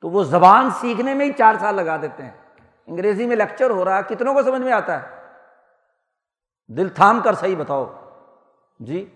تو 0.00 0.10
وہ 0.10 0.24
زبان 0.24 0.70
سیکھنے 0.80 1.14
میں 1.14 1.26
ہی 1.26 1.32
چار 1.32 1.54
سال 1.60 1.74
لگا 1.74 1.96
دیتے 2.02 2.22
ہیں۔ 2.22 2.30
انگریزی 2.86 3.26
میں 3.26 3.36
لیکچر 3.36 3.70
ہو 3.70 3.84
رہا 3.84 3.98
ہے، 3.98 4.02
کتنوں 4.08 4.34
کو 4.34 4.42
سمجھ 4.42 4.62
میں 4.62 4.72
آتا 4.72 5.02
ہے؟ 5.02 5.08
دل 6.68 6.88
تھام 6.88 7.20
کر 7.20 7.34
صحیح 7.34 7.56
بتاؤ۔ 7.58 7.92
جی 8.80 9.10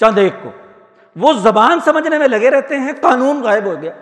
چند 0.00 0.18
ایک 0.18 0.34
کو۔ 0.42 0.50
وہ 1.16 1.32
زبان 1.32 1.80
سمجھنے 1.80 2.18
میں 2.18 2.28
لگے 2.28 2.50
رہتے 2.50 2.76
ہیں، 2.76 2.92
قانون 3.00 3.42
غائب 3.42 3.64
ہو 3.64 3.74
گیا۔ 3.82 3.92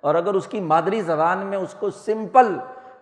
اور 0.00 0.14
اگر 0.14 0.34
اس 0.34 0.46
کی 0.46 0.60
مادری 0.60 1.00
زبان 1.00 1.38
میں 1.38 1.58
اس 1.58 1.74
کو 1.78 1.90
سمپل 1.90 2.58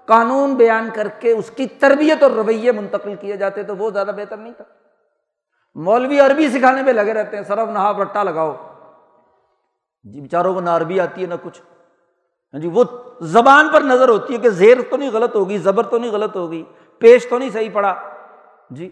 قانون 0.06 0.54
بیان 0.54 0.90
کر 0.94 1.08
کے 1.08 1.32
اس 1.32 1.50
کی 1.56 1.66
تربیت 1.66 2.22
اور 2.22 2.30
رویے 2.30 2.72
منتقل 2.72 3.14
کیے 3.20 3.36
جاتے 3.36 3.62
تو 3.62 3.76
وہ 3.76 3.90
زیادہ 3.90 4.10
بہتر 4.16 4.36
نہیں 4.36 4.52
تھا۔ 4.52 4.64
مولوی 5.74 6.20
عربی 6.20 6.48
سکھانے 6.48 6.82
میں 6.82 6.92
لگے 6.92 7.14
رہتے 7.14 7.36
ہیں، 7.36 7.44
سرف 7.44 7.68
نہا 7.68 7.92
رٹا 8.02 8.22
لگاؤ۔ 8.22 8.56
جی 10.04 10.20
بیچاروں 10.20 10.54
کو 10.54 10.60
نہ 10.60 10.70
عربی 10.70 11.00
آتی 11.00 11.22
ہے 11.22 11.26
نہ 11.26 11.34
کچھ۔ 11.42 11.60
ہاں 12.52 12.60
جی 12.60 12.68
وہ 12.68 12.84
زبان 13.20 13.68
پر 13.72 13.80
نظر 13.80 14.08
ہوتی 14.08 14.34
ہے 14.34 14.38
کہ 14.38 14.50
زیر 14.50 14.76
تو 14.90 14.96
نہیں 14.96 15.10
غلط 15.10 15.34
ہوگی، 15.34 15.58
زبر 15.58 15.84
تو 15.84 15.98
نہیں 15.98 16.10
غلط 16.10 16.36
ہوگی، 16.36 16.64
پیش 16.98 17.26
تو 17.28 17.38
نہیں 17.38 17.50
صحیح 17.50 17.70
پڑا۔ 17.72 17.94
جی 18.70 18.90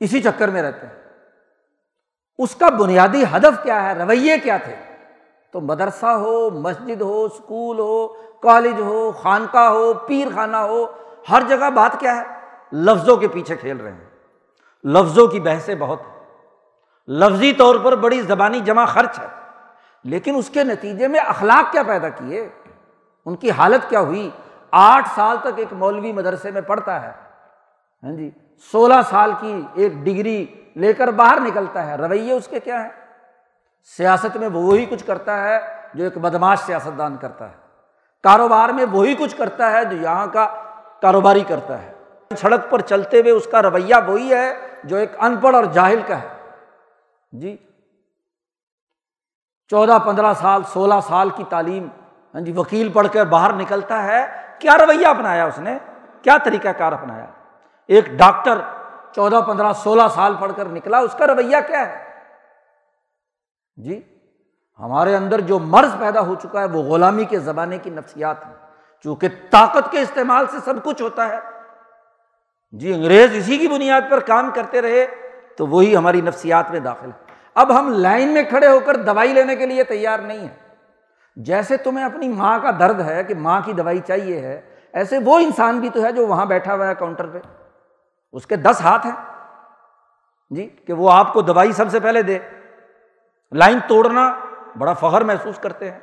اسی 0.00 0.22
چکر 0.22 0.48
میں 0.48 0.62
رہتے 0.62 0.86
ہیں۔ 0.86 1.00
اس 2.38 2.54
کا 2.54 2.68
بنیادی 2.68 3.24
ہدف 3.36 3.62
کیا 3.62 3.82
ہے؟ 3.82 4.04
رویے 4.04 4.38
کیا 4.38 4.56
تھے؟ 4.56 4.89
تو 5.52 5.60
مدرسہ 5.60 6.06
ہو، 6.06 6.50
مسجد 6.50 7.00
ہو 7.00 7.24
اسکول 7.24 7.78
ہو، 7.78 8.08
کالج 8.42 8.80
ہو، 8.80 9.12
خانقاہ 9.12 9.68
ہو 9.68 9.92
پیر 9.94 10.28
خانہ 10.34 10.56
ہو، 10.56 10.86
ہر 11.30 11.42
جگہ 11.48 11.70
بات 11.70 12.00
کیا 12.00 12.16
ہے؟ 12.16 12.22
لفظوں 12.72 13.16
کے 13.16 13.28
پیچھے 13.28 13.56
کھیل 13.56 13.76
رہے 13.76 13.92
ہیں۔ 13.92 14.10
لفظوں 14.84 15.26
کی 15.26 15.40
بحثیں 15.40 15.74
بہت 15.74 16.00
ہیں 16.00 16.20
لفظی 17.08 17.52
طور 17.52 17.76
پر 17.82 17.94
بڑی 17.96 18.20
زبانی 18.20 18.60
جمع 18.60 18.84
خرچ 18.84 19.18
ہے۔ 19.18 19.26
لیکن 20.04 20.36
اس 20.36 20.50
کے 20.50 20.64
نتیجے 20.64 21.08
میں 21.08 21.20
اخلاق 21.20 21.72
کیا 21.72 21.82
پیدا 21.82 22.08
کیے؟ 22.08 22.48
ان 23.26 23.36
کی 23.36 23.50
حالت 23.50 23.90
کیا 23.90 24.00
ہوئی؟ 24.00 24.30
آٹھ 24.70 25.08
سال 25.14 25.36
تک 25.40 25.48
ایک 25.56 25.72
مولوی 25.72 26.12
مدرسے 26.12 26.50
میں 26.50 26.60
پڑھتا 26.60 27.02
ہے۔ 27.02 27.12
ہاں 28.02 28.12
جی 28.12 28.30
سولہ 28.72 28.94
سال 29.10 29.32
کی 29.40 29.62
ایک 29.74 29.92
ڈگری 29.94 30.46
لے 30.76 30.92
کر 30.92 31.10
باہر 31.10 31.40
نکلتا 31.40 31.86
ہے۔ 31.86 31.96
رویے 31.96 32.32
اس 32.32 32.48
کے 32.48 32.60
کیا 32.60 32.84
ہے 32.84 32.99
سیاست 33.84 34.36
میں 34.36 34.48
وہی 34.48 34.86
کچھ 34.86 35.04
کرتا 35.06 35.42
ہے 35.42 35.58
جو 35.94 36.04
ایک 36.04 36.18
بدماش 36.18 36.58
سیاست 36.58 36.98
دان 36.98 37.16
کرتا 37.16 37.48
ہے۔ 37.48 37.54
کاروبار 38.22 38.68
میں 38.68 38.84
وہی 38.92 39.14
کچھ 39.14 39.36
کرتا 39.36 39.72
ہے 39.72 39.84
جو 39.84 39.96
یہاں 39.96 40.26
کا 40.26 40.48
کاروباری 41.02 41.44
کرتا 41.48 41.82
ہے۔ 41.82 41.92
سڑک 42.36 42.70
پر 42.70 42.80
چلتے 42.80 43.20
ہوئے 43.20 43.32
اس 43.32 43.48
کا 43.50 43.62
رویہ 43.62 43.94
وہی 44.06 44.34
ہے 44.34 44.54
جو 44.84 44.96
ایک 44.96 45.12
ان 45.18 45.36
پڑھ 45.36 45.56
اور 45.56 45.64
جاہل 45.64 46.02
کا 46.06 46.22
ہے۔ 46.22 46.28
جی۔ 47.32 47.56
چودہ، 49.70 49.98
پندرہ 50.06 50.32
سال، 50.34 50.62
سولہ 50.72 50.94
سال 51.08 51.30
کی 51.30 51.44
تعلیم 51.48 51.88
ہاں 52.34 52.40
جی 52.40 52.52
وکیل 52.52 52.92
پڑھ 52.92 53.08
کر 53.12 53.24
باہر 53.24 53.52
نکلتا 53.52 54.04
ہے۔ 54.04 54.26
کیا 54.58 54.72
رویہ 54.78 55.06
اپنایا 55.06 55.44
اس 55.44 55.58
نے؟ 55.58 55.78
کیا 56.22 56.36
طریقہ 56.44 56.68
کار 56.68 56.92
اپنایا؟ 56.92 57.26
ایک 57.86 58.06
ڈاکٹر 58.06 58.58
چودہ، 59.14 59.40
پندرہ، 59.46 59.72
سولہ 59.72 60.02
سال 60.14 60.34
پڑھ 60.40 60.52
کر 60.56 60.64
نکلا، 60.64 60.98
اس 60.98 61.14
کا 61.18 61.26
رویہ 61.26 61.56
کیا 61.66 61.88
ہے؟ 61.88 62.09
جی؟ 63.76 64.00
ہمارے 64.78 65.16
اندر 65.16 65.40
جو 65.40 65.58
مرض 65.58 65.98
پیدا 65.98 66.20
ہو 66.20 66.34
چکا 66.34 66.60
ہے، 66.60 66.64
وہ 66.64 66.82
غلامی 66.82 67.24
کے 67.24 67.38
زمانے 67.38 67.78
کی 67.78 67.90
نفسیات 67.90 68.46
ہے 68.46 68.52
چونکہ 69.04 69.28
طاقت 69.50 69.90
کے 69.90 70.00
استعمال 70.00 70.46
سے 70.46 70.56
سب 70.64 70.84
کچھ 70.84 71.02
ہوتا 71.02 71.28
ہے۔ 71.28 71.38
جی 72.72 72.94
انگریز 72.94 73.30
اسی 73.34 73.58
کی 73.58 73.68
بنیاد 73.68 74.00
پر 74.10 74.20
کام 74.20 74.50
کرتے 74.54 74.82
رہے، 74.82 75.06
تو 75.56 75.66
وہی 75.66 75.96
ہماری 75.96 76.20
نفسیات 76.20 76.70
میں 76.70 76.80
داخل 76.80 77.06
ہے۔ 77.06 77.32
اب 77.54 77.78
ہم 77.78 77.92
لائن 77.92 78.28
میں 78.28 78.42
کھڑے 78.42 78.66
ہو 78.66 78.80
کر 78.80 78.96
دوائی 78.96 79.32
لینے 79.32 79.56
کے 79.56 79.66
لیے 79.66 79.84
تیار 79.84 80.18
نہیں 80.18 80.48
ہے 80.48 80.54
جیسے 81.36 81.76
تمہیں 81.76 82.04
اپنی 82.04 82.28
ماں 82.28 82.58
کا 82.62 82.70
درد 82.78 83.00
ہے 83.00 83.24
کہ 83.24 83.34
ماں 83.34 83.60
کی 83.64 83.72
دوائی 83.72 83.98
چاہیے 83.98 84.40
ہے، 84.40 84.60
ایسے 84.92 85.18
وہ 85.18 85.38
انسان 85.38 85.80
بھی 85.80 85.88
تو 85.88 86.04
ہے 86.04 86.12
جو 86.12 86.26
وہاں 86.26 86.46
بیٹھا 86.46 86.74
ہوا 86.74 86.86
ہے 86.86 86.94
کاؤنٹر 86.94 87.26
پہ۔ 87.26 87.38
اس 88.32 88.46
کے 88.46 88.56
دس 88.56 88.80
ہاتھ 88.80 89.06
ہیں۔ 89.06 89.46
جی 90.50 90.68
کہ 90.86 90.92
وہ 90.92 91.12
آپ 91.12 91.32
کو 91.32 91.40
دوائی 91.40 91.72
سب 91.72 91.90
سے 91.90 92.00
پہلے 92.00 92.22
دے۔ 92.22 92.38
لائن 93.52 93.78
توڑنا 93.88 94.32
بڑا 94.78 94.92
فخر 94.92 95.24
محسوس 95.24 95.58
کرتے 95.58 95.90
ہیں، 95.90 95.98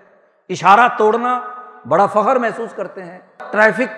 اشارہ 0.50 0.88
توڑنا 0.98 1.40
بڑا 1.90 2.06
فخر 2.06 2.36
محسوس 2.36 2.74
کرتے 2.74 3.04
ہیں، 3.04 3.20
ٹریفک 3.52 3.96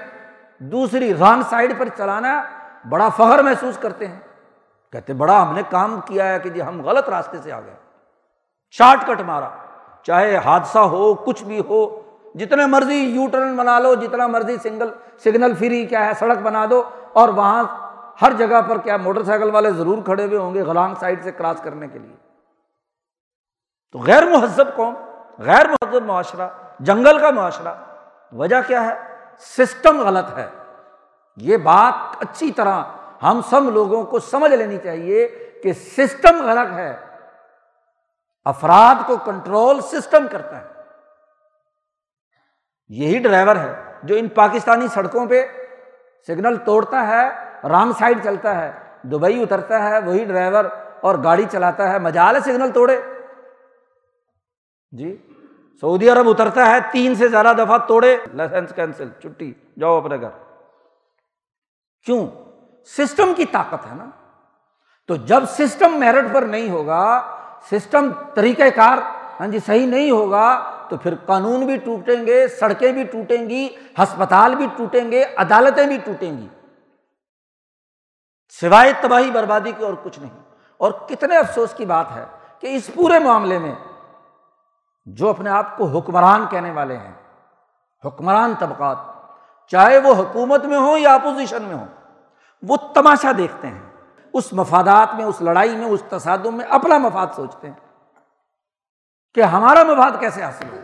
دوسری 0.59 1.13
رانگ 1.19 1.41
سائڈ 1.49 1.73
پر 1.77 1.87
چلانا 1.97 2.41
بڑا 2.89 3.09
فخر 3.09 3.43
محسوس 3.43 3.77
کرتے 3.77 4.07
ہیں۔ 4.07 4.19
کہتے 4.91 5.13
بڑا 5.13 5.41
ہم 5.41 5.53
نے 5.53 5.61
کام 5.69 5.99
کیا 6.05 6.27
ہے 6.27 6.39
کہ 6.39 6.49
جی 6.49 6.61
ہم 6.61 6.81
غلط 6.81 7.09
راستے 7.09 7.37
سے 7.43 7.51
آ 7.51 7.59
گئے۔ 7.59 7.75
شارٹ 8.75 9.05
کٹ 9.07 9.21
مارا، 9.21 9.49
چاہے 10.03 10.37
حادثہ 10.37 10.79
ہو، 10.93 11.13
کچھ 11.15 11.43
بھی 11.43 11.59
ہو، 11.69 11.81
جتنے 12.35 12.65
مرضی 12.65 12.95
یو 12.95 13.27
ٹرن 13.27 13.55
بنا 13.55 13.79
لو، 13.79 13.95
جتنا 13.95 14.27
مرضی 14.27 14.57
سنگل، 14.63 14.89
سگنل 15.23 15.55
فری 15.59 15.85
کیا 15.85 16.05
ہے، 16.05 16.13
سڑک 16.19 16.37
بنا 16.37 16.65
دو، 16.69 16.83
اور 17.13 17.29
وہاں 17.29 17.63
ہر 18.21 18.33
جگہ 18.37 18.61
پر 18.67 18.77
کیا 18.77 18.97
موٹر 18.97 19.23
سائیکل 19.23 19.49
والے 19.49 19.71
ضرور 19.71 20.03
کھڑے 20.05 20.25
ہوئے 20.25 20.37
ہوں 20.37 20.53
گے 20.53 20.61
غلام 20.61 20.95
سائڈ 20.95 21.23
سے 21.23 21.31
کراس 21.31 21.61
کرنے 21.61 21.87
کے 21.87 21.99
لیے۔ 21.99 22.15
تو 23.91 23.99
غیر 23.99 24.25
مہذب 24.25 24.75
قوم، 24.75 24.95
غیر 25.39 25.67
مہذب 25.67 26.03
معاشرہ، 26.03 26.49
جنگل 26.79 27.19
کا 27.19 27.29
معاشرہ، 27.29 27.73
وجہ 28.31 28.55
کیا 28.67 28.83
ہے؟ 28.83 29.15
سسٹم 29.39 30.01
غلط 30.01 30.37
ہے۔ 30.37 30.47
یہ 31.37 31.57
بات 31.57 32.15
اچھی 32.19 32.51
طرح 32.51 32.83
ہم 33.23 33.41
سب 33.49 33.61
لوگوں 33.63 34.03
کو 34.03 34.19
سمجھ 34.19 34.53
لینی 34.53 34.77
چاہیے 34.83 35.27
کہ 35.63 35.73
سسٹم 35.73 36.45
غلط 36.45 36.73
ہے۔ 36.73 36.95
افراد 38.45 38.95
کو 39.07 39.17
کنٹرول 39.17 39.81
سسٹم 39.81 40.27
کرتا 40.31 40.61
ہے۔ 40.61 40.67
یہی 42.89 43.17
ڈرائیور 43.17 43.55
ہے 43.55 43.83
جو 44.03 44.15
ان 44.15 44.27
پاکستانی 44.27 44.87
سڑکوں 44.87 45.25
پہ 45.25 45.47
سگنل 46.27 46.57
توڑتا 46.57 47.07
ہے، 47.07 47.29
رانگ 47.67 47.91
سائڈ 47.91 48.23
چلتا 48.23 48.55
ہے، 48.55 48.71
دبئی 49.03 49.43
اترتا 49.43 49.89
ہے، 49.89 49.99
وہی 49.99 50.25
ڈرائیور 50.25 50.65
اور 51.01 51.15
گاڑی 51.23 51.45
چلاتا 51.51 51.89
ہے، 51.89 51.99
مجال 51.99 52.35
ہے 52.35 52.41
سگنل 52.41 52.71
توڑے۔ 52.71 53.01
جی 54.91 55.17
سعودی 55.81 56.09
عرب 56.09 56.29
اترتا 56.29 56.65
ہے، 56.65 56.77
تین 56.91 57.15
سے 57.15 57.27
زیادہ 57.27 57.53
دفعہ 57.57 57.77
توڑے، 57.77 58.17
لائسنس 58.33 58.75
کینسل، 58.75 59.09
چھٹی، 59.21 59.53
جاؤ 59.79 59.97
اپنے 59.97 60.21
گھر۔ 60.21 60.29
کیوں؟ 62.05 62.27
سسٹم 62.85 63.33
کی 63.37 63.45
طاقت 63.45 63.85
ہے 63.91 63.95
نا۔ 63.95 64.05
تو 65.07 65.15
جب 65.15 65.43
سسٹم 65.49 65.99
میرٹ 65.99 66.25
پر 66.33 66.41
نہیں 66.41 66.69
ہوگا، 66.69 67.21
سسٹم 67.71 68.09
طریقہ 68.33 68.69
کار 68.75 68.97
ہاں 69.39 69.47
جی 69.47 69.59
صحیح 69.59 69.87
نہیں 69.87 70.11
ہوگا، 70.11 70.71
تو 70.89 70.97
پھر 70.97 71.13
قانون 71.25 71.65
بھی 71.65 71.77
ٹوٹیں 71.77 72.25
گے، 72.25 72.47
سڑکیں 72.47 72.91
بھی 72.91 73.03
ٹوٹیں 73.03 73.49
گی، 73.49 73.67
ہسپتال 74.03 74.55
بھی 74.55 74.67
ٹوٹیں 74.77 75.11
گے، 75.11 75.23
عدالتیں 75.37 75.87
بھی 75.87 75.97
ٹوٹیں 76.05 76.37
گی۔ 76.37 76.47
سوائے 78.61 78.93
تباہی 79.01 79.31
بربادی 79.31 79.71
کی 79.71 79.83
اور 79.83 79.93
کچھ 80.03 80.19
نہیں۔ 80.19 80.39
اور 80.77 80.91
کتنے 80.91 81.37
افسوس 81.37 81.73
کی 81.73 81.85
بات 81.85 82.05
ہے 82.15 82.25
کہ 82.59 82.67
اس 82.67 82.89
پورے 82.93 83.19
معاملے 83.19 83.59
میں 83.59 83.75
جو 85.13 85.29
اپنے 85.29 85.49
آپ 85.49 85.77
کو 85.77 85.85
حکمران 85.85 86.45
کہنے 86.49 86.71
والے 86.71 86.97
ہیں۔ 86.97 87.13
حکمران 88.05 88.53
طبقات، 88.59 88.97
چاہے 89.67 89.97
وہ 89.97 90.15
حکومت 90.15 90.65
میں 90.65 90.77
ہوں 90.77 90.99
یا 90.99 91.13
اپوزیشن 91.13 91.61
میں 91.61 91.75
ہوں، 91.75 91.87
وہ 92.61 92.77
تماشا 92.93 93.31
دیکھتے 93.37 93.67
ہیں۔ 93.67 93.81
اس 94.33 94.53
مفادات 94.53 95.15
میں، 95.15 95.25
اس 95.25 95.41
لڑائی 95.41 95.75
میں، 95.75 95.85
اس 95.85 96.03
تصادم 96.09 96.57
میں 96.57 96.65
اپنا 96.65 96.97
مفاد 96.97 97.27
سوچتے 97.35 97.67
ہیں 97.67 97.75
کہ 99.33 99.41
ہمارا 99.41 99.83
مفاد 99.83 100.11
کیسے 100.19 100.43
حاصل 100.43 100.65
ہو 100.71 100.77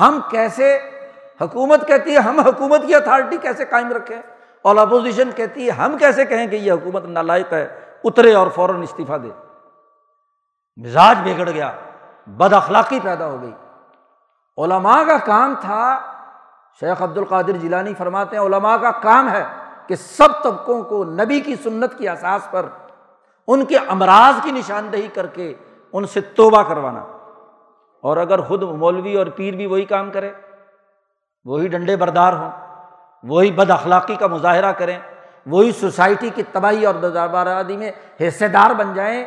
ہم 0.00 0.20
کیسے 0.30 0.90
حکومت 1.40 1.88
کہتی 1.88 2.12
ہے، 2.12 2.18
ہم 2.18 2.40
حکومت 2.40 2.80
کی 2.86 2.94
اتھارٹی 2.94 3.36
کیسے 3.36 3.64
قائم 3.64 3.92
رکھیں۔ 3.92 4.22
اور 4.62 4.76
اپوزیشن 4.76 5.30
کہتی 5.36 5.66
ہے، 5.66 5.70
ہم 5.70 5.98
کیسے 5.98 6.24
کہیں 6.24 6.46
کہ 6.46 6.56
یہ 6.56 6.72
حکومت 6.72 7.04
نالائق 7.04 7.52
ہے، 7.52 7.80
اترے 8.04 8.34
اور 8.34 8.46
فوراً 8.46 8.82
استعفیٰ 8.82 9.22
دے۔ 9.22 9.28
مزاج 10.76 11.18
بگڑ 11.24 11.50
گیا۔ 11.50 11.72
بد 12.36 12.52
اخلاقی 12.52 13.00
پیدا 13.02 13.26
ہو 13.26 13.42
گئی۔ 13.42 13.52
علماء 14.58 15.02
کا 15.04 15.16
کام 15.18 15.54
تھا، 15.60 16.00
شیخ 16.80 17.02
عبد 17.02 17.18
القادر 17.18 17.52
جیلانی 17.52 17.94
فرماتے 17.94 18.36
ہیں، 18.36 18.42
علماء 18.42 18.76
کا 18.76 18.90
کام 18.90 19.30
ہے 19.30 19.44
کہ 19.86 19.94
سب 19.94 20.42
طبقوں 20.42 20.82
کو 20.82 21.04
نبی 21.04 21.40
کی 21.40 21.56
سنت 21.56 21.98
کی 21.98 22.08
احساس 22.08 22.50
پر 22.50 22.66
ان 23.48 23.64
کے 23.64 23.76
امراض 23.76 24.42
کی 24.42 24.50
نشاندہی 24.50 25.08
کر 25.08 25.26
کے 25.26 25.54
ان 25.92 26.06
سے 26.06 26.20
توبہ 26.20 26.62
کروانا۔ 26.62 27.00
اور 28.02 28.16
اگر 28.16 28.40
خود 28.40 28.62
مولوی 28.62 29.16
اور 29.16 29.26
پیر 29.26 29.54
بھی 29.54 29.66
وہی 29.66 29.84
کام 29.84 30.10
کرے 30.10 30.32
وہی 31.44 31.68
ڈنڈے 31.68 31.96
بردار 31.96 32.32
ہوں، 32.32 32.50
وہی 33.22 33.50
بد 33.50 33.70
اخلاقی 33.70 34.14
کا 34.14 34.26
مظاہرہ 34.26 34.72
کریں، 34.72 34.98
وہی 35.46 35.72
سوسائٹی 35.72 36.30
کی 36.34 36.42
تباہی 36.42 36.86
اور 36.86 36.94
بارادی 37.28 37.76
میں 37.76 37.92
حصے 38.20 38.48
دار 38.48 38.70
بن 38.70 38.94
جائیں 38.94 39.26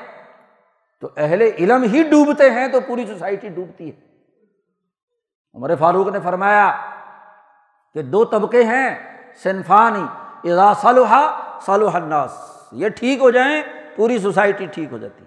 تو 1.04 1.10
اہل 1.18 1.42
علم 1.42 1.84
ہی 1.84 2.04
ڈوبتے 2.04 2.52
ہیں 2.52 2.68
تو 2.68 2.80
پوری 2.80 3.06
سوسائٹی 3.06 3.50
ڈوبتی 3.50 3.92
ہے۔ 3.92 4.00
عمر 5.54 5.76
فاروق 5.76 6.08
نے 6.08 6.20
فرمایا 6.20 6.78
کہ 7.94 8.02
دو 8.02 8.26
طبقے 8.26 8.64
ہیں، 8.64 9.20
صنفانی، 9.44 10.06
اذا 10.50 10.74
صلحہ 10.74 11.50
صلح 11.62 11.92
الناس، 11.94 12.32
یہ 12.72 12.90
ٹھیک 12.90 13.22
ہو 13.22 13.32
جائیں، 13.32 13.64
پوری 13.96 14.20
سوسائٹی 14.20 14.66
ٹھیک 14.66 14.92
ہو 14.92 14.98
جاتی۔ 14.98 15.26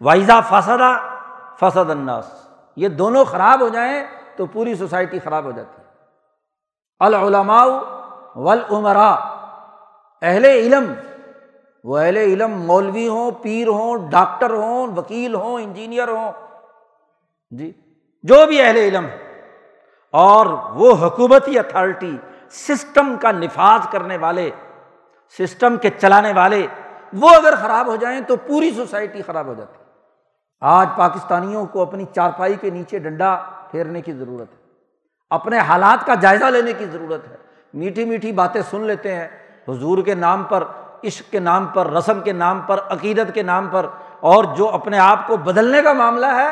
وائزہ 0.00 0.40
فسدا، 0.48 0.96
فسد 1.60 1.90
الناس، 1.90 2.48
یہ 2.76 2.88
دونوں 2.88 3.24
خراب 3.24 3.60
ہو 3.60 3.68
جائیں 3.68 4.04
تو 4.36 4.46
پوری 4.46 4.74
سوسائٹی 4.74 5.18
خراب 5.18 5.44
ہو 5.44 5.50
جاتی۔ 5.50 5.82
ہے 5.82 5.86
العلماء 7.00 7.66
ولعمرا 8.36 9.10
اہل 10.22 10.44
علم 10.44 10.94
وہ 11.84 11.98
اہل 11.98 12.16
علم 12.16 12.50
مولوی 12.50 13.08
ہوں، 13.08 13.30
پیر 13.30 13.68
ہوں، 13.68 14.10
ڈاکٹر 14.10 14.50
ہوں، 14.50 14.86
وکیل 14.96 15.34
ہوں، 15.34 15.54
انجینئر 15.54 16.08
ہوں۔ 16.08 16.32
جی 17.50 17.72
جو 18.22 18.46
بھی 18.46 18.62
اہل 18.62 18.76
علم 18.76 19.06
ہے 19.06 19.40
اور 20.12 20.46
وہ 20.74 21.06
حکومتی 21.06 21.58
اتھارٹی، 21.58 22.16
سسٹم 22.50 23.16
کا 23.20 23.32
نفاذ 23.32 23.80
کرنے 23.90 24.16
والے، 24.16 24.50
سسٹم 25.38 25.76
کے 25.76 25.90
چلانے 25.98 26.32
والے، 26.32 26.66
وہ 27.12 27.28
اگر 27.28 27.54
خراب 27.62 27.86
ہو 27.86 27.96
جائیں 27.96 28.20
تو 28.20 28.36
پوری 28.36 28.70
سوسائٹی 28.70 29.22
خراب 29.22 29.46
ہو 29.46 29.54
جاتی۔ 29.54 29.82
آج 30.60 30.88
پاکستانیوں 30.96 31.66
کو 31.66 31.82
اپنی 31.82 32.04
چارپائی 32.14 32.54
کے 32.54 32.70
نیچے 32.70 32.98
ڈنڈا 32.98 33.38
پھیرنے 33.70 34.00
کی 34.00 34.12
ضرورت 34.12 34.52
ہے۔ 34.52 34.56
اپنے 35.30 35.58
حالات 35.58 36.06
کا 36.06 36.14
جائزہ 36.14 36.44
لینے 36.44 36.72
کی 36.72 36.84
ضرورت 36.84 37.28
ہے۔ 37.28 37.36
میٹھی 37.74 38.04
میٹھی 38.04 38.32
باتیں 38.32 38.62
سن 38.70 38.80
لیتے 38.80 39.14
ہیں۔ 39.14 39.28
حضور 39.68 39.98
کے 39.98 40.14
نام 40.14 40.44
پر 40.44 40.64
عشق 41.04 41.30
کے 41.30 41.38
نام 41.38 41.66
پر، 41.66 41.90
رسم 41.90 42.20
کے 42.20 42.32
نام 42.32 42.60
پر، 42.66 42.80
عقیدت 42.88 43.34
کے 43.34 43.42
نام 43.42 43.68
پر، 43.70 43.86
اور 44.20 44.44
جو 44.44 44.68
اپنے 44.68 44.98
آپ 44.98 45.26
کو 45.26 45.36
بدلنے 45.36 45.82
کا 45.82 45.92
معاملہ 45.92 46.26
ہے، 46.26 46.48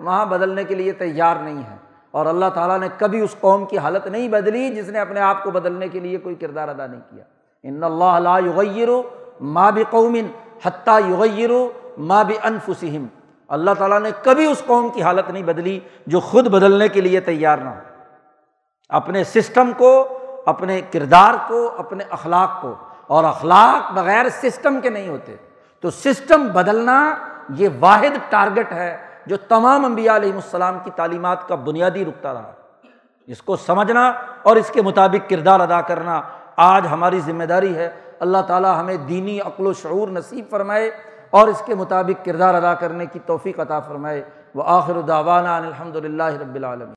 وہاں 0.00 0.26
بدلنے 0.26 0.64
کے 0.64 0.74
لیے 0.74 0.92
تیار 0.92 1.36
نہیں 1.36 1.62
ہے۔ 1.70 1.76
اور 2.10 2.26
اللہ 2.26 2.46
تعالیٰ 2.54 2.78
نے 2.78 2.88
کبھی 2.98 3.20
اس 3.20 3.36
قوم 3.40 3.66
کی 3.66 3.78
حالت 3.78 4.06
نہیں 4.06 4.28
بدلی 4.28 4.74
جس 4.74 4.88
نے 4.88 4.98
اپنے 4.98 5.20
آپ 5.20 5.44
کو 5.44 5.50
بدلنے 5.50 5.88
کے 5.88 6.00
لیے 6.00 6.16
کوئی 6.16 6.34
کردار 6.34 6.68
ادا 6.68 6.86
نہیں 6.86 7.00
کیا۔ 7.10 7.24
ان 7.62 7.84
اللہ 7.84 8.38
یغیر 8.46 8.88
ماں 9.40 9.72
بھی 9.72 9.84
قومن 9.90 10.26
حتیٰ 10.64 11.00
یغیر 11.10 11.50
ماں 11.98 12.24
بھی 12.24 12.34
انفسم 12.42 13.06
اللہ 13.48 13.70
تعالیٰ 13.78 14.00
نے 14.00 14.10
کبھی 14.22 14.46
اس 14.46 14.62
قوم 14.66 14.88
کی 14.88 15.02
حالت 15.02 15.30
نہیں 15.30 15.42
بدلی 15.42 15.80
جو 16.06 16.20
خود 16.20 16.46
بدلنے 16.46 16.88
کے 16.88 17.00
لیے 17.00 17.20
تیار 17.20 17.58
نہ 17.58 17.68
ہو۔ 17.68 17.80
اپنے 18.88 19.24
سسٹم 19.24 19.70
کو، 19.76 20.18
اپنے 20.46 20.80
کردار 20.92 21.34
کو، 21.48 21.74
اپنے 21.78 22.04
اخلاق 22.10 22.62
کو۔ 22.62 22.74
اور 23.06 23.24
اخلاق 23.24 23.92
بغیر 23.92 24.28
سسٹم 24.28 24.80
کے 24.82 24.90
نہیں 24.90 25.08
ہوتے۔ 25.08 25.36
تو 25.80 25.90
سسٹم 25.90 26.48
بدلنا 26.48 27.14
یہ 27.48 27.68
واحد 27.80 28.30
ٹارگیٹ 28.30 28.72
ہے 28.72 28.96
جو 29.26 29.36
تمام 29.36 29.84
انبیاء 29.84 30.16
علیہم 30.16 30.36
السلام 30.36 30.78
کی 30.84 30.90
تعلیمات 30.96 31.48
کا 31.48 31.54
بنیادی 31.54 32.04
رکتا 32.04 32.32
رہا۔ 32.32 32.52
جس 33.26 33.42
کو 33.42 33.56
سمجھنا 33.56 34.12
اور 34.42 34.56
اس 34.56 34.70
کے 34.70 34.82
مطابق 34.82 35.30
کردار 35.30 35.60
ادا 35.60 35.80
کرنا 35.80 36.20
آج 36.56 36.86
ہماری 36.90 37.20
ذمہ 37.20 37.44
داری 37.44 37.76
ہے۔ 37.76 37.90
اللہ 38.20 38.38
تعالیٰ 38.46 38.80
ہمیں 38.80 38.96
دینی 38.96 39.40
عقل 39.40 39.66
و 39.66 39.72
شعور 39.72 40.08
نصیب 40.08 40.44
فرمائے 40.50 40.90
اور 41.30 41.48
اس 41.48 41.62
کے 41.66 41.74
مطابق 41.74 42.24
کردار 42.24 42.54
ادا 42.54 42.74
کرنے 42.74 43.06
کی 43.06 43.18
توفیق 43.26 43.60
عطا 43.60 43.80
فرمائے۔ 43.80 44.24
وہ 44.54 44.62
آخر 44.66 45.00
داوانہ 45.00 45.48
الحمد 45.48 45.96
للہ 45.96 46.40
رب 46.40 46.54
العالمین۔ 46.54 46.95